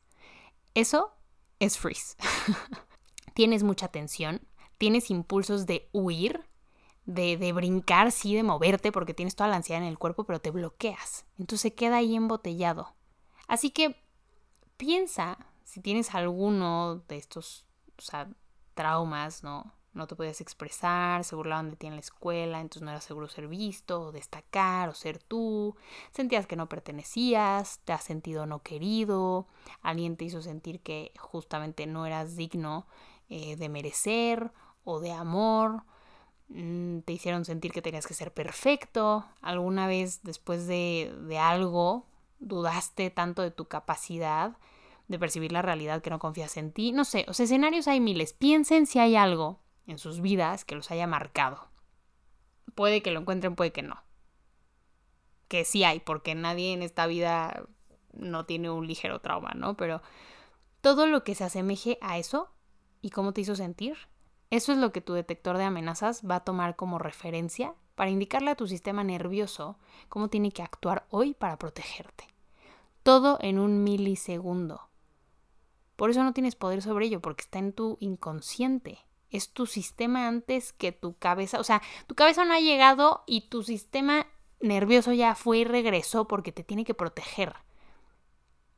Eso 0.74 1.14
es 1.60 1.78
freeze. 1.78 2.18
tienes 3.34 3.64
mucha 3.64 3.90
tensión, 3.90 4.42
tienes 4.80 5.12
impulsos 5.12 5.68
de 5.68 5.88
huir, 5.94 6.44
de, 7.06 7.38
de, 7.38 7.54
brincar, 7.54 8.12
sí, 8.12 8.36
de 8.36 8.44
moverte, 8.44 8.92
porque 8.92 9.14
tienes 9.14 9.36
toda 9.36 9.50
la 9.50 9.56
ansiedad 9.58 9.82
en 9.82 9.88
el 9.88 10.00
cuerpo, 10.00 10.26
pero 10.26 10.42
te 10.42 10.52
bloqueas. 10.52 11.26
Entonces 11.38 11.62
se 11.62 11.76
queda 11.76 11.98
ahí 11.98 12.16
embotellado. 12.16 12.96
Así 13.48 13.70
que 13.70 13.96
piensa 14.78 15.38
si 15.64 15.80
tienes 15.80 16.14
alguno 16.14 17.04
de 17.08 17.18
estos 17.18 17.68
o 17.98 18.02
sea, 18.02 18.30
traumas, 18.78 19.44
¿no? 19.44 19.74
No 19.94 20.06
te 20.06 20.16
podías 20.16 20.42
expresar, 20.42 21.24
se 21.24 21.36
burlaban 21.36 21.72
de 21.72 21.76
ti 21.76 21.88
en 21.88 21.96
la 21.96 22.02
escuela, 22.02 22.62
entonces 22.62 22.84
no 22.84 22.92
era 22.92 23.02
seguro 23.02 23.28
ser 23.28 23.48
visto, 23.48 24.00
o 24.04 24.12
destacar, 24.12 24.90
o 24.90 24.94
ser 24.94 25.18
tú. 25.18 25.76
Sentías 26.12 26.46
que 26.46 26.56
no 26.56 26.70
pertenecías, 26.70 27.80
te 27.84 27.94
has 27.94 28.04
sentido 28.04 28.46
no 28.46 28.62
querido, 28.62 29.48
alguien 29.82 30.16
te 30.16 30.26
hizo 30.26 30.44
sentir 30.44 30.82
que 30.82 31.12
justamente 31.18 31.88
no 31.88 32.06
eras 32.06 32.36
digno 32.36 32.86
eh, 33.30 33.56
de 33.56 33.70
merecer 33.70 34.52
o 34.84 35.00
de 35.00 35.12
amor, 35.14 35.84
mm, 36.50 37.00
te 37.00 37.14
hicieron 37.14 37.44
sentir 37.44 37.72
que 37.72 37.82
tenías 37.82 38.06
que 38.06 38.14
ser 38.14 38.32
perfecto. 38.32 39.26
Alguna 39.42 39.88
vez 39.88 40.22
después 40.22 40.68
de, 40.68 41.12
de 41.28 41.40
algo 41.40 42.06
dudaste 42.40 43.10
tanto 43.10 43.42
de 43.42 43.50
tu 43.50 43.66
capacidad 43.66 44.58
de 45.08 45.20
percibir 45.20 45.52
la 45.52 45.62
realidad 45.62 46.02
que 46.02 46.10
no 46.10 46.20
confías 46.20 46.58
en 46.58 46.72
ti. 46.72 46.92
No 46.92 47.06
sé, 47.06 47.26
sea, 47.32 47.44
escenarios 47.44 47.88
hay 47.88 48.00
miles. 48.00 48.34
Piensen 48.34 48.86
si 48.86 49.00
hay 49.00 49.16
algo 49.16 49.62
en 49.86 49.98
sus 49.98 50.22
vidas 50.22 50.66
que 50.66 50.76
los 50.76 50.92
haya 50.92 51.08
marcado. 51.08 51.70
Puede 52.76 53.02
que 53.02 53.12
lo 53.12 53.22
encuentren, 53.22 53.56
puede 53.56 53.72
que 53.72 53.82
no. 53.82 54.04
Que 55.48 55.66
sí 55.66 55.84
hay, 55.84 56.00
porque 56.00 56.36
nadie 56.36 56.74
en 56.74 56.84
esta 56.84 57.08
vida 57.08 57.64
no 58.14 58.46
tiene 58.46 58.70
un 58.70 58.86
ligero 58.86 59.20
trauma, 59.22 59.52
¿no? 59.56 59.78
Pero 59.78 60.02
todo 60.82 61.08
lo 61.08 61.24
que 61.24 61.36
se 61.36 61.46
asemeje 61.46 61.98
a 62.02 62.18
eso 62.18 62.50
y 63.02 63.12
cómo 63.12 63.34
te 63.34 63.42
hizo 63.42 63.56
sentir, 63.56 63.98
eso 64.50 64.72
es 64.72 64.78
lo 64.78 64.92
que 64.92 65.02
tu 65.02 65.14
detector 65.14 65.58
de 65.58 65.66
amenazas 65.66 66.22
va 66.30 66.38
a 66.38 66.44
tomar 66.44 66.76
como 66.76 67.00
referencia 67.00 67.76
para 67.96 68.12
indicarle 68.12 68.52
a 68.52 68.56
tu 68.56 68.68
sistema 68.68 69.04
nervioso 69.04 69.78
cómo 70.08 70.30
tiene 70.30 70.52
que 70.52 70.62
actuar 70.62 71.06
hoy 71.10 71.34
para 71.34 71.58
protegerte. 71.58 72.26
Todo 73.04 73.38
en 73.42 73.60
un 73.60 73.84
milisegundo. 73.84 74.87
Por 75.98 76.12
eso 76.12 76.24
no 76.24 76.32
tienes 76.32 76.56
poder 76.56 76.82
sobre 76.82 77.08
ello, 77.08 77.20
porque 77.20 77.42
está 77.42 77.60
en 77.60 77.74
tu 77.74 77.98
inconsciente. 78.00 79.00
Es 79.30 79.52
tu 79.52 79.66
sistema 79.66 80.30
antes 80.30 80.72
que 80.72 80.94
tu 80.94 81.18
cabeza. 81.18 81.60
O 81.60 81.66
sea, 81.66 81.82
tu 82.08 82.16
cabeza 82.16 82.46
no 82.46 82.54
ha 82.54 82.62
llegado 82.62 83.24
y 83.28 83.50
tu 83.50 83.64
sistema 83.64 84.28
nervioso 84.62 85.12
ya 85.12 85.36
fue 85.36 85.58
y 85.58 85.64
regresó 85.66 86.28
porque 86.28 86.54
te 86.54 86.64
tiene 86.64 86.86
que 86.86 86.94
proteger. 86.94 87.56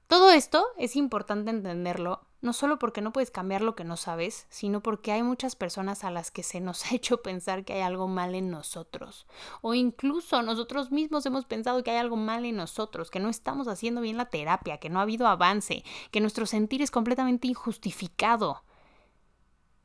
Todo 0.08 0.32
esto 0.32 0.66
es 0.78 0.96
importante 0.96 1.52
entenderlo 1.52 2.22
no 2.42 2.54
solo 2.54 2.80
porque 2.80 3.02
no 3.02 3.12
puedes 3.12 3.32
cambiar 3.32 3.62
lo 3.62 3.76
que 3.76 3.84
no 3.84 3.98
sabes, 3.98 4.46
sino 4.50 4.82
porque 4.82 5.12
hay 5.12 5.24
muchas 5.24 5.56
personas 5.56 6.04
a 6.04 6.12
las 6.12 6.32
que 6.32 6.44
se 6.44 6.62
nos 6.62 6.86
ha 6.92 6.96
hecho 6.96 7.22
pensar 7.22 7.66
que 7.66 7.74
hay 7.74 7.82
algo 7.82 8.08
mal 8.08 8.36
en 8.36 8.50
nosotros. 8.50 9.28
O 9.62 9.74
incluso 9.74 10.42
nosotros 10.42 10.92
mismos 10.92 11.26
hemos 11.26 11.46
pensado 11.46 11.84
que 11.84 11.92
hay 11.92 11.98
algo 11.98 12.16
mal 12.16 12.46
en 12.46 12.56
nosotros, 12.56 13.12
que 13.12 13.20
no 13.20 13.30
estamos 13.30 13.68
haciendo 13.68 14.02
bien 14.02 14.18
la 14.18 14.30
terapia, 14.30 14.78
que 14.78 14.90
no 14.90 15.00
ha 15.00 15.04
habido 15.04 15.28
avance, 15.28 15.84
que 16.12 16.22
nuestro 16.22 16.46
sentir 16.46 16.82
es 16.82 16.92
completamente 16.92 17.48
injustificado 17.48 18.64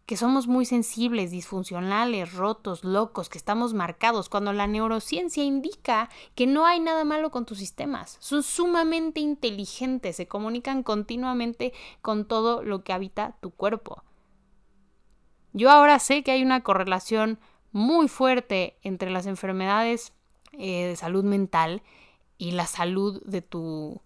que 0.07 0.17
somos 0.17 0.47
muy 0.47 0.67
sensibles, 0.67 1.31
disfuncionales, 1.31 2.35
rotos, 2.35 2.85
locos, 2.85 3.29
que 3.29 3.39
estamos 3.39 3.73
marcados, 3.73 4.29
cuando 4.29 4.53
la 4.53 4.67
neurociencia 4.67 5.43
indica 5.45 6.11
que 6.35 6.47
no 6.47 6.67
hay 6.67 6.81
nada 6.81 7.05
malo 7.05 7.31
con 7.31 7.47
tus 7.47 7.59
sistemas. 7.59 8.17
Son 8.21 8.43
sumamente 8.43 9.21
inteligentes, 9.21 10.17
se 10.17 10.29
comunican 10.29 10.83
continuamente 10.83 11.73
con 12.03 12.27
todo 12.27 12.63
lo 12.63 12.85
que 12.85 12.93
habita 12.93 13.37
tu 13.41 13.51
cuerpo. 13.51 14.03
Yo 15.53 15.71
ahora 15.71 15.99
sé 15.99 16.23
que 16.23 16.33
hay 16.33 16.43
una 16.43 16.63
correlación 16.63 17.39
muy 17.73 18.09
fuerte 18.09 18.77
entre 18.83 19.11
las 19.11 19.27
enfermedades 19.27 20.13
eh, 20.53 20.87
de 20.87 20.97
salud 20.97 21.25
mental 21.25 21.83
y 22.37 22.51
la 22.51 22.67
salud 22.67 23.23
de 23.25 23.41
tu 23.41 24.01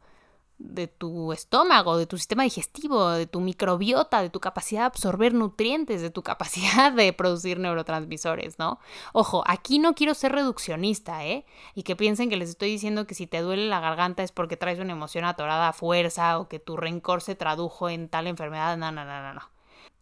de 0.59 0.89
tu 0.89 1.33
estómago, 1.33 1.97
de 1.97 2.07
tu 2.07 2.19
sistema 2.19 2.43
digestivo, 2.43 3.11
de 3.11 3.27
tu 3.27 3.41
microbiota, 3.41 4.23
de 4.23 4.31
tu 4.31 4.41
capacidad 4.41 4.83
de 4.83 4.87
absorber 4.87 5.33
nutrientes, 5.33 6.03
de 6.03 6.11
tu 6.11 6.23
capacidad 6.23 6.93
de 6.93 7.13
producir 7.13 7.59
neurotransmisores, 7.59 8.59
¿no? 8.59 8.81
Ojo, 9.13 9.45
aquí 9.47 9.79
no 9.79 9.95
quiero 9.95 10.15
ser 10.15 10.33
reduccionista, 10.33 11.25
¿eh? 11.25 11.47
Y 11.75 11.85
que 11.85 11.97
piensen 11.97 12.29
que 12.29 12.37
les 12.37 12.51
estoy 12.51 12.71
diciendo 12.71 13.07
que 13.07 13.15
si 13.15 13.27
te 13.27 13.41
duele 13.41 13.69
la 13.69 13.81
garganta 13.81 14.23
es 14.23 14.33
porque 14.33 14.57
traes 14.57 14.81
una 14.81 14.93
emoción 14.93 15.25
atorada 15.25 15.69
a 15.69 15.73
fuerza 15.73 16.39
o 16.39 16.49
que 16.49 16.59
tu 16.59 16.77
rencor 16.77 17.23
se 17.23 17.35
tradujo 17.35 17.89
en 17.89 18.09
tal 18.09 18.27
enfermedad. 18.27 18.77
No, 18.77 18.91
no, 18.91 19.05
no, 19.05 19.23
no, 19.23 19.35
no. 19.35 19.43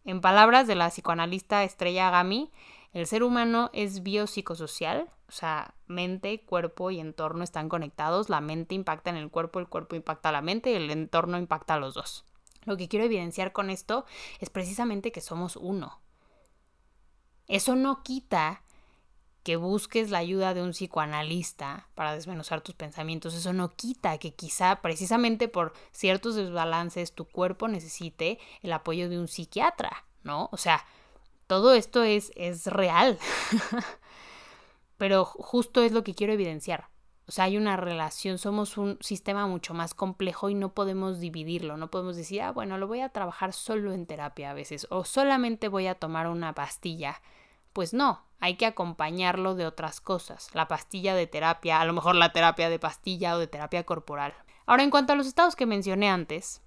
En 0.05 0.21
palabras 0.21 0.67
de 0.67 0.75
la 0.75 0.89
psicoanalista 0.89 1.63
Estrella 1.63 2.09
Gami, 2.09 2.49
el 2.97 3.05
ser 3.05 3.23
humano 3.23 3.69
es 3.73 4.01
biopsicosocial, 4.01 5.09
o 5.27 5.31
sea, 5.31 5.75
mente, 5.85 6.41
cuerpo 6.41 6.89
y 6.89 6.99
entorno 6.99 7.43
están 7.43 7.69
conectados. 7.69 8.29
La 8.29 8.41
mente 8.41 8.75
impacta 8.75 9.09
en 9.09 9.17
el 9.17 9.29
cuerpo, 9.29 9.59
el 9.59 9.67
cuerpo 9.67 9.95
impacta 9.95 10.29
a 10.29 10.31
la 10.31 10.41
mente 10.41 10.71
y 10.71 10.75
el 10.75 10.89
entorno 10.89 11.37
impacta 11.37 11.75
a 11.75 11.79
los 11.79 11.93
dos. 11.93 12.25
Lo 12.65 12.75
que 12.75 12.87
quiero 12.87 13.05
evidenciar 13.05 13.51
con 13.51 13.69
esto 13.69 14.05
es 14.39 14.49
precisamente 14.49 15.11
que 15.11 15.21
somos 15.21 15.57
uno. 15.57 16.01
Eso 17.47 17.75
no 17.75 18.03
quita 18.03 18.63
que 19.43 19.55
busques 19.57 20.09
la 20.09 20.17
ayuda 20.17 20.53
de 20.53 20.63
un 20.63 20.71
psicoanalista 20.71 21.87
para 21.93 22.13
desmenuzar 22.13 22.61
tus 22.61 22.75
pensamientos. 22.75 23.33
Eso 23.33 23.53
no 23.53 23.69
quita 23.69 24.17
que 24.17 24.33
quizá 24.33 24.81
precisamente 24.81 25.47
por 25.47 25.73
ciertos 25.91 26.35
desbalances 26.35 27.13
tu 27.13 27.25
cuerpo 27.25 27.67
necesite 27.67 28.39
el 28.61 28.73
apoyo 28.73 29.07
de 29.07 29.19
un 29.19 29.27
psiquiatra, 29.27 30.05
¿no? 30.23 30.49
O 30.51 30.57
sea, 30.57 30.83
todo 31.47 31.73
esto 31.73 32.03
es, 32.03 32.31
es 32.35 32.67
real. 32.67 33.17
Pero 34.97 35.25
justo 35.25 35.81
es 35.81 35.91
lo 35.91 36.03
que 36.03 36.13
quiero 36.13 36.33
evidenciar. 36.33 36.89
O 37.27 37.31
sea, 37.31 37.45
hay 37.45 37.57
una 37.57 37.75
relación, 37.75 38.37
somos 38.37 38.77
un 38.77 38.97
sistema 39.01 39.47
mucho 39.47 39.73
más 39.73 39.93
complejo 39.93 40.49
y 40.49 40.55
no 40.55 40.73
podemos 40.73 41.19
dividirlo, 41.19 41.75
no 41.75 41.91
podemos 41.91 42.15
decir, 42.15 42.41
ah, 42.41 42.51
bueno, 42.51 42.77
lo 42.77 42.87
voy 42.87 43.01
a 43.01 43.09
trabajar 43.09 43.51
solo 43.51 43.91
en 43.91 44.05
terapia 44.05 44.51
a 44.51 44.53
veces 44.53 44.87
o 44.89 45.03
solamente 45.03 45.67
voy 45.67 45.87
a 45.87 45.95
tomar 45.95 46.27
una 46.27 46.53
pastilla. 46.53 47.21
Pues 47.73 47.93
no, 47.93 48.23
hay 48.39 48.55
que 48.55 48.65
acompañarlo 48.65 49.55
de 49.55 49.65
otras 49.65 49.99
cosas, 49.99 50.55
la 50.55 50.69
pastilla 50.69 51.15
de 51.15 51.27
terapia, 51.27 51.81
a 51.81 51.85
lo 51.85 51.91
mejor 51.91 52.15
la 52.15 52.31
terapia 52.31 52.69
de 52.69 52.79
pastilla 52.79 53.35
o 53.35 53.39
de 53.39 53.47
terapia 53.47 53.85
corporal. 53.85 54.33
Ahora, 54.65 54.83
en 54.83 54.89
cuanto 54.89 55.11
a 55.11 55.15
los 55.17 55.27
estados 55.27 55.57
que 55.57 55.65
mencioné 55.65 56.09
antes, 56.09 56.61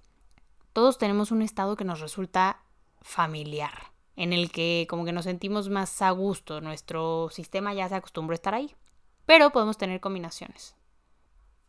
todos 0.73 0.99
tenemos 0.99 1.31
un 1.31 1.41
estado 1.41 1.75
que 1.75 1.85
nos 1.85 2.01
resulta 2.01 2.61
familiar 3.01 3.90
en 4.15 4.33
el 4.33 4.51
que 4.51 4.85
como 4.89 5.05
que 5.05 5.11
nos 5.11 5.25
sentimos 5.25 5.69
más 5.69 6.01
a 6.01 6.11
gusto, 6.11 6.61
nuestro 6.61 7.29
sistema 7.31 7.73
ya 7.73 7.89
se 7.89 7.95
acostumbró 7.95 8.33
a 8.33 8.35
estar 8.35 8.53
ahí. 8.53 8.75
Pero 9.25 9.51
podemos 9.51 9.77
tener 9.77 9.99
combinaciones. 9.99 10.75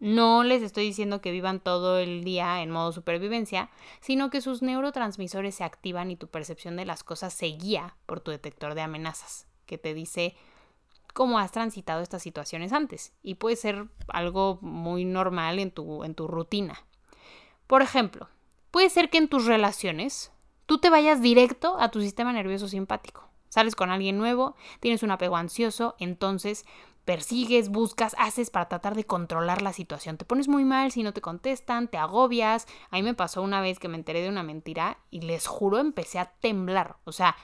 No 0.02 0.42
les 0.42 0.62
estoy 0.62 0.84
diciendo 0.84 1.20
que 1.20 1.30
vivan 1.30 1.60
todo 1.60 1.98
el 1.98 2.24
día 2.24 2.60
en 2.60 2.72
modo 2.72 2.90
supervivencia, 2.90 3.70
sino 4.00 4.30
que 4.30 4.40
sus 4.40 4.60
neurotransmisores 4.60 5.54
se 5.54 5.62
activan 5.62 6.10
y 6.10 6.16
tu 6.16 6.26
percepción 6.26 6.74
de 6.74 6.84
las 6.84 7.04
cosas 7.04 7.32
se 7.32 7.46
guía 7.46 7.96
por 8.06 8.18
tu 8.18 8.32
detector 8.32 8.74
de 8.74 8.80
amenazas, 8.80 9.46
que 9.64 9.78
te 9.78 9.94
dice 9.94 10.34
cómo 11.14 11.38
has 11.38 11.52
transitado 11.52 12.02
estas 12.02 12.20
situaciones 12.20 12.72
antes. 12.72 13.12
Y 13.22 13.36
puede 13.36 13.54
ser 13.54 13.86
algo 14.08 14.58
muy 14.60 15.04
normal 15.04 15.60
en 15.60 15.70
tu, 15.70 16.02
en 16.02 16.16
tu 16.16 16.26
rutina. 16.26 16.84
Por 17.68 17.80
ejemplo, 17.80 18.28
puede 18.72 18.90
ser 18.90 19.08
que 19.08 19.18
en 19.18 19.28
tus 19.28 19.46
relaciones 19.46 20.31
tú 20.72 20.78
te 20.78 20.88
vayas 20.88 21.20
directo 21.20 21.76
a 21.78 21.90
tu 21.90 22.00
sistema 22.00 22.32
nervioso 22.32 22.66
simpático. 22.66 23.28
Sales 23.50 23.76
con 23.76 23.90
alguien 23.90 24.16
nuevo, 24.16 24.56
tienes 24.80 25.02
un 25.02 25.10
apego 25.10 25.36
ansioso, 25.36 25.96
entonces 25.98 26.64
persigues, 27.04 27.68
buscas, 27.68 28.16
haces 28.18 28.48
para 28.48 28.70
tratar 28.70 28.94
de 28.94 29.04
controlar 29.04 29.60
la 29.60 29.74
situación. 29.74 30.16
Te 30.16 30.24
pones 30.24 30.48
muy 30.48 30.64
mal 30.64 30.90
si 30.90 31.02
no 31.02 31.12
te 31.12 31.20
contestan, 31.20 31.88
te 31.88 31.98
agobias. 31.98 32.66
A 32.88 32.96
mí 32.96 33.02
me 33.02 33.12
pasó 33.12 33.42
una 33.42 33.60
vez 33.60 33.78
que 33.78 33.88
me 33.88 33.98
enteré 33.98 34.22
de 34.22 34.30
una 34.30 34.42
mentira 34.42 34.96
y 35.10 35.20
les 35.20 35.46
juro 35.46 35.76
empecé 35.76 36.18
a 36.18 36.32
temblar. 36.40 36.96
O 37.04 37.12
sea, 37.12 37.36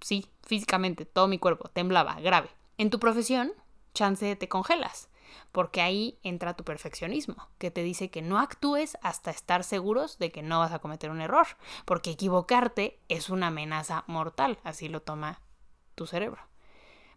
sí, 0.00 0.24
físicamente, 0.44 1.06
todo 1.06 1.26
mi 1.26 1.40
cuerpo 1.40 1.68
temblaba, 1.68 2.20
grave. 2.20 2.50
En 2.78 2.90
tu 2.90 3.00
profesión, 3.00 3.52
chance 3.92 4.36
te 4.36 4.48
congelas 4.48 5.08
porque 5.52 5.80
ahí 5.80 6.18
entra 6.22 6.54
tu 6.54 6.64
perfeccionismo, 6.64 7.48
que 7.58 7.70
te 7.70 7.82
dice 7.82 8.10
que 8.10 8.22
no 8.22 8.38
actúes 8.38 8.98
hasta 9.02 9.30
estar 9.30 9.64
seguros 9.64 10.18
de 10.18 10.32
que 10.32 10.42
no 10.42 10.58
vas 10.58 10.72
a 10.72 10.78
cometer 10.78 11.10
un 11.10 11.20
error, 11.20 11.46
porque 11.84 12.10
equivocarte 12.10 12.98
es 13.08 13.30
una 13.30 13.48
amenaza 13.48 14.04
mortal, 14.06 14.58
así 14.64 14.88
lo 14.88 15.00
toma 15.00 15.40
tu 15.94 16.06
cerebro. 16.06 16.42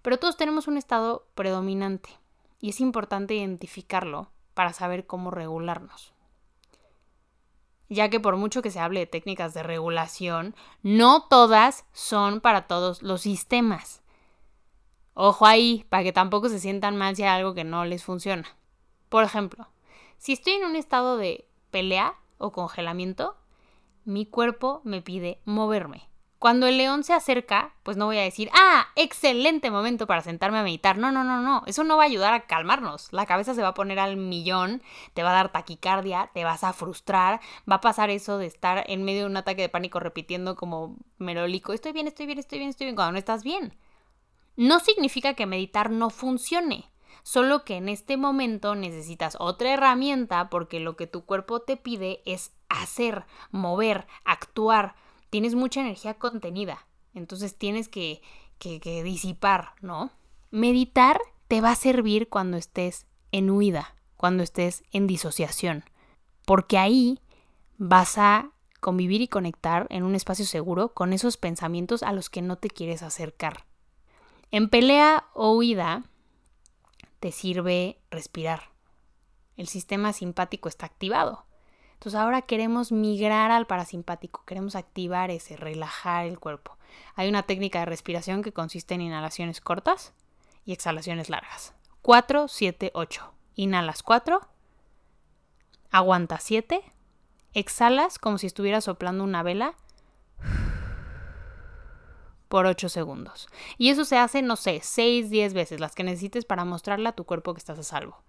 Pero 0.02 0.20
todos 0.20 0.38
tenemos 0.38 0.68
un 0.68 0.78
estado 0.78 1.28
predominante 1.36 2.10
y 2.60 2.70
es 2.70 2.80
importante 2.80 3.36
identificarlo 3.36 4.32
para 4.54 4.74
saber 4.74 5.06
cómo 5.06 5.32
regularnos. 5.32 6.14
Ya 7.90 8.10
que 8.10 8.20
por 8.20 8.36
mucho 8.36 8.62
que 8.62 8.72
se 8.72 8.80
hable 8.80 9.02
de 9.02 9.06
técnicas 9.06 9.54
de 9.54 9.64
regulación, 9.64 10.56
no 10.84 11.24
todas 11.24 11.86
son 11.94 12.42
para 12.42 12.68
todos 12.68 13.02
los 13.02 13.22
sistemas. 13.22 14.02
Ojo 15.20 15.48
ahí, 15.48 15.84
para 15.90 16.04
que 16.04 16.14
tampoco 16.14 16.48
se 16.48 16.60
sientan 16.60 16.96
mal 16.96 17.16
si 17.16 17.24
hay 17.24 17.30
algo 17.30 17.56
que 17.56 17.64
no 17.64 17.86
les 17.86 18.04
funciona. 18.04 18.46
Por 19.10 19.24
ejemplo, 19.24 19.68
si 20.20 20.34
estoy 20.34 20.54
en 20.54 20.66
un 20.66 20.76
estado 20.76 21.18
de 21.18 21.48
pelea 21.72 22.14
o 22.38 22.52
congelamiento, 22.52 23.36
mi 24.06 24.28
cuerpo 24.28 24.80
me 24.84 25.02
pide 25.02 25.42
moverme. 25.44 26.08
Cuando 26.38 26.68
el 26.68 26.78
león 26.78 27.04
se 27.04 27.14
acerca, 27.14 27.74
pues 27.82 27.98
no 27.98 28.06
voy 28.06 28.20
a 28.20 28.22
decir, 28.22 28.52
ah, 28.54 28.90
excelente 28.96 29.72
momento 29.72 30.06
para 30.06 30.22
sentarme 30.22 30.60
a 30.60 30.64
meditar. 30.64 31.00
No, 31.00 31.12
no, 31.12 31.24
no, 31.24 31.42
no. 31.42 31.64
Eso 31.66 31.84
no 31.84 31.98
va 31.98 32.04
a 32.04 32.06
ayudar 32.06 32.36
a 32.36 32.46
calmarnos. 32.46 33.12
La 33.12 33.26
cabeza 33.26 33.56
se 33.56 33.64
va 33.64 33.70
a 33.70 33.74
poner 33.74 33.98
al 33.98 34.18
millón, 34.18 34.84
te 35.16 35.24
va 35.24 35.32
a 35.32 35.34
dar 35.34 35.52
taquicardia, 35.52 36.30
te 36.36 36.44
vas 36.44 36.64
a 36.64 36.74
frustrar, 36.74 37.42
va 37.68 37.78
a 37.78 37.82
pasar 37.82 38.12
eso 38.12 38.38
de 38.38 38.46
estar 38.46 38.84
en 38.86 39.04
medio 39.04 39.22
de 39.22 39.32
un 39.32 39.38
ataque 39.38 39.64
de 39.64 39.70
pánico 39.70 40.00
repitiendo 40.00 40.56
como 40.56 40.96
merolico, 41.18 41.74
estoy 41.74 41.92
bien, 41.92 42.06
estoy 42.06 42.28
bien, 42.28 42.38
estoy 42.38 42.60
bien, 42.60 42.70
estoy 42.70 42.86
bien, 42.86 42.96
cuando 42.96 43.14
no 43.14 43.18
estás 43.18 43.44
bien. 43.44 43.74
No 44.58 44.80
significa 44.80 45.36
que 45.36 45.46
meditar 45.46 45.90
no 45.90 46.10
funcione. 46.10 46.92
Solo 47.24 47.64
que 47.64 47.78
en 47.78 47.90
este 47.90 48.18
momento 48.18 48.76
necesitas 48.76 49.38
otra 49.40 49.74
herramienta 49.74 50.50
porque 50.50 50.80
lo 50.80 50.96
que 50.96 51.08
tu 51.08 51.26
cuerpo 51.26 51.62
te 51.62 51.78
pide 51.78 52.22
es 52.26 52.52
hacer, 52.70 53.26
mover, 53.52 54.08
actuar 54.26 54.96
tienes 55.30 55.56
mucha 55.56 55.82
energía 55.82 56.16
contenida. 56.16 56.88
Entonces 57.14 57.58
tienes 57.58 57.90
que, 57.90 58.22
que, 58.60 59.04
disipar, 59.04 59.74
¿no? 59.82 60.12
Meditar 60.52 61.20
te 61.48 61.62
va 61.62 61.72
a 61.72 61.76
servir 61.76 62.30
cuando 62.30 62.58
estés 62.58 63.06
en 63.32 63.50
huida, 63.50 63.96
cuando 64.16 64.44
estés 64.44 64.84
en 64.92 65.08
disociación, 65.08 65.84
porque 66.46 66.78
ahí 66.78 67.20
vas 67.78 68.18
a 68.18 68.52
convivir 68.80 69.22
y 69.22 69.28
conectar 69.28 69.88
en 69.90 70.04
un 70.04 70.16
espacio 70.16 70.46
seguro 70.46 70.94
con 70.94 71.14
esos 71.14 71.38
pensamientos 71.38 72.04
a 72.04 72.14
los 72.14 72.30
que 72.30 72.42
no 72.42 72.58
te 72.58 72.70
quieres 72.70 73.04
acercar. 73.04 73.66
En 74.52 74.70
pelea 74.70 75.26
o 75.34 75.52
huida 75.52 76.04
te 77.20 77.32
sirve 77.32 78.00
respirar. 78.10 78.72
El 79.58 79.68
sistema 79.68 80.14
simpático 80.14 80.70
está 80.70 80.86
activado. 80.86 81.46
Entonces 81.94 82.20
ahora 82.20 82.44
queremos 82.44 82.92
migrar 82.92 83.50
al 83.50 83.66
parasimpático, 83.66 84.44
queremos 84.46 84.76
activar 84.76 85.32
ese, 85.32 85.58
relajar 85.58 86.28
el 86.28 86.40
cuerpo. 86.40 86.78
Hay 87.16 87.28
una 87.28 87.44
técnica 87.44 87.80
de 87.80 87.86
respiración 87.86 88.44
que 88.44 88.54
consiste 88.54 88.94
en 88.94 89.02
inhalaciones 89.02 89.62
cortas 89.62 90.14
y 90.64 90.74
exhalaciones 90.74 91.30
largas. 91.30 91.74
4, 92.04 92.48
7, 92.48 92.92
8. 92.94 93.34
Inhalas 93.56 94.04
4, 94.04 94.48
aguantas 95.90 96.44
7, 96.44 96.82
exhalas 97.54 98.20
como 98.20 98.38
si 98.38 98.46
estuvieras 98.46 98.84
soplando 98.84 99.24
una 99.24 99.42
vela 99.42 99.76
por 102.48 102.66
8 102.66 102.90
segundos. 102.90 103.48
Y 103.78 103.90
eso 103.90 104.06
se 104.06 104.18
hace, 104.18 104.42
no 104.42 104.56
sé, 104.56 104.80
6, 104.82 105.30
10 105.30 105.54
veces, 105.54 105.80
las 105.80 105.96
que 105.96 106.04
necesites 106.04 106.46
para 106.46 106.66
mostrarle 106.66 107.10
a 107.10 107.14
tu 107.14 107.26
cuerpo 107.26 107.54
que 107.54 107.60
estás 107.60 107.80
a 107.80 107.84
salvo. 107.84 108.24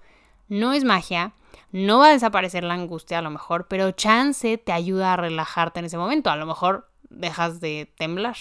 No 0.48 0.72
es 0.72 0.84
magia, 0.84 1.34
no 1.72 1.98
va 1.98 2.08
a 2.08 2.12
desaparecer 2.12 2.64
la 2.64 2.74
angustia 2.74 3.18
a 3.18 3.22
lo 3.22 3.30
mejor, 3.30 3.68
pero 3.68 3.90
chance 3.92 4.56
te 4.58 4.72
ayuda 4.72 5.12
a 5.12 5.16
relajarte 5.16 5.80
en 5.80 5.86
ese 5.86 5.98
momento. 5.98 6.30
A 6.30 6.36
lo 6.36 6.46
mejor 6.46 6.90
dejas 7.10 7.60
de 7.60 7.92
temblar. 7.96 8.36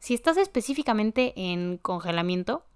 Si 0.00 0.12
estás 0.12 0.36
específicamente 0.36 1.32
en 1.36 1.78
congelamiento, 1.78 2.66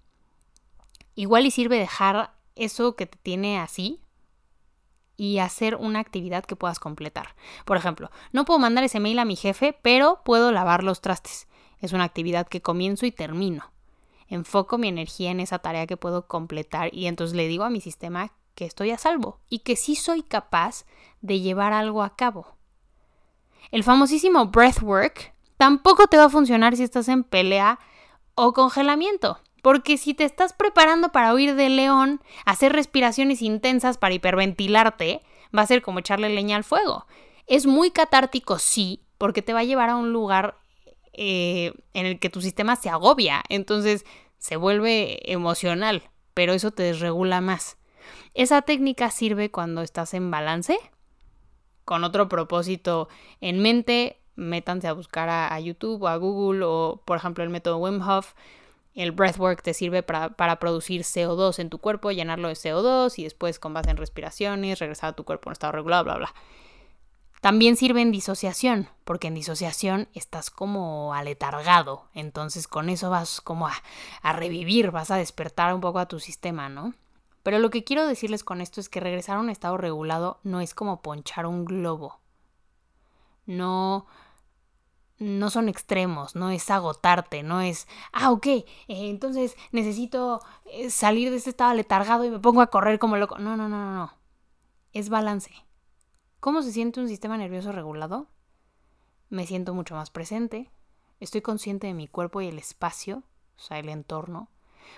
igual 1.15 1.45
y 1.45 1.51
sirve 1.51 1.77
dejar 1.77 2.33
eso 2.55 2.95
que 2.95 3.05
te 3.05 3.17
tiene 3.17 3.59
así 3.59 4.01
y 5.19 5.39
hacer 5.39 5.75
una 5.75 5.99
actividad 5.99 6.45
que 6.45 6.55
puedas 6.55 6.79
completar. 6.79 7.35
Por 7.65 7.77
ejemplo, 7.77 8.09
no 8.31 8.45
puedo 8.45 8.59
mandar 8.59 8.83
ese 8.83 8.99
mail 8.99 9.19
a 9.19 9.25
mi 9.25 9.35
jefe, 9.35 9.77
pero 9.81 10.21
puedo 10.23 10.51
lavar 10.51 10.83
los 10.83 11.01
trastes. 11.01 11.47
Es 11.79 11.93
una 11.93 12.05
actividad 12.05 12.47
que 12.47 12.61
comienzo 12.61 13.05
y 13.05 13.11
termino 13.11 13.71
enfoco 14.29 14.77
mi 14.77 14.87
energía 14.87 15.31
en 15.31 15.39
esa 15.39 15.59
tarea 15.59 15.87
que 15.87 15.97
puedo 15.97 16.27
completar 16.27 16.93
y 16.93 17.07
entonces 17.07 17.35
le 17.35 17.47
digo 17.47 17.63
a 17.63 17.69
mi 17.69 17.81
sistema 17.81 18.31
que 18.55 18.65
estoy 18.65 18.91
a 18.91 18.97
salvo 18.97 19.39
y 19.49 19.59
que 19.59 19.75
sí 19.75 19.95
soy 19.95 20.21
capaz 20.21 20.85
de 21.21 21.39
llevar 21.39 21.73
algo 21.73 22.03
a 22.03 22.15
cabo. 22.15 22.55
El 23.71 23.83
famosísimo 23.83 24.45
breathwork 24.47 25.33
tampoco 25.57 26.07
te 26.07 26.17
va 26.17 26.25
a 26.25 26.29
funcionar 26.29 26.75
si 26.75 26.83
estás 26.83 27.07
en 27.09 27.23
pelea 27.23 27.79
o 28.35 28.53
congelamiento. 28.53 29.39
Porque 29.61 29.97
si 29.97 30.13
te 30.13 30.23
estás 30.23 30.53
preparando 30.53 31.11
para 31.11 31.33
huir 31.33 31.55
del 31.55 31.75
león, 31.75 32.21
hacer 32.45 32.73
respiraciones 32.73 33.41
intensas 33.41 33.97
para 33.97 34.13
hiperventilarte, 34.13 35.21
va 35.55 35.61
a 35.63 35.67
ser 35.67 35.81
como 35.81 35.99
echarle 35.99 36.29
leña 36.29 36.55
al 36.55 36.63
fuego. 36.63 37.05
Es 37.47 37.65
muy 37.65 37.91
catártico, 37.91 38.59
sí, 38.59 39.01
porque 39.17 39.41
te 39.41 39.53
va 39.53 39.59
a 39.59 39.65
llevar 39.65 39.89
a 39.89 39.95
un 39.95 40.13
lugar 40.13 40.55
eh, 41.13 41.73
en 41.93 42.05
el 42.05 42.19
que 42.19 42.29
tu 42.29 42.41
sistema 42.41 42.75
se 42.75 42.89
agobia, 42.89 43.43
entonces 43.49 44.05
se 44.37 44.55
vuelve 44.55 45.19
emocional, 45.31 46.03
pero 46.33 46.53
eso 46.53 46.71
te 46.71 46.83
desregula 46.83 47.41
más. 47.41 47.77
Esa 48.33 48.61
técnica 48.61 49.11
sirve 49.11 49.51
cuando 49.51 49.81
estás 49.81 50.13
en 50.13 50.31
balance, 50.31 50.77
con 51.83 52.03
otro 52.03 52.29
propósito 52.29 53.09
en 53.41 53.59
mente, 53.61 54.21
métanse 54.35 54.87
a 54.87 54.93
buscar 54.93 55.27
a, 55.29 55.59
YouTube 55.59 56.03
o 56.03 56.07
a 56.07 56.15
Google 56.15 56.63
o 56.63 57.01
por 57.05 57.17
ejemplo 57.17 57.43
el 57.43 57.49
método 57.49 57.77
Wim 57.77 58.01
Hof. 58.01 58.33
El 58.99 59.13
breathwork 59.13 59.61
te 59.61 59.73
sirve 59.73 60.03
para, 60.03 60.31
para, 60.31 60.59
producir 60.59 61.03
CO2 61.03 61.59
en 61.59 61.69
tu 61.69 61.77
cuerpo, 61.77 62.11
llenarlo 62.11 62.49
de 62.49 62.55
CO2 62.55 63.17
y 63.17 63.23
después 63.23 63.57
con 63.57 63.73
base 63.73 63.89
en 63.91 63.95
respiraciones 63.95 64.79
regresar 64.79 65.11
a 65.11 65.15
tu 65.15 65.23
cuerpo 65.23 65.49
en 65.49 65.53
estado 65.53 65.71
regulado, 65.71 66.03
bla, 66.03 66.17
bla. 66.17 66.33
También 67.39 67.77
sirve 67.77 68.01
en 68.01 68.11
disociación, 68.11 68.89
porque 69.05 69.27
en 69.27 69.35
disociación 69.35 70.09
estás 70.13 70.49
como 70.49 71.13
aletargado, 71.13 72.09
entonces 72.13 72.67
con 72.67 72.89
eso 72.89 73.09
vas 73.09 73.39
como 73.39 73.69
a, 73.69 73.73
a, 74.21 74.33
revivir, 74.33 74.91
vas 74.91 75.11
a 75.11 75.15
despertar 75.15 75.73
un 75.73 75.79
poco 75.79 75.99
a 75.99 76.09
tu 76.09 76.19
sistema, 76.19 76.67
¿no? 76.67 76.93
Pero 77.41 77.59
lo 77.59 77.69
que 77.69 77.85
quiero 77.85 78.05
decirles 78.05 78.43
con 78.43 78.59
esto 78.59 78.81
es 78.81 78.89
que 78.89 78.99
regresar 78.99 79.37
a 79.37 79.39
un 79.39 79.49
estado 79.49 79.77
regulado 79.77 80.41
no 80.43 80.59
es 80.59 80.73
como 80.73 81.01
ponchar 81.01 81.45
un 81.45 81.63
globo. 81.63 82.19
No, 83.45 84.07
no 85.19 85.49
son 85.49 85.69
extremos, 85.69 86.35
no 86.35 86.49
es 86.49 86.69
agotarte, 86.71 87.43
no 87.43 87.61
es, 87.61 87.87
ah, 88.13 88.31
ok, 88.31 88.47
eh, 88.47 88.65
entonces 88.87 89.55
necesito 89.71 90.41
eh, 90.65 90.89
salir 90.89 91.29
de 91.29 91.37
este 91.37 91.51
estado 91.51 91.71
aletargado 91.71 92.25
y 92.25 92.31
me 92.31 92.39
pongo 92.39 92.61
a 92.61 92.67
correr 92.67 92.99
como 92.99 93.17
loco. 93.17 93.37
No, 93.37 93.55
no, 93.57 93.69
no, 93.69 93.85
no, 93.85 93.93
no. 93.93 94.13
Es 94.93 95.09
balance 95.09 95.51
¿Cómo 96.39 96.61
se 96.61 96.71
siente 96.71 97.01
un 97.01 97.09
sistema 97.09 97.37
nervioso 97.37 97.73
regulado? 97.73 98.27
Me 99.29 99.45
siento 99.45 99.73
mucho 99.73 99.95
más 99.95 100.09
presente, 100.09 100.71
estoy 101.19 101.41
consciente 101.41 101.87
de 101.87 101.93
mi 101.93 102.07
cuerpo 102.07 102.39
y 102.39 102.47
el 102.47 102.57
espacio, 102.57 103.23
o 103.57 103.59
sea, 103.59 103.77
el 103.77 103.89
entorno. 103.89 104.47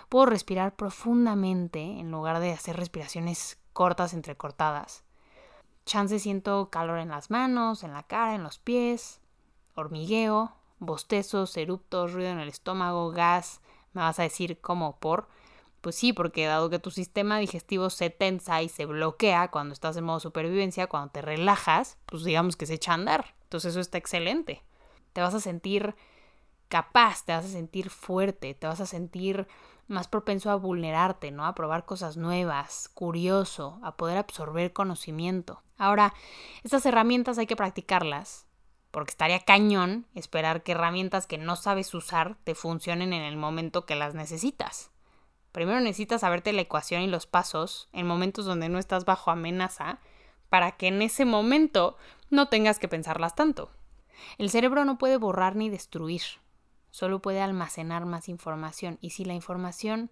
Puedo 0.08 0.28
respirar 0.28 0.76
profundamente 0.76 1.82
en 1.82 2.12
lugar 2.12 2.40
de 2.40 2.52
hacer 2.52 2.78
respiraciones 2.78 3.60
cortas 3.74 4.14
entrecortadas. 4.14 5.04
Chance 5.86 6.20
siento 6.20 6.70
calor 6.70 7.00
en 7.00 7.10
las 7.10 7.32
manos, 7.32 7.84
en 7.84 7.94
la 7.94 8.04
cara, 8.04 8.36
en 8.36 8.44
los 8.44 8.60
pies, 8.60 9.21
hormigueo, 9.76 10.54
bostezos, 10.80 11.56
eruptos, 11.58 12.14
ruido 12.14 12.32
en 12.32 12.40
el 12.40 12.50
estómago, 12.50 13.12
gas. 13.12 13.62
Me 13.94 14.02
vas 14.02 14.20
a 14.20 14.24
decir 14.24 14.60
cómo 14.60 15.00
por. 15.00 15.28
Pues 15.82 15.96
sí, 15.96 16.14
porque 16.14 16.46
dado 16.46 16.70
que 16.70 16.80
tu 16.80 16.92
sistema 16.92 17.40
digestivo 17.40 17.90
se 17.90 18.10
tensa 18.10 18.62
y 18.62 18.70
se 18.70 18.86
bloquea 18.86 19.50
cuando 19.50 19.74
estás 19.74 19.98
en 19.98 20.04
modo 20.04 20.20
supervivencia, 20.20 20.88
cuando 20.88 21.12
te 21.12 21.22
relajas, 21.22 21.98
pues 22.06 22.24
digamos 22.24 22.56
que 22.56 22.68
se 22.68 22.76
echa 22.76 22.92
a 22.92 22.96
andar. 22.96 23.34
Entonces 23.44 23.72
eso 23.72 23.80
está 23.80 23.98
excelente. 23.98 24.64
Te 25.14 25.22
vas 25.22 25.34
a 25.34 25.40
sentir 25.40 25.96
capaz, 26.70 27.26
te 27.26 27.34
vas 27.34 27.46
a 27.46 27.50
sentir 27.50 27.90
fuerte, 27.90 28.54
te 28.54 28.68
vas 28.68 28.80
a 28.80 28.86
sentir 28.86 29.48
más 29.88 30.08
propenso 30.08 30.50
a 30.52 30.56
vulnerarte, 30.56 31.32
¿no? 31.32 31.46
A 31.46 31.54
probar 31.54 31.86
cosas 31.86 32.16
nuevas, 32.16 32.90
curioso, 32.94 33.80
a 33.84 33.98
poder 33.98 34.18
absorber 34.18 34.72
conocimiento. 34.74 35.62
Ahora, 35.78 36.14
estas 36.64 36.86
herramientas 36.86 37.38
hay 37.38 37.48
que 37.48 37.56
practicarlas, 37.56 38.48
porque 38.92 39.12
estaría 39.12 39.40
cañón 39.40 40.06
esperar 40.14 40.64
que 40.64 40.74
herramientas 40.74 41.28
que 41.28 41.38
no 41.38 41.56
sabes 41.56 41.94
usar 41.94 42.38
te 42.44 42.56
funcionen 42.56 43.14
en 43.14 43.24
el 43.24 43.38
momento 43.38 43.86
que 43.86 43.96
las 43.96 44.14
necesitas. 44.14 44.92
Primero 45.52 45.80
necesitas 45.80 46.22
saberte 46.22 46.54
la 46.54 46.62
ecuación 46.62 47.02
y 47.02 47.08
los 47.08 47.26
pasos 47.26 47.90
en 47.94 48.08
momentos 48.08 48.46
donde 48.46 48.70
no 48.70 48.80
estás 48.80 49.06
bajo 49.06 49.32
amenaza 49.32 50.00
para 50.50 50.74
que 50.74 50.88
en 50.88 51.02
ese 51.02 51.26
momento 51.26 51.98
no 52.30 52.48
tengas 52.48 52.80
que 52.80 52.88
pensarlas 52.88 53.36
tanto. 53.36 53.72
El 54.38 54.50
cerebro 54.50 54.86
no 54.86 54.98
puede 54.98 55.18
borrar 55.18 55.56
ni 55.56 55.70
destruir, 55.70 56.22
solo 56.90 57.22
puede 57.22 57.42
almacenar 57.42 58.06
más 58.06 58.30
información 58.30 58.98
y 59.02 59.12
si 59.12 59.26
la 59.26 59.34
información 59.34 60.12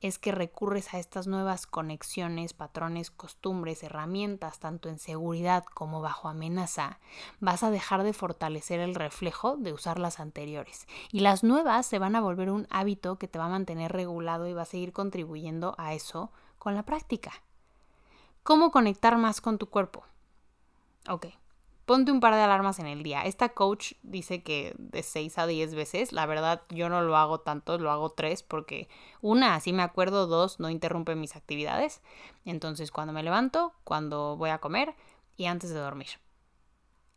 es 0.00 0.18
que 0.18 0.32
recurres 0.32 0.92
a 0.92 0.98
estas 0.98 1.26
nuevas 1.26 1.66
conexiones, 1.66 2.52
patrones, 2.52 3.10
costumbres, 3.10 3.82
herramientas, 3.82 4.58
tanto 4.58 4.88
en 4.88 4.98
seguridad 4.98 5.64
como 5.64 6.00
bajo 6.00 6.28
amenaza, 6.28 6.98
vas 7.40 7.62
a 7.62 7.70
dejar 7.70 8.02
de 8.02 8.12
fortalecer 8.12 8.80
el 8.80 8.94
reflejo 8.94 9.56
de 9.56 9.72
usar 9.72 9.98
las 9.98 10.20
anteriores. 10.20 10.86
Y 11.10 11.20
las 11.20 11.44
nuevas 11.44 11.86
se 11.86 11.98
van 11.98 12.16
a 12.16 12.20
volver 12.20 12.50
un 12.50 12.66
hábito 12.70 13.18
que 13.18 13.28
te 13.28 13.38
va 13.38 13.46
a 13.46 13.50
mantener 13.50 13.92
regulado 13.92 14.46
y 14.46 14.52
va 14.52 14.62
a 14.62 14.66
seguir 14.66 14.92
contribuyendo 14.92 15.74
a 15.78 15.94
eso 15.94 16.30
con 16.58 16.74
la 16.74 16.82
práctica. 16.82 17.32
¿Cómo 18.42 18.70
conectar 18.70 19.16
más 19.16 19.40
con 19.40 19.58
tu 19.58 19.68
cuerpo? 19.68 20.04
Ok, 21.08 21.26
ponte 21.86 22.12
un 22.12 22.20
par 22.20 22.34
de 22.34 22.42
alarmas 22.42 22.78
en 22.80 22.86
el 22.86 23.02
día. 23.02 23.22
Esta 23.22 23.50
coach 23.50 23.92
dice 24.02 24.42
que 24.42 24.74
de 24.76 25.02
6 25.02 25.38
a 25.38 25.46
10 25.46 25.74
veces. 25.74 26.12
La 26.12 26.26
verdad, 26.26 26.62
yo 26.68 26.88
no 26.88 27.00
lo 27.00 27.16
hago 27.16 27.40
tanto, 27.40 27.78
lo 27.78 27.90
hago 27.90 28.10
3 28.10 28.42
porque 28.42 28.88
una, 29.22 29.54
así 29.54 29.72
me 29.72 29.82
acuerdo, 29.82 30.26
dos, 30.26 30.60
no 30.60 30.68
interrumpe 30.68 31.14
mis 31.14 31.36
actividades. 31.36 32.02
Entonces, 32.44 32.90
cuando 32.90 33.12
me 33.12 33.22
levanto, 33.22 33.72
cuando 33.84 34.36
voy 34.36 34.50
a 34.50 34.58
comer 34.58 34.94
y 35.36 35.46
antes 35.46 35.70
de 35.70 35.78
dormir. 35.78 36.08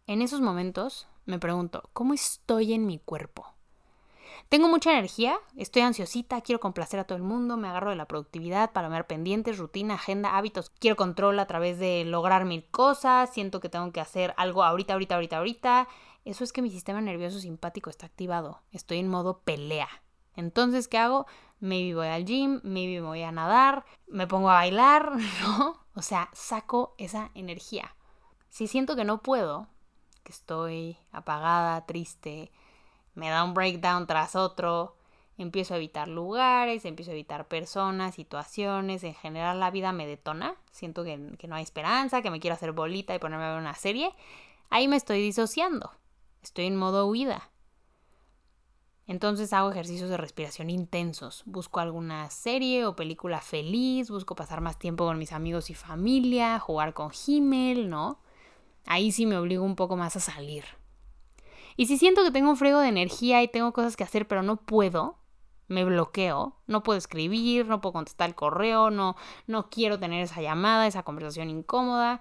En 0.06 0.22
esos 0.22 0.40
momentos 0.40 1.08
me 1.26 1.40
pregunto, 1.40 1.90
¿cómo 1.94 2.14
estoy 2.14 2.74
en 2.74 2.86
mi 2.86 3.00
cuerpo? 3.00 3.54
Tengo 4.50 4.68
mucha 4.68 4.92
energía, 4.92 5.38
estoy 5.58 5.84
ansiosita, 5.84 6.42
quiero 6.42 6.60
complacer 6.60 7.00
a 7.00 7.04
todo 7.04 7.16
el 7.16 7.24
mundo, 7.24 7.56
me 7.56 7.68
agarro 7.68 7.92
de 7.92 7.96
la 7.96 8.08
productividad, 8.08 8.72
palomear 8.72 9.06
pendientes, 9.06 9.60
rutina, 9.60 9.94
agenda, 9.94 10.36
hábitos, 10.36 10.72
quiero 10.72 10.96
control 10.96 11.38
a 11.38 11.46
través 11.46 11.78
de 11.78 12.04
lograr 12.04 12.46
mil 12.46 12.66
cosas, 12.66 13.32
siento 13.32 13.60
que 13.60 13.70
tengo 13.70 13.92
que 13.92 14.02
hacer 14.02 14.34
algo 14.38 14.64
ahorita, 14.64 14.94
ahorita, 14.94 15.14
ahorita, 15.14 15.38
ahorita. 15.38 15.88
Eso 16.26 16.44
es 16.44 16.52
que 16.52 16.64
mi 16.64 16.72
sistema 16.72 17.00
nervioso 17.00 17.40
simpático 17.40 17.92
está 17.92 18.08
activado, 18.08 18.64
estoy 18.72 18.98
en 18.98 19.08
modo 19.08 19.42
pelea. 19.42 19.88
Entonces, 20.36 20.88
¿qué 20.88 20.98
hago? 20.98 21.28
Maybe 21.60 21.94
voy 21.94 22.08
al 22.08 22.26
gym, 22.26 22.60
maybe 22.64 23.02
voy 23.02 23.22
a 23.22 23.32
nadar, 23.32 23.86
me 24.08 24.26
pongo 24.26 24.50
a 24.50 24.56
bailar, 24.56 25.12
¿no? 25.44 25.86
O 25.94 26.02
sea, 26.02 26.28
saco 26.34 26.96
esa 26.98 27.30
energía. 27.36 27.96
Si 28.50 28.66
siento 28.66 28.96
que 28.96 29.06
no 29.06 29.22
puedo, 29.22 29.68
que 30.24 30.32
estoy 30.32 30.98
apagada, 31.12 31.86
triste, 31.86 32.52
me 33.16 33.30
da 33.30 33.44
un 33.44 33.54
breakdown 33.54 34.08
tras 34.08 34.36
otro, 34.36 34.96
empiezo 35.38 35.74
a 35.74 35.78
evitar 35.78 36.08
lugares, 36.08 36.86
empiezo 36.86 37.12
a 37.12 37.14
evitar 37.14 37.48
personas, 37.48 38.16
situaciones, 38.16 39.04
en 39.04 39.14
general 39.14 39.60
la 39.60 39.72
vida 39.72 39.92
me 39.92 40.06
detona, 40.06 40.56
siento 40.72 41.04
que, 41.04 41.18
no 41.18 41.56
hay 41.56 41.64
esperanza, 41.64 42.22
que 42.22 42.30
me 42.30 42.40
quiero 42.40 42.56
hacer 42.56 42.74
bolita 42.74 43.16
y 43.16 43.20
ponerme 43.20 43.46
a 43.46 43.52
ver 43.52 43.60
una 43.60 43.76
serie, 43.76 44.14
ahí 44.70 44.88
me 44.88 44.98
estoy 44.98 45.22
disociando, 45.22 45.92
estoy 46.44 46.66
en 46.66 46.76
modo 46.76 47.08
huida. 47.08 47.50
Entonces 49.08 49.54
hago 49.54 49.72
ejercicios 49.72 50.10
de 50.12 50.18
respiración 50.18 50.70
intensos, 50.70 51.42
busco 51.48 51.80
alguna 51.80 52.30
serie 52.30 52.86
o 52.86 52.96
película 52.96 53.42
feliz, 53.42 54.12
busco 54.12 54.36
pasar 54.36 54.62
más 54.62 54.78
tiempo 54.78 55.06
con 55.06 55.18
mis 55.18 55.32
amigos 55.32 55.72
y 55.72 55.74
familia, 55.74 56.60
jugar 56.60 56.94
con 56.94 57.12
Himmel, 57.26 57.90
¿no? 57.90 58.20
Ahí 58.86 59.12
sí 59.12 59.26
me 59.26 59.38
obligo 59.38 59.64
un 59.64 59.76
poco 59.76 59.96
más 59.96 60.16
a 60.16 60.20
salir, 60.20 60.66
y 61.80 61.86
si 61.86 61.98
siento 61.98 62.26
que 62.26 62.32
tengo 62.32 62.50
un 62.50 62.58
frego 62.58 62.82
de 62.82 62.90
energía 62.90 63.42
y 63.42 63.48
tengo 63.48 63.72
cosas 63.72 63.96
que 63.96 64.04
hacer, 64.04 64.28
pero 64.28 64.44
no 64.44 64.58
puedo, 64.58 65.16
me 65.70 65.86
bloqueo, 65.86 66.58
no 66.68 66.84
puedo 66.84 66.98
escribir, 66.98 67.68
no 67.68 67.80
puedo 67.80 67.94
contestar 67.94 68.28
el 68.28 68.36
correo, 68.36 68.92
no, 68.92 69.16
no 69.48 69.70
quiero 69.70 69.98
tener 69.98 70.22
esa 70.22 70.42
llamada, 70.42 70.88
esa 70.88 71.04
conversación 71.04 71.50
incómoda, 71.50 72.20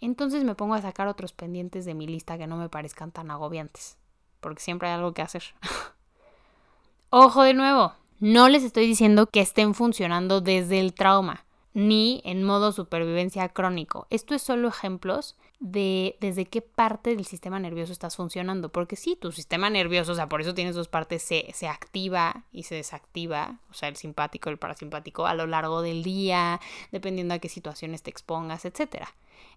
entonces 0.00 0.44
me 0.44 0.54
pongo 0.54 0.74
a 0.74 0.80
sacar 0.80 1.08
otros 1.08 1.32
pendientes 1.32 1.84
de 1.84 1.94
mi 1.94 2.06
lista 2.06 2.38
que 2.38 2.46
no 2.46 2.56
me 2.56 2.68
parezcan 2.68 3.10
tan 3.10 3.32
agobiantes, 3.32 3.98
porque 4.38 4.62
siempre 4.62 4.86
hay 4.86 4.94
algo 4.94 5.12
que 5.12 5.22
hacer. 5.22 5.42
Ojo 7.10 7.42
de 7.42 7.54
nuevo, 7.54 7.94
no 8.20 8.48
les 8.48 8.62
estoy 8.62 8.86
diciendo 8.86 9.26
que 9.26 9.40
estén 9.40 9.74
funcionando 9.74 10.40
desde 10.40 10.78
el 10.78 10.94
trauma 10.94 11.46
ni 11.72 12.22
en 12.24 12.44
modo 12.44 12.70
supervivencia 12.70 13.48
crónico. 13.48 14.06
Esto 14.10 14.36
es 14.36 14.42
solo 14.42 14.68
ejemplos 14.68 15.36
de 15.60 16.16
desde 16.20 16.46
qué 16.46 16.60
parte 16.60 17.14
del 17.14 17.24
sistema 17.24 17.58
nervioso 17.58 17.92
estás 17.92 18.16
funcionando. 18.16 18.70
Porque 18.70 18.96
sí, 18.96 19.16
tu 19.16 19.32
sistema 19.32 19.70
nervioso, 19.70 20.12
o 20.12 20.14
sea, 20.14 20.28
por 20.28 20.40
eso 20.40 20.54
tienes 20.54 20.74
dos 20.74 20.88
partes, 20.88 21.22
se, 21.22 21.50
se 21.54 21.68
activa 21.68 22.44
y 22.52 22.64
se 22.64 22.74
desactiva, 22.74 23.60
o 23.70 23.74
sea, 23.74 23.88
el 23.88 23.96
simpático 23.96 24.50
el 24.50 24.58
parasimpático 24.58 25.26
a 25.26 25.34
lo 25.34 25.46
largo 25.46 25.82
del 25.82 26.02
día, 26.02 26.60
dependiendo 26.92 27.34
a 27.34 27.38
qué 27.38 27.48
situaciones 27.48 28.02
te 28.02 28.10
expongas, 28.10 28.64
etc. 28.64 29.06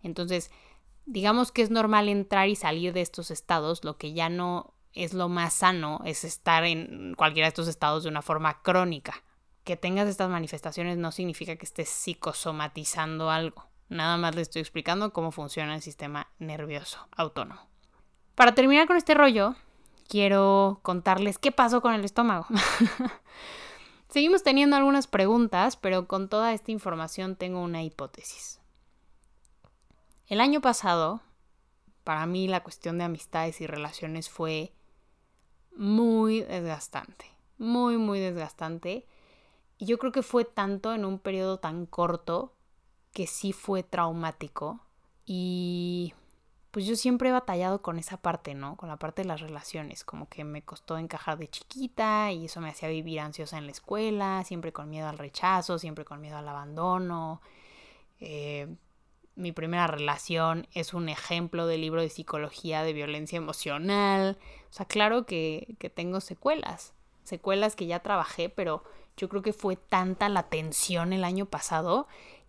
Entonces, 0.04 0.52
digamos 1.06 1.52
que 1.52 1.62
es 1.62 1.72
normal 1.72 2.10
entrar 2.10 2.50
y 2.50 2.56
salir 2.56 2.94
de 2.94 3.02
estos 3.02 3.32
estados, 3.32 3.84
lo 3.84 3.98
que 3.98 4.14
ya 4.14 4.30
no 4.30 4.74
es 4.94 5.14
lo 5.14 5.30
más 5.30 5.54
sano 5.54 6.02
es 6.06 6.24
estar 6.24 6.64
en 6.64 7.14
cualquiera 7.16 7.46
de 7.46 7.50
estos 7.50 7.68
estados 7.68 8.04
de 8.04 8.10
una 8.10 8.22
forma 8.22 8.62
crónica 8.64 9.24
que 9.68 9.76
tengas 9.76 10.08
estas 10.08 10.30
manifestaciones 10.30 10.98
no 10.98 11.12
significa 11.12 11.58
que 11.58 11.66
estés 11.66 11.90
psicosomatizando 11.90 13.30
algo. 13.30 13.67
Nada 13.90 14.18
más 14.18 14.36
le 14.36 14.42
estoy 14.42 14.62
explicando 14.62 15.14
cómo 15.14 15.32
funciona 15.32 15.76
el 15.76 15.82
sistema 15.82 16.28
nervioso 16.40 17.08
autónomo. 17.16 17.62
Para 18.36 18.54
terminar 18.54 18.88
con 18.88 18.98
este 18.98 19.14
rollo, 19.14 19.56
quiero 20.08 20.80
contarles 20.84 21.38
qué 21.38 21.52
pasó 21.52 21.82
con 21.82 21.94
el 21.94 22.04
estómago. 22.04 22.48
Seguimos 24.10 24.44
teniendo 24.44 24.76
algunas 24.76 25.08
preguntas, 25.08 25.76
pero 25.76 26.08
con 26.08 26.30
toda 26.30 26.54
esta 26.54 26.72
información 26.72 27.36
tengo 27.36 27.62
una 27.62 27.84
hipótesis. 27.84 28.60
El 30.28 30.42
año 30.42 30.60
pasado, 30.60 31.22
para 32.04 32.26
mí 32.26 32.48
la 32.48 32.64
cuestión 32.64 32.98
de 32.98 33.06
amistades 33.06 33.62
y 33.62 33.68
relaciones 33.68 34.30
fue 34.30 34.74
muy 35.76 36.42
desgastante, 36.42 37.26
muy, 37.58 37.98
muy 37.98 38.20
desgastante 38.20 39.06
y 39.78 39.86
yo 39.86 39.98
creo 39.98 40.12
que 40.12 40.24
fue 40.24 40.44
tanto 40.44 40.94
en 40.94 41.06
un 41.06 41.20
periodo 41.20 41.60
tan 41.60 41.86
corto 41.86 42.57
que 43.18 43.26
sí 43.26 43.52
fue 43.52 43.82
traumático. 43.82 44.80
Y 45.26 46.14
pues 46.70 46.86
yo 46.86 46.96
siempre 46.96 47.30
he 47.30 47.32
batallado 47.32 47.82
con 47.82 47.98
esa 47.98 48.18
parte, 48.18 48.54
¿no? 48.54 48.78
Con 48.78 48.90
la 48.90 48.98
parte 48.98 49.24
de 49.24 49.28
las 49.28 49.42
relaciones. 49.42 50.04
Como 50.04 50.30
que 50.30 50.44
me 50.44 50.62
costó 50.62 51.00
encajar 51.00 51.40
de 51.40 51.48
chiquita 51.48 52.32
y 52.32 52.46
eso 52.46 52.62
me 52.62 52.70
hacía 52.70 52.90
vivir 52.90 53.20
ansiosa 53.20 53.58
en 53.58 53.66
la 53.66 53.72
escuela, 53.72 54.44
siempre 54.44 54.72
con 54.72 54.92
miedo 54.92 55.08
al 55.08 55.18
rechazo, 55.18 55.80
siempre 55.80 56.06
con 56.06 56.22
miedo 56.22 56.38
al 56.38 56.48
abandono. 56.48 57.42
Eh, 58.20 58.68
mi 59.34 59.52
primera 59.52 59.88
relación 59.88 60.68
es 60.76 60.94
un 60.94 61.10
ejemplo 61.10 61.66
de 61.66 61.80
libro 61.80 62.04
de 62.04 62.10
psicología 62.10 62.84
de 62.84 62.94
violencia 62.94 63.38
emocional. 63.38 64.38
O 64.70 64.74
sea, 64.74 64.86
claro 64.86 65.26
que, 65.26 65.76
que 65.80 65.90
tengo 65.90 66.22
secuelas. 66.22 66.94
Secuelas 67.24 67.76
que 67.76 67.88
ya 67.88 68.02
trabajé, 68.02 68.50
pero 68.50 68.84
yo 69.18 69.28
creo 69.28 69.42
que 69.42 69.54
fue 69.54 69.76
tanta 69.76 70.30
la 70.30 70.44
tensión 70.44 71.14
el 71.14 71.24
año 71.24 71.48
pasado 71.48 72.08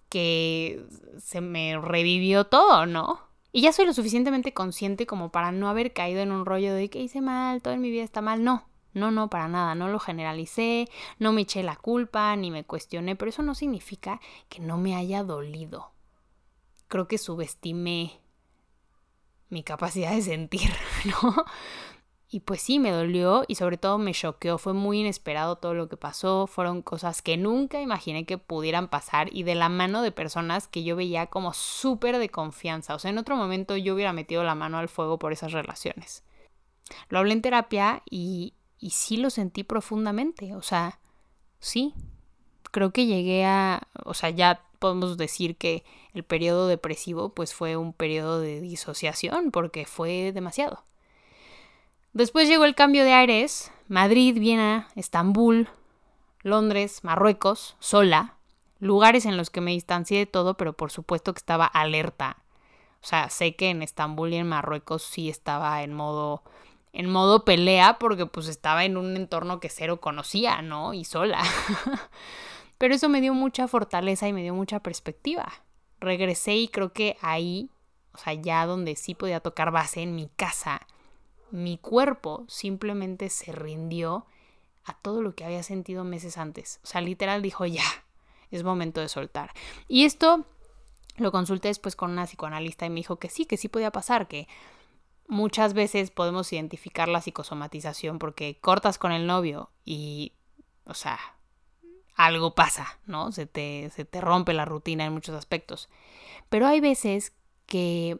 que 0.08 0.84
se 1.18 1.40
me 1.40 1.78
revivió 1.78 2.44
todo, 2.44 2.86
¿no? 2.86 3.20
Y 3.52 3.62
ya 3.62 3.72
soy 3.72 3.86
lo 3.86 3.92
suficientemente 3.92 4.52
consciente 4.52 5.06
como 5.06 5.30
para 5.30 5.52
no 5.52 5.68
haber 5.68 5.92
caído 5.92 6.20
en 6.20 6.32
un 6.32 6.44
rollo 6.44 6.74
de 6.74 6.90
que 6.90 7.00
hice 7.00 7.20
mal, 7.20 7.62
todo 7.62 7.74
en 7.74 7.80
mi 7.80 7.90
vida 7.90 8.04
está 8.04 8.20
mal. 8.20 8.44
No, 8.44 8.68
no, 8.94 9.10
no, 9.10 9.30
para 9.30 9.48
nada. 9.48 9.74
No 9.74 9.88
lo 9.88 9.98
generalicé, 9.98 10.88
no 11.18 11.32
me 11.32 11.42
eché 11.42 11.62
la 11.62 11.76
culpa, 11.76 12.34
ni 12.36 12.50
me 12.50 12.64
cuestioné, 12.64 13.16
pero 13.16 13.30
eso 13.30 13.42
no 13.42 13.54
significa 13.54 14.20
que 14.48 14.60
no 14.60 14.76
me 14.78 14.96
haya 14.96 15.22
dolido. 15.22 15.92
Creo 16.88 17.08
que 17.08 17.18
subestimé 17.18 18.20
mi 19.50 19.62
capacidad 19.62 20.12
de 20.12 20.22
sentir, 20.22 20.70
¿no? 21.04 21.44
Y 22.30 22.40
pues 22.40 22.60
sí, 22.60 22.78
me 22.78 22.90
dolió 22.90 23.44
y 23.48 23.54
sobre 23.54 23.78
todo 23.78 23.96
me 23.96 24.12
choqueó, 24.12 24.58
fue 24.58 24.74
muy 24.74 25.00
inesperado 25.00 25.56
todo 25.56 25.72
lo 25.72 25.88
que 25.88 25.96
pasó, 25.96 26.46
fueron 26.46 26.82
cosas 26.82 27.22
que 27.22 27.38
nunca 27.38 27.80
imaginé 27.80 28.26
que 28.26 28.36
pudieran 28.36 28.88
pasar 28.88 29.34
y 29.34 29.44
de 29.44 29.54
la 29.54 29.70
mano 29.70 30.02
de 30.02 30.12
personas 30.12 30.68
que 30.68 30.84
yo 30.84 30.94
veía 30.94 31.28
como 31.28 31.54
súper 31.54 32.18
de 32.18 32.28
confianza, 32.28 32.94
o 32.94 32.98
sea, 32.98 33.10
en 33.10 33.16
otro 33.16 33.34
momento 33.34 33.78
yo 33.78 33.94
hubiera 33.94 34.12
metido 34.12 34.44
la 34.44 34.54
mano 34.54 34.76
al 34.76 34.90
fuego 34.90 35.18
por 35.18 35.32
esas 35.32 35.52
relaciones. 35.52 36.22
Lo 37.08 37.18
hablé 37.18 37.32
en 37.32 37.42
terapia 37.42 38.02
y, 38.10 38.52
y 38.78 38.90
sí 38.90 39.16
lo 39.16 39.30
sentí 39.30 39.64
profundamente, 39.64 40.54
o 40.54 40.62
sea, 40.62 41.00
sí, 41.60 41.94
creo 42.70 42.92
que 42.92 43.06
llegué 43.06 43.46
a, 43.46 43.88
o 44.04 44.12
sea, 44.12 44.28
ya 44.28 44.62
podemos 44.78 45.16
decir 45.16 45.56
que 45.56 45.82
el 46.12 46.24
periodo 46.24 46.68
depresivo 46.68 47.30
pues 47.30 47.54
fue 47.54 47.76
un 47.76 47.94
periodo 47.94 48.38
de 48.38 48.60
disociación 48.60 49.50
porque 49.50 49.86
fue 49.86 50.32
demasiado. 50.32 50.84
Después 52.12 52.48
llegó 52.48 52.64
el 52.64 52.74
cambio 52.74 53.04
de 53.04 53.12
aires, 53.12 53.70
Madrid, 53.86 54.38
Viena, 54.38 54.88
Estambul, 54.96 55.68
Londres, 56.42 57.00
Marruecos, 57.02 57.76
sola, 57.78 58.34
lugares 58.80 59.26
en 59.26 59.36
los 59.36 59.50
que 59.50 59.60
me 59.60 59.72
distancié 59.72 60.18
de 60.18 60.26
todo, 60.26 60.56
pero 60.56 60.72
por 60.72 60.90
supuesto 60.90 61.32
que 61.34 61.38
estaba 61.38 61.66
alerta. 61.66 62.38
O 63.02 63.06
sea, 63.06 63.30
sé 63.30 63.54
que 63.54 63.70
en 63.70 63.82
Estambul 63.82 64.32
y 64.32 64.36
en 64.36 64.48
Marruecos 64.48 65.02
sí 65.02 65.28
estaba 65.28 65.82
en 65.82 65.92
modo 65.92 66.42
en 66.92 67.10
modo 67.10 67.44
pelea 67.44 67.98
porque 67.98 68.26
pues 68.26 68.48
estaba 68.48 68.84
en 68.84 68.96
un 68.96 69.16
entorno 69.16 69.60
que 69.60 69.68
cero 69.68 70.00
conocía, 70.00 70.62
¿no? 70.62 70.94
Y 70.94 71.04
sola. 71.04 71.42
pero 72.78 72.94
eso 72.94 73.08
me 73.08 73.20
dio 73.20 73.34
mucha 73.34 73.68
fortaleza 73.68 74.26
y 74.26 74.32
me 74.32 74.42
dio 74.42 74.54
mucha 74.54 74.80
perspectiva. 74.80 75.52
Regresé 76.00 76.56
y 76.56 76.68
creo 76.68 76.92
que 76.92 77.16
ahí, 77.20 77.70
o 78.12 78.18
sea, 78.18 78.32
ya 78.34 78.66
donde 78.66 78.96
sí 78.96 79.14
podía 79.14 79.40
tocar 79.40 79.70
base 79.70 80.02
en 80.02 80.14
mi 80.14 80.28
casa, 80.36 80.86
mi 81.50 81.78
cuerpo 81.78 82.44
simplemente 82.48 83.30
se 83.30 83.52
rindió 83.52 84.26
a 84.84 84.94
todo 84.94 85.22
lo 85.22 85.34
que 85.34 85.44
había 85.44 85.62
sentido 85.62 86.04
meses 86.04 86.38
antes. 86.38 86.80
O 86.82 86.86
sea, 86.86 87.00
literal 87.00 87.42
dijo, 87.42 87.66
ya, 87.66 87.84
es 88.50 88.64
momento 88.64 89.00
de 89.00 89.08
soltar. 89.08 89.52
Y 89.86 90.04
esto 90.04 90.44
lo 91.16 91.32
consulté 91.32 91.68
después 91.68 91.96
con 91.96 92.10
una 92.10 92.26
psicoanalista 92.26 92.86
y 92.86 92.90
me 92.90 92.96
dijo 92.96 93.18
que 93.18 93.28
sí, 93.28 93.44
que 93.44 93.56
sí 93.56 93.68
podía 93.68 93.90
pasar, 93.90 94.28
que 94.28 94.48
muchas 95.26 95.74
veces 95.74 96.10
podemos 96.10 96.52
identificar 96.52 97.08
la 97.08 97.20
psicosomatización 97.20 98.18
porque 98.18 98.58
cortas 98.60 98.98
con 98.98 99.12
el 99.12 99.26
novio 99.26 99.70
y, 99.84 100.32
o 100.84 100.94
sea, 100.94 101.18
algo 102.14 102.54
pasa, 102.54 102.98
¿no? 103.06 103.30
Se 103.30 103.46
te, 103.46 103.90
se 103.94 104.04
te 104.04 104.20
rompe 104.20 104.52
la 104.54 104.64
rutina 104.64 105.04
en 105.04 105.12
muchos 105.12 105.36
aspectos. 105.36 105.88
Pero 106.48 106.66
hay 106.66 106.80
veces 106.80 107.32
que 107.66 108.18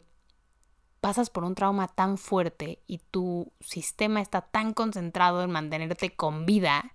pasas 1.00 1.30
por 1.30 1.44
un 1.44 1.54
trauma 1.54 1.88
tan 1.88 2.18
fuerte 2.18 2.82
y 2.86 2.98
tu 2.98 3.52
sistema 3.60 4.20
está 4.20 4.42
tan 4.42 4.74
concentrado 4.74 5.42
en 5.42 5.50
mantenerte 5.50 6.14
con 6.14 6.46
vida 6.46 6.94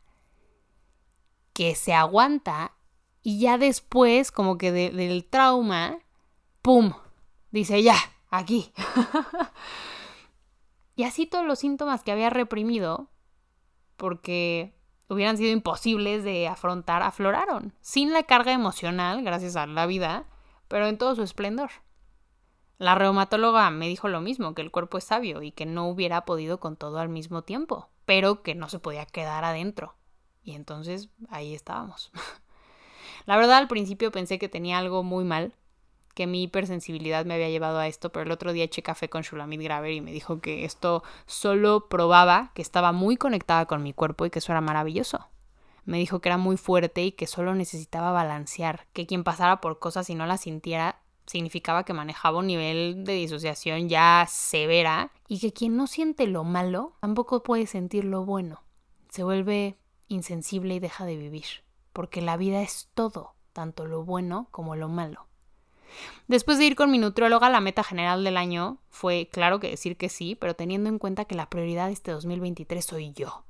que 1.54 1.76
se 1.76 1.94
aguanta 1.94 2.74
y 3.22 3.40
ya 3.40 3.58
después 3.58 4.32
como 4.32 4.58
que 4.58 4.72
del 4.72 5.26
trauma, 5.26 6.00
¡pum! 6.62 6.94
Dice 7.52 7.82
ya, 7.82 7.96
aquí. 8.30 8.74
y 10.96 11.04
así 11.04 11.26
todos 11.26 11.46
los 11.46 11.60
síntomas 11.60 12.04
que 12.04 12.12
había 12.12 12.30
reprimido, 12.30 13.10
porque 13.96 14.76
hubieran 15.08 15.38
sido 15.38 15.52
imposibles 15.52 16.24
de 16.24 16.48
afrontar, 16.48 17.04
afloraron, 17.04 17.74
sin 17.80 18.12
la 18.12 18.24
carga 18.24 18.52
emocional, 18.52 19.24
gracias 19.24 19.56
a 19.56 19.68
la 19.68 19.86
vida, 19.86 20.26
pero 20.68 20.88
en 20.88 20.98
todo 20.98 21.16
su 21.16 21.24
esplendor. 21.24 21.70
La 22.84 22.96
reumatóloga 22.96 23.70
me 23.72 23.88
dijo 23.88 24.10
lo 24.10 24.20
mismo, 24.20 24.54
que 24.54 24.62
el 24.62 24.70
cuerpo 24.70 24.98
es 24.98 25.06
sabio 25.06 25.42
y 25.42 25.54
que 25.54 25.66
no 25.66 25.88
hubiera 25.88 26.26
podido 26.26 26.60
con 26.60 26.76
todo 26.76 27.00
al 27.00 27.08
mismo 27.08 27.42
tiempo, 27.42 27.88
pero 28.04 28.44
que 28.44 28.56
no 28.56 28.68
se 28.68 28.78
podía 28.78 29.06
quedar 29.06 29.46
adentro. 29.46 29.96
Y 30.44 30.54
entonces 30.54 31.08
ahí 31.30 31.56
estábamos. 31.56 32.12
la 33.26 33.38
verdad 33.38 33.60
al 33.60 33.70
principio 33.70 34.12
pensé 34.12 34.38
que 34.38 34.50
tenía 34.50 34.80
algo 34.80 35.02
muy 35.02 35.24
mal, 35.24 35.56
que 36.14 36.28
mi 36.28 36.44
hipersensibilidad 36.44 37.24
me 37.24 37.36
había 37.36 37.48
llevado 37.48 37.80
a 37.80 37.88
esto, 37.88 38.12
pero 38.12 38.24
el 38.24 38.32
otro 38.32 38.52
día 38.52 38.66
eché 38.66 38.84
café 38.84 39.08
con 39.08 39.22
Shulamit 39.22 39.62
Graver 39.62 39.94
y 39.94 40.02
me 40.02 40.12
dijo 40.12 40.42
que 40.42 40.66
esto 40.66 41.04
solo 41.26 41.88
probaba 41.88 42.52
que 42.54 42.62
estaba 42.62 42.92
muy 42.92 43.16
conectada 43.16 43.66
con 43.66 43.82
mi 43.82 43.94
cuerpo 43.94 44.26
y 44.26 44.30
que 44.30 44.40
eso 44.40 44.52
era 44.52 44.60
maravilloso. 44.60 45.30
Me 45.86 46.00
dijo 46.00 46.20
que 46.20 46.28
era 46.28 46.38
muy 46.38 46.58
fuerte 46.58 47.02
y 47.02 47.14
que 47.14 47.28
solo 47.28 47.56
necesitaba 47.56 48.12
balancear, 48.12 48.88
que 48.92 49.06
quien 49.06 49.24
pasara 49.24 49.62
por 49.62 49.80
cosas 49.80 50.10
y 50.10 50.16
no 50.16 50.26
las 50.26 50.42
sintiera 50.42 51.00
significaba 51.26 51.84
que 51.84 51.94
manejaba 51.94 52.40
un 52.40 52.48
nivel 52.48 53.04
de 53.04 53.14
disociación 53.14 53.90
ya 53.90 54.26
severa 54.30 55.12
y 55.28 55.40
que 55.40 55.54
quien 55.54 55.78
no 55.78 55.88
siente 55.88 56.28
lo 56.28 56.44
malo 56.44 56.94
tampoco 57.02 57.44
puede 57.44 57.68
sentir 57.68 58.06
lo 58.06 58.26
bueno. 58.26 58.64
Se 59.10 59.24
vuelve 59.24 59.78
insensible 60.08 60.76
y 60.76 60.80
deja 60.80 61.06
de 61.06 61.18
vivir, 61.18 61.46
porque 61.92 62.22
la 62.22 62.38
vida 62.38 62.62
es 62.62 62.90
todo, 62.94 63.36
tanto 63.54 63.86
lo 63.86 64.04
bueno 64.04 64.48
como 64.52 64.76
lo 64.76 64.90
malo. 64.90 65.28
Después 66.28 66.58
de 66.58 66.66
ir 66.66 66.76
con 66.76 66.90
mi 66.90 66.98
nutrióloga, 66.98 67.50
la 67.50 67.62
meta 67.62 67.84
general 67.84 68.24
del 68.24 68.38
año 68.38 68.80
fue, 68.90 69.30
claro 69.32 69.60
que 69.60 69.70
decir 69.70 69.98
que 69.98 70.10
sí, 70.10 70.36
pero 70.36 70.56
teniendo 70.56 70.90
en 70.90 71.00
cuenta 71.00 71.26
que 71.26 71.36
la 71.36 71.50
prioridad 71.50 71.88
de 71.88 71.94
este 71.94 72.12
2023 72.12 72.84
soy 72.84 73.14
yo, 73.14 73.46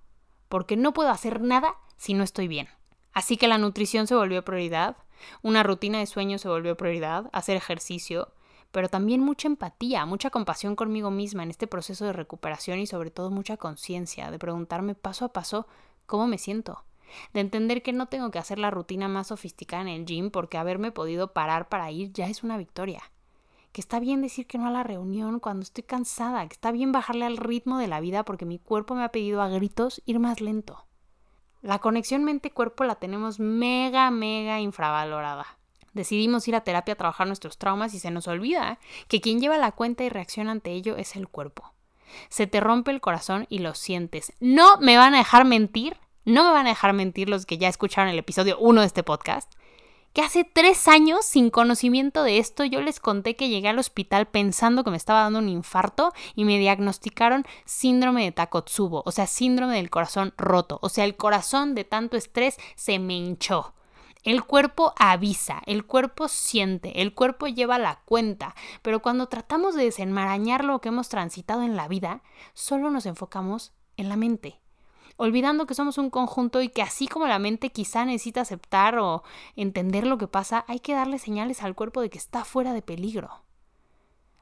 porque 0.49 0.75
no 0.75 0.93
puedo 0.93 1.09
hacer 1.09 1.41
nada 1.41 1.75
si 1.97 2.13
no 2.13 2.23
estoy 2.23 2.47
bien. 2.47 2.67
Así 3.13 3.37
que 3.37 3.47
la 3.47 3.57
nutrición 3.57 4.07
se 4.07 4.15
volvió 4.15 4.43
prioridad, 4.43 4.97
una 5.41 5.63
rutina 5.63 5.99
de 5.99 6.05
sueño 6.05 6.37
se 6.37 6.49
volvió 6.49 6.75
prioridad, 6.75 7.29
hacer 7.31 7.55
ejercicio, 7.55 8.33
pero 8.71 8.89
también 8.89 9.21
mucha 9.21 9.47
empatía, 9.47 10.05
mucha 10.07 10.31
compasión 10.31 10.75
conmigo 10.75 11.11
misma 11.11 11.43
en 11.43 11.51
este 11.51 11.67
proceso 11.67 12.05
de 12.05 12.13
recuperación 12.13 12.79
y 12.79 12.87
sobre 12.87 13.11
todo 13.11 13.29
mucha 13.29 13.55
conciencia, 13.55 14.31
de 14.31 14.39
preguntarme 14.39 14.95
paso 14.95 15.25
a 15.25 15.31
paso 15.31 15.67
cómo 16.07 16.25
me 16.25 16.39
siento, 16.39 16.83
de 17.33 17.41
entender 17.41 17.83
que 17.83 17.93
no 17.93 18.07
tengo 18.07 18.31
que 18.31 18.39
hacer 18.39 18.57
la 18.57 18.71
rutina 18.71 19.07
más 19.07 19.27
sofisticada 19.27 19.83
en 19.83 19.89
el 19.89 20.05
gym 20.05 20.31
porque 20.31 20.57
haberme 20.57 20.91
podido 20.91 21.33
parar 21.33 21.69
para 21.69 21.91
ir 21.91 22.11
ya 22.13 22.27
es 22.27 22.43
una 22.43 22.57
victoria. 22.57 23.03
Que 23.71 23.81
está 23.81 23.99
bien 23.99 24.21
decir 24.21 24.47
que 24.47 24.57
no 24.57 24.67
a 24.67 24.71
la 24.71 24.83
reunión 24.83 25.39
cuando 25.39 25.61
estoy 25.63 25.83
cansada, 25.83 26.47
que 26.47 26.53
está 26.53 26.71
bien 26.71 26.91
bajarle 26.91 27.25
al 27.25 27.37
ritmo 27.37 27.77
de 27.77 27.87
la 27.87 27.99
vida 27.99 28.23
porque 28.25 28.45
mi 28.45 28.57
cuerpo 28.57 28.95
me 28.95 29.03
ha 29.03 29.09
pedido 29.09 29.41
a 29.41 29.49
gritos 29.49 30.01
ir 30.05 30.19
más 30.19 30.41
lento. 30.41 30.85
La 31.63 31.79
conexión 31.79 32.25
mente-cuerpo 32.25 32.83
la 32.83 32.95
tenemos 32.95 33.39
mega, 33.39 34.11
mega 34.11 34.59
infravalorada. 34.59 35.57
Decidimos 35.93 36.47
ir 36.47 36.55
a 36.55 36.61
terapia 36.61 36.93
a 36.93 36.97
trabajar 36.97 37.25
nuestros 37.25 37.57
traumas 37.57 37.93
y 37.93 37.99
se 37.99 38.11
nos 38.11 38.27
olvida 38.27 38.79
que 39.07 39.21
quien 39.21 39.39
lleva 39.39 39.57
la 39.57 39.71
cuenta 39.71 40.03
y 40.03 40.09
reacciona 40.09 40.51
ante 40.51 40.71
ello 40.71 40.97
es 40.97 41.15
el 41.15 41.29
cuerpo. 41.29 41.71
Se 42.27 42.47
te 42.47 42.59
rompe 42.59 42.91
el 42.91 42.99
corazón 42.99 43.47
y 43.49 43.59
lo 43.59 43.75
sientes. 43.75 44.33
No 44.41 44.77
me 44.77 44.97
van 44.97 45.15
a 45.15 45.19
dejar 45.19 45.45
mentir 45.45 45.97
no 46.25 46.45
me 46.45 46.51
van 46.51 46.67
a 46.67 46.69
dejar 46.69 46.93
mentir 46.93 47.27
los 47.27 47.45
que 47.45 47.57
ya 47.57 47.67
escucharon 47.67 48.09
el 48.09 48.17
episodio 48.17 48.57
1 48.59 48.79
de 48.79 48.87
este 48.87 49.03
podcast, 49.03 49.51
que 50.13 50.21
hace 50.21 50.43
tres 50.43 50.87
años, 50.87 51.25
sin 51.25 51.49
conocimiento 51.49 52.23
de 52.23 52.37
esto, 52.37 52.63
yo 52.63 52.81
les 52.81 52.99
conté 52.99 53.35
que 53.35 53.49
llegué 53.49 53.67
al 53.67 53.79
hospital 53.79 54.27
pensando 54.27 54.83
que 54.83 54.91
me 54.91 54.97
estaba 54.97 55.23
dando 55.23 55.39
un 55.39 55.49
infarto 55.49 56.13
y 56.35 56.45
me 56.45 56.59
diagnosticaron 56.59 57.45
síndrome 57.65 58.23
de 58.23 58.31
Takotsubo, 58.31 59.01
o 59.05 59.11
sea, 59.11 59.25
síndrome 59.25 59.75
del 59.75 59.89
corazón 59.89 60.33
roto, 60.37 60.77
o 60.83 60.89
sea, 60.89 61.05
el 61.05 61.15
corazón 61.15 61.73
de 61.73 61.83
tanto 61.83 62.15
estrés 62.15 62.57
se 62.75 62.99
me 62.99 63.15
hinchó. 63.15 63.73
El 64.23 64.45
cuerpo 64.45 64.93
avisa, 64.97 65.61
el 65.65 65.85
cuerpo 65.85 66.29
siente, 66.29 67.01
el 67.01 67.13
cuerpo 67.13 67.47
lleva 67.47 67.77
la 67.77 67.99
cuenta, 68.05 68.55
pero 68.81 69.01
cuando 69.01 69.27
tratamos 69.27 69.75
de 69.75 69.83
desenmarañar 69.83 70.63
lo 70.63 70.79
que 70.79 70.89
hemos 70.89 71.09
transitado 71.09 71.63
en 71.63 71.75
la 71.75 71.89
vida, 71.89 72.21
solo 72.53 72.89
nos 72.89 73.05
enfocamos 73.05 73.73
en 73.97 74.07
la 74.07 74.15
mente, 74.15 74.61
olvidando 75.17 75.65
que 75.65 75.75
somos 75.75 75.97
un 75.97 76.09
conjunto 76.09 76.61
y 76.61 76.69
que 76.69 76.81
así 76.81 77.07
como 77.07 77.27
la 77.27 77.39
mente 77.39 77.71
quizá 77.71 78.05
necesita 78.05 78.41
aceptar 78.41 78.97
o 78.99 79.23
entender 79.55 80.07
lo 80.07 80.17
que 80.17 80.27
pasa, 80.27 80.65
hay 80.67 80.79
que 80.79 80.93
darle 80.93 81.19
señales 81.19 81.63
al 81.63 81.75
cuerpo 81.75 82.01
de 82.01 82.09
que 82.09 82.17
está 82.17 82.45
fuera 82.45 82.73
de 82.73 82.81
peligro. 82.81 83.43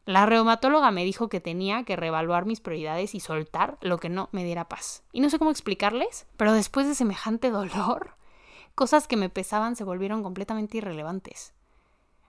La 0.06 0.26
reumatóloga 0.26 0.90
me 0.90 1.06
dijo 1.06 1.30
que 1.30 1.40
tenía 1.40 1.84
que 1.84 1.96
reevaluar 1.96 2.46
mis 2.46 2.60
prioridades 2.60 3.14
y 3.14 3.20
soltar 3.20 3.78
lo 3.82 4.00
que 4.00 4.10
no 4.10 4.30
me 4.32 4.44
diera 4.44 4.68
paz. 4.68 5.04
Y 5.12 5.22
no 5.22 5.30
sé 5.30 5.38
cómo 5.38 5.52
explicarles, 5.52 6.26
pero 6.38 6.54
después 6.54 6.88
de 6.88 6.96
semejante 6.96 7.52
dolor, 7.52 8.16
cosas 8.76 9.08
que 9.08 9.18
me 9.18 9.30
pesaban 9.30 9.76
se 9.76 9.84
volvieron 9.84 10.24
completamente 10.24 10.78
irrelevantes. 10.78 11.54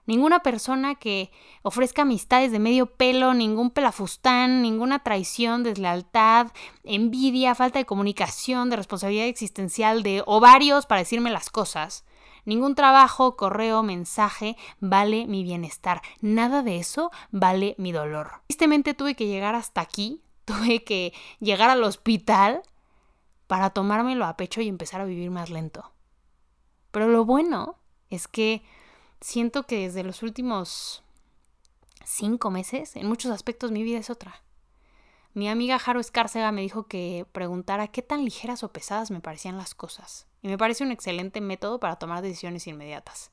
Ninguna 0.05 0.39
persona 0.39 0.95
que 0.95 1.31
ofrezca 1.61 2.01
amistades 2.01 2.51
de 2.51 2.59
medio 2.59 2.87
pelo, 2.87 3.33
ningún 3.33 3.69
pelafustán, 3.69 4.61
ninguna 4.61 4.99
traición, 4.99 5.63
deslealtad, 5.63 6.47
envidia, 6.83 7.55
falta 7.55 7.79
de 7.79 7.85
comunicación, 7.85 8.69
de 8.69 8.75
responsabilidad 8.75 9.27
existencial, 9.27 10.03
de 10.03 10.21
ovarios 10.25 10.85
para 10.85 10.99
decirme 10.99 11.29
las 11.29 11.49
cosas. 11.49 12.03
Ningún 12.45 12.75
trabajo, 12.75 13.37
correo, 13.37 13.83
mensaje 13.83 14.57
vale 14.81 15.25
mi 15.27 15.43
bienestar. 15.43 16.01
Nada 16.19 16.61
de 16.61 16.77
eso 16.77 17.11
vale 17.31 17.75
mi 17.77 17.93
dolor. 17.93 18.41
Tristemente 18.47 18.93
tuve 18.93 19.15
que 19.15 19.27
llegar 19.27 19.55
hasta 19.55 19.79
aquí, 19.79 20.21
tuve 20.45 20.83
que 20.83 21.13
llegar 21.39 21.69
al 21.69 21.83
hospital 21.83 22.61
para 23.47 23.69
tomármelo 23.69 24.25
a 24.25 24.35
pecho 24.35 24.61
y 24.61 24.67
empezar 24.67 24.99
a 24.99 25.05
vivir 25.05 25.31
más 25.31 25.49
lento. 25.49 25.93
Pero 26.91 27.07
lo 27.07 27.23
bueno 27.23 27.77
es 28.09 28.27
que 28.27 28.63
siento 29.23 29.63
que 29.63 29.79
desde 29.79 30.03
los 30.03 30.21
últimos 30.21 31.01
cinco 32.05 32.51
meses, 32.51 32.95
en 32.97 33.07
muchos 33.07 33.31
aspectos 33.31 33.71
mi 33.71 33.81
vida 33.81 33.97
es 33.97 34.09
otra. 34.09 34.43
Mi 35.33 35.47
amiga 35.49 35.79
Jaro 35.79 35.99
Escárcega 35.99 36.51
me 36.51 36.61
dijo 36.61 36.87
que 36.87 37.25
preguntara 37.31 37.87
qué 37.87 38.01
tan 38.01 38.25
ligeras 38.25 38.63
o 38.63 38.71
pesadas 38.71 39.11
me 39.11 39.21
parecían 39.21 39.57
las 39.57 39.73
cosas, 39.73 40.27
y 40.41 40.49
me 40.49 40.57
parece 40.57 40.83
un 40.83 40.91
excelente 40.91 41.39
método 41.39 41.79
para 41.79 41.95
tomar 41.95 42.21
decisiones 42.21 42.67
inmediatas. 42.67 43.31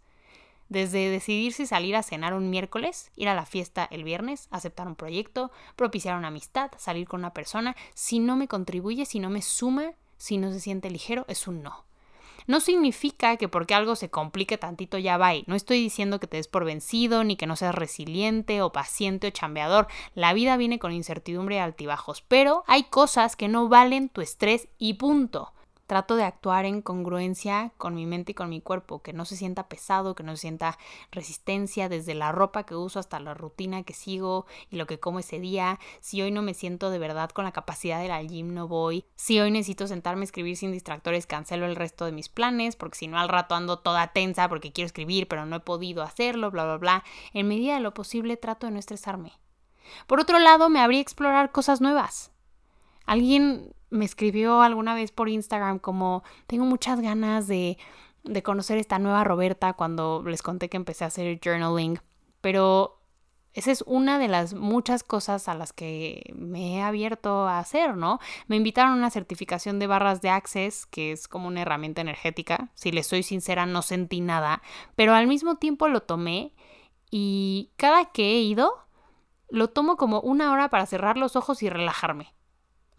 Desde 0.69 1.11
decidir 1.11 1.53
si 1.53 1.67
salir 1.67 1.97
a 1.97 2.05
cenar 2.05 2.35
un 2.35 2.49
miércoles, 2.49 3.11
ir 3.17 3.29
a 3.29 3.35
la 3.35 3.45
fiesta 3.45 3.89
el 3.91 4.05
viernes, 4.05 4.47
aceptar 4.53 4.87
un 4.87 4.95
proyecto, 4.95 5.51
propiciar 5.75 6.17
una 6.17 6.29
amistad, 6.29 6.71
salir 6.79 7.09
con 7.09 7.21
una 7.21 7.35
persona, 7.35 7.75
si 7.95 8.21
no 8.21 8.37
me 8.37 8.47
contribuye, 8.47 9.05
si 9.05 9.19
no 9.19 9.29
me 9.29 9.43
suma, 9.43 9.95
si 10.17 10.39
no 10.39 10.53
se 10.53 10.61
siente 10.61 10.89
ligero, 10.89 11.25
es 11.29 11.49
un 11.49 11.65
no. 11.65 11.90
No 12.51 12.59
significa 12.59 13.37
que 13.37 13.47
porque 13.47 13.75
algo 13.75 13.95
se 13.95 14.11
complique 14.11 14.59
tantito 14.59 14.99
ya 14.99 15.17
va. 15.17 15.31
No 15.47 15.55
estoy 15.55 15.81
diciendo 15.81 16.19
que 16.19 16.27
te 16.27 16.37
des 16.37 16.49
por 16.49 16.65
vencido, 16.65 17.23
ni 17.23 17.37
que 17.37 17.47
no 17.47 17.55
seas 17.55 17.77
resiliente 17.77 18.61
o 18.61 18.73
paciente 18.73 19.29
o 19.29 19.31
chambeador. 19.31 19.87
La 20.17 20.33
vida 20.33 20.57
viene 20.57 20.81
con 20.81 20.91
incertidumbre 20.91 21.55
y 21.55 21.59
altibajos, 21.61 22.23
pero 22.27 22.65
hay 22.67 22.83
cosas 22.83 23.37
que 23.37 23.47
no 23.47 23.69
valen 23.69 24.09
tu 24.09 24.21
estrés 24.21 24.67
y 24.79 24.95
punto. 24.95 25.53
Trato 25.91 26.15
de 26.15 26.23
actuar 26.23 26.67
en 26.67 26.83
congruencia 26.83 27.73
con 27.77 27.97
mi 27.97 28.07
mente 28.07 28.31
y 28.31 28.35
con 28.37 28.49
mi 28.49 28.61
cuerpo, 28.61 29.03
que 29.03 29.13
no 29.13 29.25
se 29.25 29.35
sienta 29.35 29.69
pesado, 29.69 30.15
que 30.15 30.23
no 30.23 30.37
se 30.37 30.43
sienta 30.43 30.79
resistencia 31.11 31.89
desde 31.89 32.15
la 32.15 32.31
ropa 32.31 32.63
que 32.63 32.77
uso 32.77 33.01
hasta 33.01 33.19
la 33.19 33.35
rutina 33.35 33.83
que 33.83 33.93
sigo 33.93 34.47
y 34.71 34.77
lo 34.77 34.87
que 34.87 35.01
como 35.01 35.19
ese 35.19 35.41
día. 35.41 35.81
Si 35.99 36.23
hoy 36.23 36.31
no 36.31 36.43
me 36.43 36.55
siento 36.55 36.91
de 36.91 37.01
verdad 37.01 37.31
con 37.31 37.45
la 37.45 37.51
capacidad 37.51 38.01
de 38.01 38.13
al 38.13 38.29
gym, 38.29 38.55
no 38.55 38.69
voy. 38.69 39.05
Si 39.17 39.41
hoy 39.41 39.51
necesito 39.51 39.89
sentarme 39.89 40.21
a 40.21 40.27
escribir 40.27 40.57
sin 40.57 40.71
distractores, 40.71 41.27
cancelo 41.27 41.67
el 41.67 41.75
resto 41.75 42.05
de 42.05 42.13
mis 42.13 42.29
planes, 42.29 42.77
porque 42.77 42.97
si 42.97 43.09
no 43.09 43.19
al 43.19 43.29
rato 43.29 43.57
ando 43.57 43.81
toda 43.81 44.13
tensa 44.13 44.49
porque 44.49 44.71
quiero 44.71 44.87
escribir, 44.87 45.27
pero 45.27 45.45
no 45.45 45.57
he 45.57 45.61
podido 45.61 46.05
hacerlo, 46.05 46.53
bla, 46.53 46.67
bla, 46.67 46.77
bla. 46.77 47.05
En 47.33 47.49
medida 47.49 47.75
de 47.75 47.81
lo 47.81 47.95
posible 47.95 48.37
trato 48.37 48.69
de 48.69 48.75
no 48.75 48.79
estresarme. 48.79 49.33
Por 50.07 50.21
otro 50.21 50.39
lado, 50.39 50.69
me 50.69 50.79
abrí 50.79 50.99
a 50.99 51.01
explorar 51.01 51.51
cosas 51.51 51.81
nuevas. 51.81 52.31
Alguien 53.07 53.75
me 53.91 54.05
escribió 54.05 54.63
alguna 54.63 54.95
vez 54.95 55.13
por 55.13 55.29
Instagram 55.29 55.79
como 55.79 56.23
tengo 56.47 56.65
muchas 56.65 57.01
ganas 57.01 57.47
de, 57.47 57.79
de 58.25 58.43
conocer 58.43 58.79
esta 58.79 58.99
nueva 58.99 59.25
Roberta 59.25 59.73
cuando 59.75 60.23
les 60.27 60.43
conté 60.43 60.69
que 60.69 60.77
empecé 60.77 61.05
a 61.05 61.09
hacer 61.09 61.41
journaling, 61.43 62.01
pero 62.41 63.01
esa 63.53 63.73
es 63.73 63.83
una 63.87 64.19
de 64.19 64.29
las 64.29 64.55
muchas 64.55 65.03
cosas 65.03 65.49
a 65.49 65.55
las 65.55 65.73
que 65.73 66.33
me 66.37 66.77
he 66.77 66.83
abierto 66.83 67.49
a 67.49 67.59
hacer, 67.59 67.97
¿no? 67.97 68.21
Me 68.47 68.57
invitaron 68.57 68.93
a 68.93 68.97
una 68.97 69.11
certificación 69.11 69.81
de 69.81 69.89
barras 69.89 70.21
de 70.21 70.31
Access, 70.31 70.87
que 70.87 71.11
es 71.11 71.27
como 71.27 71.49
una 71.49 71.63
herramienta 71.63 72.01
energética. 72.01 72.71
Si 72.75 72.93
les 72.93 73.09
soy 73.09 73.25
sincera, 73.25 73.67
no 73.67 73.83
sentí 73.83 74.21
nada, 74.21 74.63
pero 74.95 75.15
al 75.15 75.27
mismo 75.27 75.57
tiempo 75.57 75.89
lo 75.89 76.03
tomé 76.03 76.55
y 77.11 77.71
cada 77.77 78.07
que 78.07 78.37
he 78.37 78.41
ido, 78.41 78.73
lo 79.49 79.69
tomo 79.69 79.97
como 79.97 80.21
una 80.21 80.53
hora 80.53 80.71
para 80.71 80.87
cerrar 80.87 81.17
los 81.17 81.35
ojos 81.35 81.63
y 81.65 81.69
relajarme. 81.69 82.33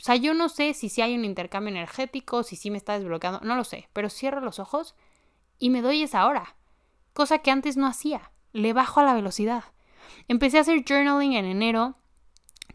O 0.02 0.04
sea, 0.04 0.16
yo 0.16 0.34
no 0.34 0.49
sé 0.49 0.74
si 0.74 0.89
sí 0.89 1.04
hay 1.04 1.14
un 1.14 1.26
intercambio 1.26 1.70
energético, 1.70 2.41
si 2.41 2.56
sí 2.56 2.72
me 2.72 2.78
está 2.78 2.97
desbloqueando, 2.97 3.39
no 3.41 3.56
lo 3.56 3.64
sé, 3.64 3.88
pero 3.93 4.10
cierro 4.10 4.41
los 4.41 4.58
ojos 4.58 4.95
y 5.60 5.70
me 5.70 5.84
doy 5.84 6.02
esa 6.02 6.26
hora, 6.26 6.56
cosa 7.14 7.38
que 7.38 7.52
antes 7.52 7.78
no 7.78 7.86
hacía. 7.86 8.32
Le 8.52 8.74
bajo 8.74 8.99
a 8.99 9.04
la 9.04 9.14
velocidad. 9.14 9.64
Empecé 10.28 10.58
a 10.58 10.62
hacer 10.62 10.84
journaling 10.84 11.34
en 11.34 11.45
enero. 11.45 11.97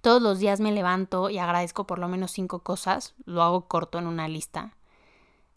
Todos 0.03 0.23
los 0.23 0.39
días 0.39 0.61
me 0.61 0.71
levanto 0.71 1.29
y 1.29 1.39
agradezco 1.39 1.85
por 1.85 1.99
lo 1.99 2.07
menos 2.07 2.31
cinco 2.31 2.61
cosas. 2.61 3.17
Lo 3.25 3.43
hago 3.43 3.67
corto 3.67 3.99
en 3.99 4.07
una 4.07 4.29
lista. 4.29 4.77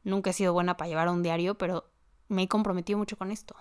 Nunca 0.03 0.31
he 0.31 0.33
sido 0.33 0.53
buena 0.53 0.75
para 0.75 0.89
llevar 0.89 1.07
un 1.09 1.21
diario, 1.21 1.55
pero 1.55 1.85
me 2.29 2.43
he 2.43 2.47
comprometido 2.47 2.97
mucho 2.97 3.15
con 3.15 3.29
esto. 3.29 3.55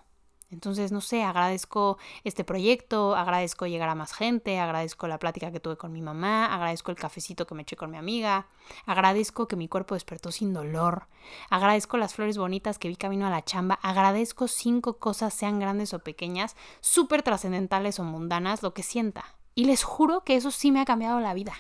Entonces, 0.51 0.92
no 0.92 1.03
sé, 1.03 1.22
agradezco 1.22 1.99
este 2.24 2.42
proyecto, 2.42 3.14
agradezco 3.14 3.66
llegar 3.66 3.90
a 3.90 3.94
más 3.94 4.14
gente, 4.14 4.59
agradezco 4.59 5.07
la 5.07 5.18
plática 5.18 5.53
que 5.53 5.61
tuve 5.61 5.76
con 5.76 5.92
mi 5.92 6.01
mamá, 6.01 6.46
agradezco 6.46 6.90
el 6.90 6.96
cafecito 6.96 7.46
que 7.46 7.55
me 7.55 7.62
eché 7.62 7.76
con 7.76 7.90
mi 7.90 7.99
amiga, 7.99 8.46
agradezco 8.86 9.46
que 9.46 9.57
mi 9.57 9.68
cuerpo 9.68 9.94
despertó 9.94 10.32
sin 10.32 10.55
dolor, 10.55 11.09
agradezco 11.51 11.99
las 11.99 12.14
flores 12.14 12.38
bonitas 12.38 12.78
que 12.78 12.88
vi 12.88 12.96
camino 12.96 13.26
a 13.26 13.30
la 13.30 13.44
chamba, 13.44 13.78
agradezco 13.82 14.49
cinco 14.49 14.99
cosas, 14.99 15.34
sean 15.34 15.61
grandes 15.61 15.92
o 15.92 15.99
pequeñas, 15.99 16.57
súper 16.80 17.22
trascendentales 17.22 18.01
o 18.01 18.05
mundanas, 18.05 18.62
lo 18.62 18.72
que 18.72 18.82
sienta. 18.82 19.36
Y 19.55 19.66
les 19.66 19.82
juro 19.82 20.24
que 20.24 20.36
eso 20.36 20.51
sí 20.51 20.72
me 20.72 20.80
ha 20.80 20.86
cambiado 20.86 21.20
la 21.20 21.34
vida. 21.34 21.53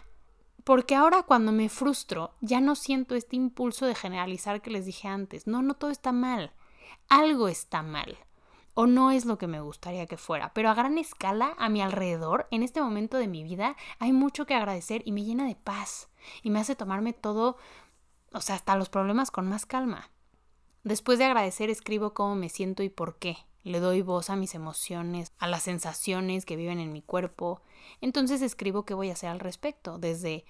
Porque 0.64 0.94
ahora 0.94 1.24
cuando 1.24 1.52
me 1.52 1.68
frustro, 1.68 2.32
ya 2.40 2.60
no 2.60 2.74
siento 2.74 3.16
este 3.16 3.36
impulso 3.36 3.84
de 3.84 3.94
generalizar 3.94 4.62
que 4.62 4.70
les 4.70 4.86
dije 4.86 5.08
antes. 5.08 5.46
No, 5.46 5.62
no 5.62 5.74
todo 5.74 5.90
está 5.90 6.12
mal. 6.12 6.52
Algo 7.08 7.48
está 7.48 7.82
mal 7.82 8.18
o 8.80 8.86
no 8.86 9.10
es 9.10 9.24
lo 9.24 9.38
que 9.38 9.48
me 9.48 9.60
gustaría 9.60 10.06
que 10.06 10.16
fuera, 10.16 10.54
pero 10.54 10.70
a 10.70 10.74
gran 10.74 10.98
escala, 10.98 11.56
a 11.58 11.68
mi 11.68 11.82
alrededor, 11.82 12.46
en 12.52 12.62
este 12.62 12.80
momento 12.80 13.16
de 13.16 13.26
mi 13.26 13.42
vida, 13.42 13.74
hay 13.98 14.12
mucho 14.12 14.46
que 14.46 14.54
agradecer 14.54 15.02
y 15.04 15.10
me 15.10 15.24
llena 15.24 15.48
de 15.48 15.56
paz 15.56 16.10
y 16.44 16.50
me 16.50 16.60
hace 16.60 16.76
tomarme 16.76 17.12
todo, 17.12 17.56
o 18.32 18.40
sea, 18.40 18.54
hasta 18.54 18.76
los 18.76 18.88
problemas 18.88 19.32
con 19.32 19.48
más 19.48 19.66
calma. 19.66 20.12
Después 20.84 21.18
de 21.18 21.24
agradecer, 21.24 21.70
escribo 21.70 22.14
cómo 22.14 22.36
me 22.36 22.48
siento 22.48 22.84
y 22.84 22.88
por 22.88 23.18
qué. 23.18 23.38
Le 23.64 23.80
doy 23.80 24.02
voz 24.02 24.30
a 24.30 24.36
mis 24.36 24.54
emociones, 24.54 25.32
a 25.40 25.48
las 25.48 25.64
sensaciones 25.64 26.46
que 26.46 26.54
viven 26.54 26.78
en 26.78 26.92
mi 26.92 27.02
cuerpo. 27.02 27.62
Entonces 28.00 28.42
escribo 28.42 28.84
qué 28.84 28.94
voy 28.94 29.10
a 29.10 29.14
hacer 29.14 29.30
al 29.30 29.40
respecto. 29.40 29.98
Desde 29.98 30.44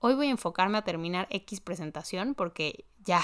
hoy 0.00 0.14
voy 0.14 0.26
a 0.26 0.30
enfocarme 0.30 0.78
a 0.78 0.82
terminar 0.82 1.28
X 1.30 1.60
presentación 1.60 2.34
porque 2.34 2.86
ya, 3.04 3.22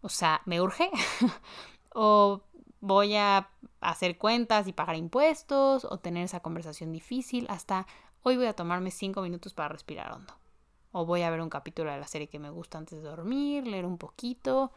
o 0.00 0.08
sea, 0.08 0.40
me 0.46 0.62
urge. 0.62 0.90
o 1.94 2.40
voy 2.82 3.14
a 3.14 3.48
hacer 3.80 4.18
cuentas 4.18 4.66
y 4.66 4.72
pagar 4.72 4.96
impuestos 4.96 5.86
o 5.86 5.98
tener 5.98 6.24
esa 6.24 6.40
conversación 6.40 6.92
difícil, 6.92 7.46
hasta 7.48 7.86
hoy 8.22 8.36
voy 8.36 8.46
a 8.46 8.54
tomarme 8.54 8.90
cinco 8.90 9.22
minutos 9.22 9.54
para 9.54 9.70
respirar 9.70 10.12
hondo. 10.12 10.34
O 10.90 11.06
voy 11.06 11.22
a 11.22 11.30
ver 11.30 11.40
un 11.40 11.48
capítulo 11.48 11.90
de 11.90 11.98
la 11.98 12.06
serie 12.06 12.28
que 12.28 12.40
me 12.40 12.50
gusta 12.50 12.78
antes 12.78 13.00
de 13.00 13.08
dormir, 13.08 13.66
leer 13.66 13.86
un 13.86 13.98
poquito, 13.98 14.72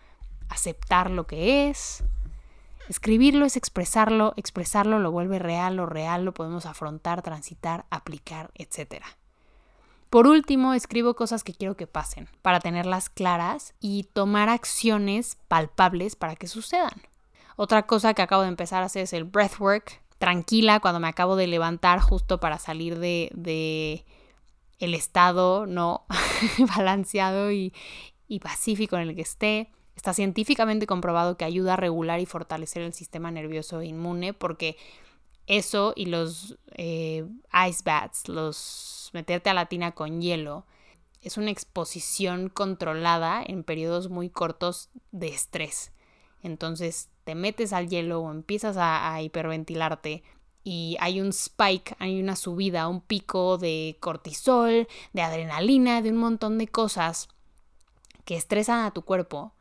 aceptar 0.50 1.10
lo 1.10 1.26
que 1.26 1.68
es. 1.68 2.04
Escribirlo 2.88 3.44
es 3.46 3.58
expresarlo, 3.58 4.34
expresarlo 4.38 5.00
lo 5.00 5.12
vuelve 5.12 5.40
real, 5.40 5.76
lo 5.76 5.88
real 5.88 6.24
lo 6.24 6.34
podemos 6.34 6.68
afrontar, 6.68 7.24
transitar, 7.24 7.86
aplicar, 7.90 8.52
etc. 8.54 9.04
Por 10.12 10.28
último, 10.28 10.76
escribo 10.76 11.16
cosas 11.16 11.44
que 11.44 11.56
quiero 11.56 11.76
que 11.76 11.88
pasen, 11.88 12.30
para 12.44 12.60
tenerlas 12.60 13.10
claras 13.10 13.74
y 13.80 14.04
tomar 14.14 14.50
acciones 14.50 15.40
palpables 15.48 16.16
para 16.16 16.36
que 16.36 16.48
sucedan. 16.48 17.02
Otra 17.56 17.86
cosa 17.86 18.14
que 18.14 18.22
acabo 18.22 18.42
de 18.42 18.50
empezar 18.50 18.84
a 18.84 18.88
hacer 18.88 19.04
es 19.04 19.14
el 19.14 19.24
breathwork, 19.24 20.02
tranquila 20.18 20.80
cuando 20.80 21.00
me 21.00 21.08
acabo 21.08 21.36
de 21.36 21.48
levantar 21.48 22.00
justo 22.00 22.40
para 22.40 22.58
salir 22.60 23.00
de, 23.00 23.30
de 23.34 24.06
el 24.80 24.94
estado 24.94 25.66
no 25.66 26.06
balanceado 26.76 27.52
y, 27.52 27.74
y 28.28 28.40
pacífico 28.40 28.98
en 28.98 29.10
el 29.10 29.16
que 29.16 29.22
esté. 29.22 29.72
Está 29.96 30.14
científicamente 30.14 30.88
comprobado 30.88 31.38
que 31.38 31.46
ayuda 31.46 31.74
a 31.74 31.78
regular 31.78 32.20
y 32.20 32.26
fortalecer 32.26 32.82
el 32.82 32.94
sistema 32.94 33.32
nervioso 33.32 33.82
inmune 33.82 34.34
porque 34.34 34.78
eso 35.48 35.94
y 35.96 36.08
los 36.08 36.58
eh, 36.74 37.26
ice 37.70 37.82
baths, 37.86 38.28
los 38.28 39.10
meterte 39.14 39.50
a 39.50 39.54
la 39.54 39.68
tina 39.68 39.92
con 39.94 40.22
hielo, 40.22 40.66
es 41.22 41.38
una 41.38 41.52
exposición 41.52 42.50
controlada 42.50 43.42
en 43.46 43.64
periodos 43.64 44.10
muy 44.10 44.30
cortos 44.30 44.90
de 45.12 45.30
estrés. 45.30 45.92
Entonces 46.44 47.10
te 47.26 47.36
metes 47.36 47.74
al 47.74 47.90
hielo 47.90 48.22
o 48.22 48.32
empiezas 48.32 48.78
a, 48.80 49.22
hiperventilarte 49.22 50.24
y 50.64 50.96
hay 51.00 51.20
un 51.20 51.30
spike, 51.30 51.96
hay 52.00 52.22
una 52.22 52.36
subida, 52.36 52.88
un 52.88 53.02
pico 53.02 53.58
de 53.58 53.98
cortisol, 54.00 54.88
de 55.14 55.22
adrenalina, 55.22 56.02
de 56.02 56.12
un 56.12 56.18
montón 56.18 56.58
de 56.58 56.68
cosas 56.68 57.28
que 58.26 58.36
estresan 58.36 58.86
a 58.86 58.92
tu 58.92 59.02
cuerpo, 59.02 59.54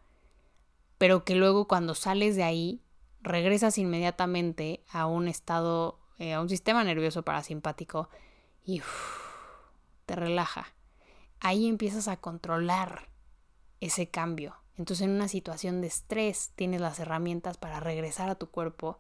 pero 0.99 1.25
que 1.25 1.35
luego 1.35 1.67
cuando 1.67 1.95
sales 1.95 2.37
de 2.37 2.45
ahí 2.45 2.83
regresas 3.21 3.79
inmediatamente 3.79 4.85
a 4.91 5.07
un 5.07 5.27
estado, 5.27 5.99
eh, 6.19 6.35
a 6.35 6.43
un 6.43 6.51
sistema 6.51 6.85
nervioso 6.85 7.23
parasimpático 7.23 8.09
y 8.65 8.83
te 10.07 10.17
relaja. 10.17 10.75
Ahí 11.41 11.67
empiezas 11.67 12.09
a 12.09 12.19
controlar 12.19 13.09
ese 13.81 14.09
cambio. 14.09 14.64
Entonces 14.77 15.07
en 15.07 15.13
una 15.13 15.29
situación 15.29 15.81
de 15.81 15.87
estrés 15.87 16.53
tienes 16.57 16.81
las 16.81 16.99
herramientas 16.99 17.59
para 17.59 17.81
regresar 17.81 18.29
a 18.29 18.35
tu 18.35 18.49
cuerpo 18.49 18.99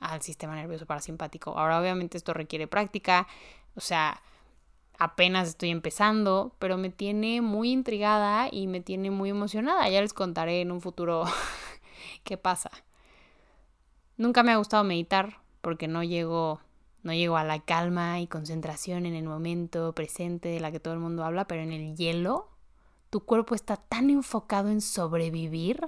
al 0.00 0.22
sistema 0.22 0.54
nervioso 0.54 0.86
parasimpático. 0.86 1.58
Ahora 1.58 1.80
obviamente 1.80 2.18
esto 2.18 2.34
requiere 2.34 2.66
práctica, 2.66 3.26
o 3.74 3.80
sea, 3.80 4.22
apenas 4.98 5.48
estoy 5.48 5.70
empezando, 5.70 6.54
pero 6.58 6.76
me 6.76 6.90
tiene 6.90 7.40
muy 7.40 7.70
intrigada 7.70 8.48
y 8.50 8.66
me 8.66 8.80
tiene 8.80 9.10
muy 9.10 9.30
emocionada. 9.30 9.88
Ya 9.88 10.00
les 10.00 10.12
contaré 10.12 10.60
en 10.60 10.70
un 10.70 10.80
futuro 10.80 11.24
qué 12.24 12.36
pasa. 12.36 12.70
Nunca 14.16 14.42
me 14.42 14.52
ha 14.52 14.56
gustado 14.56 14.84
meditar 14.84 15.40
porque 15.60 15.88
no 15.88 16.02
llego 16.02 16.60
no 17.02 17.14
llego 17.14 17.36
a 17.36 17.44
la 17.44 17.60
calma 17.60 18.18
y 18.18 18.26
concentración 18.26 19.06
en 19.06 19.14
el 19.14 19.26
momento 19.26 19.92
presente 19.92 20.48
de 20.48 20.58
la 20.58 20.72
que 20.72 20.80
todo 20.80 20.92
el 20.92 20.98
mundo 20.98 21.24
habla, 21.24 21.46
pero 21.46 21.62
en 21.62 21.70
el 21.70 21.94
hielo 21.94 22.48
tu 23.10 23.24
cuerpo 23.24 23.54
está 23.54 23.76
tan 23.76 24.10
enfocado 24.10 24.70
en 24.70 24.80
sobrevivir 24.80 25.80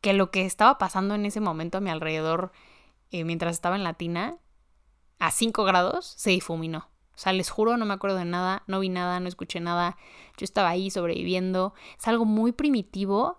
que 0.00 0.12
lo 0.12 0.30
que 0.30 0.44
estaba 0.44 0.78
pasando 0.78 1.14
en 1.14 1.26
ese 1.26 1.40
momento 1.40 1.78
a 1.78 1.80
mi 1.80 1.90
alrededor 1.90 2.52
eh, 3.10 3.24
mientras 3.24 3.54
estaba 3.54 3.76
en 3.76 3.84
la 3.84 3.94
tina, 3.94 4.36
a 5.18 5.30
5 5.30 5.64
grados, 5.64 6.14
se 6.16 6.30
difuminó. 6.30 6.88
O 7.14 7.20
sea, 7.20 7.32
les 7.32 7.50
juro, 7.50 7.76
no 7.76 7.84
me 7.84 7.94
acuerdo 7.94 8.16
de 8.16 8.24
nada, 8.24 8.62
no 8.66 8.80
vi 8.80 8.90
nada, 8.90 9.18
no 9.18 9.28
escuché 9.28 9.60
nada. 9.60 9.96
Yo 10.36 10.44
estaba 10.44 10.68
ahí 10.68 10.90
sobreviviendo. 10.90 11.74
Es 11.98 12.06
algo 12.06 12.24
muy 12.24 12.52
primitivo 12.52 13.38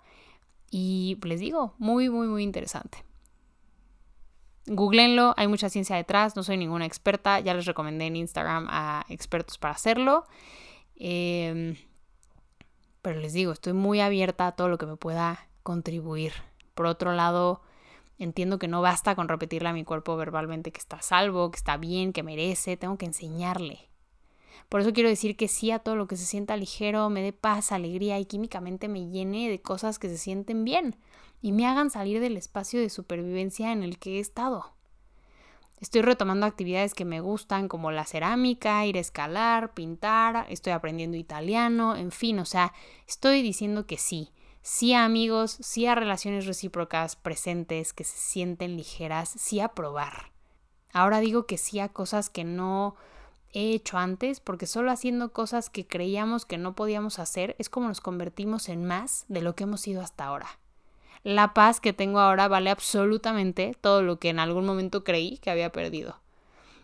y 0.69 1.17
les 1.23 1.39
digo, 1.39 1.75
muy, 1.77 2.09
muy, 2.09 2.27
muy 2.27 2.43
interesante. 2.43 3.05
Googleenlo, 4.65 5.33
hay 5.37 5.47
mucha 5.47 5.69
ciencia 5.69 5.95
detrás, 5.95 6.35
no 6.35 6.43
soy 6.43 6.57
ninguna 6.57 6.85
experta, 6.85 7.39
ya 7.39 7.53
les 7.53 7.65
recomendé 7.65 8.07
en 8.07 8.17
Instagram 8.17 8.67
a 8.69 9.05
expertos 9.07 9.57
para 9.57 9.73
hacerlo. 9.73 10.25
Eh, 10.95 11.75
pero 13.01 13.19
les 13.19 13.33
digo, 13.33 13.51
estoy 13.51 13.73
muy 13.73 14.01
abierta 14.01 14.47
a 14.47 14.51
todo 14.53 14.69
lo 14.69 14.77
que 14.77 14.85
me 14.85 14.97
pueda 14.97 15.47
contribuir. 15.63 16.33
Por 16.75 16.85
otro 16.85 17.13
lado, 17.13 17.61
entiendo 18.17 18.59
que 18.59 18.67
no 18.67 18.81
basta 18.81 19.15
con 19.15 19.27
repetirle 19.27 19.69
a 19.69 19.73
mi 19.73 19.83
cuerpo 19.83 20.17
verbalmente 20.17 20.71
que 20.71 20.79
está 20.79 21.01
salvo, 21.01 21.51
que 21.51 21.57
está 21.57 21.77
bien, 21.77 22.13
que 22.13 22.23
merece, 22.23 22.77
tengo 22.77 22.97
que 22.97 23.05
enseñarle. 23.05 23.89
Por 24.67 24.81
eso 24.81 24.93
quiero 24.93 25.09
decir 25.09 25.35
que 25.35 25.47
sí 25.47 25.71
a 25.71 25.79
todo 25.79 25.95
lo 25.95 26.07
que 26.07 26.15
se 26.15 26.25
sienta 26.25 26.55
ligero, 26.57 27.09
me 27.09 27.21
dé 27.21 27.33
paz, 27.33 27.71
alegría 27.71 28.19
y 28.19 28.25
químicamente 28.25 28.87
me 28.87 29.09
llene 29.09 29.49
de 29.49 29.61
cosas 29.61 29.97
que 29.97 30.09
se 30.09 30.17
sienten 30.17 30.63
bien 30.63 30.95
y 31.41 31.53
me 31.53 31.65
hagan 31.65 31.89
salir 31.89 32.19
del 32.19 32.37
espacio 32.37 32.79
de 32.79 32.89
supervivencia 32.89 33.71
en 33.71 33.83
el 33.83 33.97
que 33.97 34.17
he 34.17 34.19
estado. 34.19 34.73
Estoy 35.79 36.01
retomando 36.01 36.45
actividades 36.45 36.93
que 36.93 37.05
me 37.05 37.21
gustan 37.21 37.69
como 37.69 37.91
la 37.91 38.05
cerámica, 38.05 38.85
ir 38.85 38.97
a 38.97 38.99
escalar, 38.99 39.73
pintar, 39.73 40.45
estoy 40.49 40.73
aprendiendo 40.73 41.15
italiano, 41.15 41.95
en 41.95 42.11
fin, 42.11 42.39
o 42.39 42.45
sea, 42.45 42.73
estoy 43.07 43.41
diciendo 43.41 43.85
que 43.85 43.97
sí. 43.97 44.33
Sí 44.61 44.93
a 44.93 45.05
amigos, 45.05 45.57
sí 45.61 45.85
a 45.85 45.95
relaciones 45.95 46.45
recíprocas 46.45 47.15
presentes 47.15 47.93
que 47.93 48.03
se 48.03 48.17
sienten 48.17 48.75
ligeras, 48.75 49.29
sí 49.29 49.61
a 49.61 49.69
probar. 49.69 50.33
Ahora 50.91 51.21
digo 51.21 51.45
que 51.45 51.57
sí 51.57 51.79
a 51.79 51.87
cosas 51.87 52.29
que 52.29 52.43
no 52.43 52.95
he 53.53 53.71
hecho 53.71 53.97
antes, 53.97 54.41
porque 54.41 54.67
solo 54.67 54.91
haciendo 54.91 55.31
cosas 55.31 55.69
que 55.69 55.87
creíamos 55.87 56.45
que 56.45 56.57
no 56.57 56.75
podíamos 56.75 57.19
hacer 57.19 57.55
es 57.57 57.69
como 57.69 57.87
nos 57.87 58.01
convertimos 58.01 58.67
en 58.67 58.85
más 58.85 59.23
de 59.29 59.41
lo 59.41 59.55
que 59.55 59.63
hemos 59.63 59.79
sido 59.79 60.01
hasta 60.01 60.25
ahora 60.25 60.58
la 61.23 61.53
paz 61.53 61.79
que 61.79 61.93
tengo 61.93 62.19
ahora 62.19 62.47
vale 62.47 62.69
absolutamente 62.69 63.75
todo 63.81 64.01
lo 64.01 64.19
que 64.19 64.29
en 64.29 64.39
algún 64.39 64.65
momento 64.65 65.03
creí 65.03 65.37
que 65.37 65.51
había 65.51 65.71
perdido. 65.71 66.19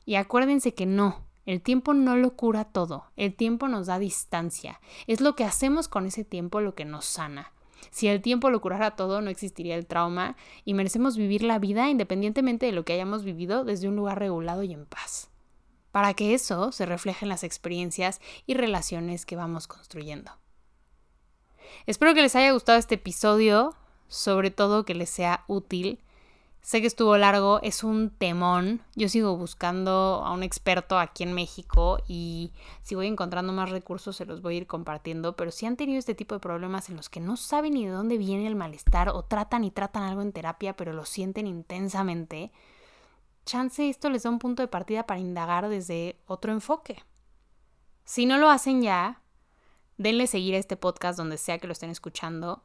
Y 0.05 0.15
acuérdense 0.15 0.73
que 0.73 0.85
no, 0.85 1.23
el 1.45 1.61
tiempo 1.61 1.93
no 1.93 2.15
lo 2.15 2.35
cura 2.35 2.65
todo, 2.65 3.05
el 3.15 3.35
tiempo 3.35 3.67
nos 3.67 3.87
da 3.87 3.99
distancia, 3.99 4.79
es 5.07 5.21
lo 5.21 5.35
que 5.35 5.43
hacemos 5.43 5.87
con 5.87 6.05
ese 6.05 6.23
tiempo 6.23 6.61
lo 6.61 6.75
que 6.75 6.85
nos 6.85 7.05
sana. 7.05 7.51
Si 7.91 8.07
el 8.07 8.21
tiempo 8.21 8.49
lo 8.49 8.61
curara 8.61 8.95
todo, 8.95 9.21
no 9.21 9.29
existiría 9.29 9.75
el 9.75 9.85
trauma 9.85 10.35
y 10.65 10.73
merecemos 10.73 11.17
vivir 11.17 11.43
la 11.43 11.59
vida 11.59 11.89
independientemente 11.89 12.65
de 12.65 12.71
lo 12.71 12.83
que 12.83 12.93
hayamos 12.93 13.23
vivido 13.23 13.63
desde 13.63 13.87
un 13.87 13.95
lugar 13.95 14.19
regulado 14.19 14.63
y 14.63 14.73
en 14.73 14.85
paz. 14.85 15.29
Para 15.91 16.13
que 16.13 16.33
eso 16.33 16.71
se 16.71 16.85
refleje 16.85 17.23
en 17.23 17.29
las 17.29 17.43
experiencias 17.43 18.19
y 18.45 18.55
relaciones 18.55 19.25
que 19.25 19.37
vamos 19.37 19.67
construyendo. 19.67 20.31
Espero 21.85 22.13
que 22.13 22.21
les 22.21 22.35
haya 22.35 22.51
gustado 22.51 22.77
este 22.77 22.95
episodio 22.95 23.75
sobre 24.15 24.49
todo 24.49 24.85
que 24.85 24.95
les 24.95 25.09
sea 25.09 25.43
útil. 25.47 25.99
Sé 26.61 26.81
que 26.81 26.87
estuvo 26.87 27.15
largo, 27.17 27.59
es 27.61 27.83
un 27.83 28.09
temón. 28.09 28.81
Yo 28.95 29.07
sigo 29.09 29.37
buscando 29.37 30.23
a 30.25 30.31
un 30.31 30.41
experto 30.41 30.97
aquí 30.97 31.23
en 31.23 31.33
México 31.33 31.99
y 32.07 32.53
si 32.81 32.95
voy 32.95 33.07
encontrando 33.07 33.53
más 33.53 33.69
recursos 33.69 34.15
se 34.15 34.25
los 34.25 34.41
voy 34.41 34.55
a 34.55 34.57
ir 34.59 34.67
compartiendo, 34.67 35.35
pero 35.35 35.51
si 35.51 35.65
han 35.65 35.75
tenido 35.75 35.99
este 35.99 36.15
tipo 36.15 36.33
de 36.33 36.39
problemas 36.39 36.89
en 36.89 36.95
los 36.95 37.09
que 37.09 37.19
no 37.19 37.35
saben 37.37 37.73
ni 37.73 37.85
de 37.85 37.91
dónde 37.91 38.17
viene 38.17 38.47
el 38.47 38.55
malestar 38.55 39.09
o 39.09 39.23
tratan 39.23 39.63
y 39.63 39.69
tratan 39.69 40.03
algo 40.03 40.21
en 40.21 40.31
terapia 40.31 40.75
pero 40.75 40.93
lo 40.93 41.05
sienten 41.05 41.45
intensamente, 41.45 42.51
chance 43.45 43.89
esto 43.89 44.09
les 44.09 44.23
da 44.23 44.29
un 44.29 44.39
punto 44.39 44.63
de 44.63 44.67
partida 44.67 45.05
para 45.05 45.19
indagar 45.19 45.69
desde 45.69 46.17
otro 46.25 46.51
enfoque. 46.51 47.03
Si 48.05 48.25
no 48.25 48.37
lo 48.37 48.49
hacen 48.49 48.81
ya, 48.81 49.21
denle 49.97 50.25
seguir 50.25 50.55
a 50.55 50.59
este 50.59 50.77
podcast 50.77 51.17
donde 51.17 51.37
sea 51.37 51.59
que 51.59 51.67
lo 51.67 51.73
estén 51.73 51.89
escuchando 51.89 52.63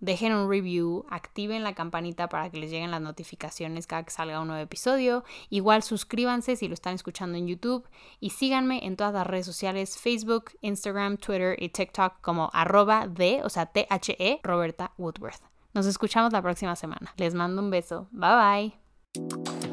dejen 0.00 0.34
un 0.34 0.50
review, 0.50 1.04
activen 1.08 1.64
la 1.64 1.74
campanita 1.74 2.28
para 2.28 2.50
que 2.50 2.58
les 2.58 2.70
lleguen 2.70 2.90
las 2.90 3.00
notificaciones 3.00 3.86
cada 3.86 4.04
que 4.04 4.10
salga 4.10 4.40
un 4.40 4.48
nuevo 4.48 4.62
episodio. 4.62 5.24
Igual 5.50 5.82
suscríbanse 5.82 6.56
si 6.56 6.68
lo 6.68 6.74
están 6.74 6.94
escuchando 6.94 7.38
en 7.38 7.46
YouTube 7.46 7.88
y 8.20 8.30
síganme 8.30 8.84
en 8.86 8.96
todas 8.96 9.14
las 9.14 9.26
redes 9.26 9.46
sociales, 9.46 9.98
Facebook, 9.98 10.52
Instagram, 10.60 11.16
Twitter 11.16 11.56
y 11.58 11.68
TikTok 11.68 12.20
como 12.20 12.50
arroba 12.52 13.06
de, 13.06 13.42
o 13.44 13.48
sea, 13.48 13.66
T-H-E, 13.66 14.40
Roberta 14.42 14.92
Woodworth. 14.98 15.42
Nos 15.74 15.86
escuchamos 15.86 16.32
la 16.32 16.40
próxima 16.40 16.74
semana. 16.74 17.12
Les 17.16 17.34
mando 17.34 17.60
un 17.60 17.70
beso. 17.70 18.08
Bye 18.10 18.72
bye. 19.12 19.65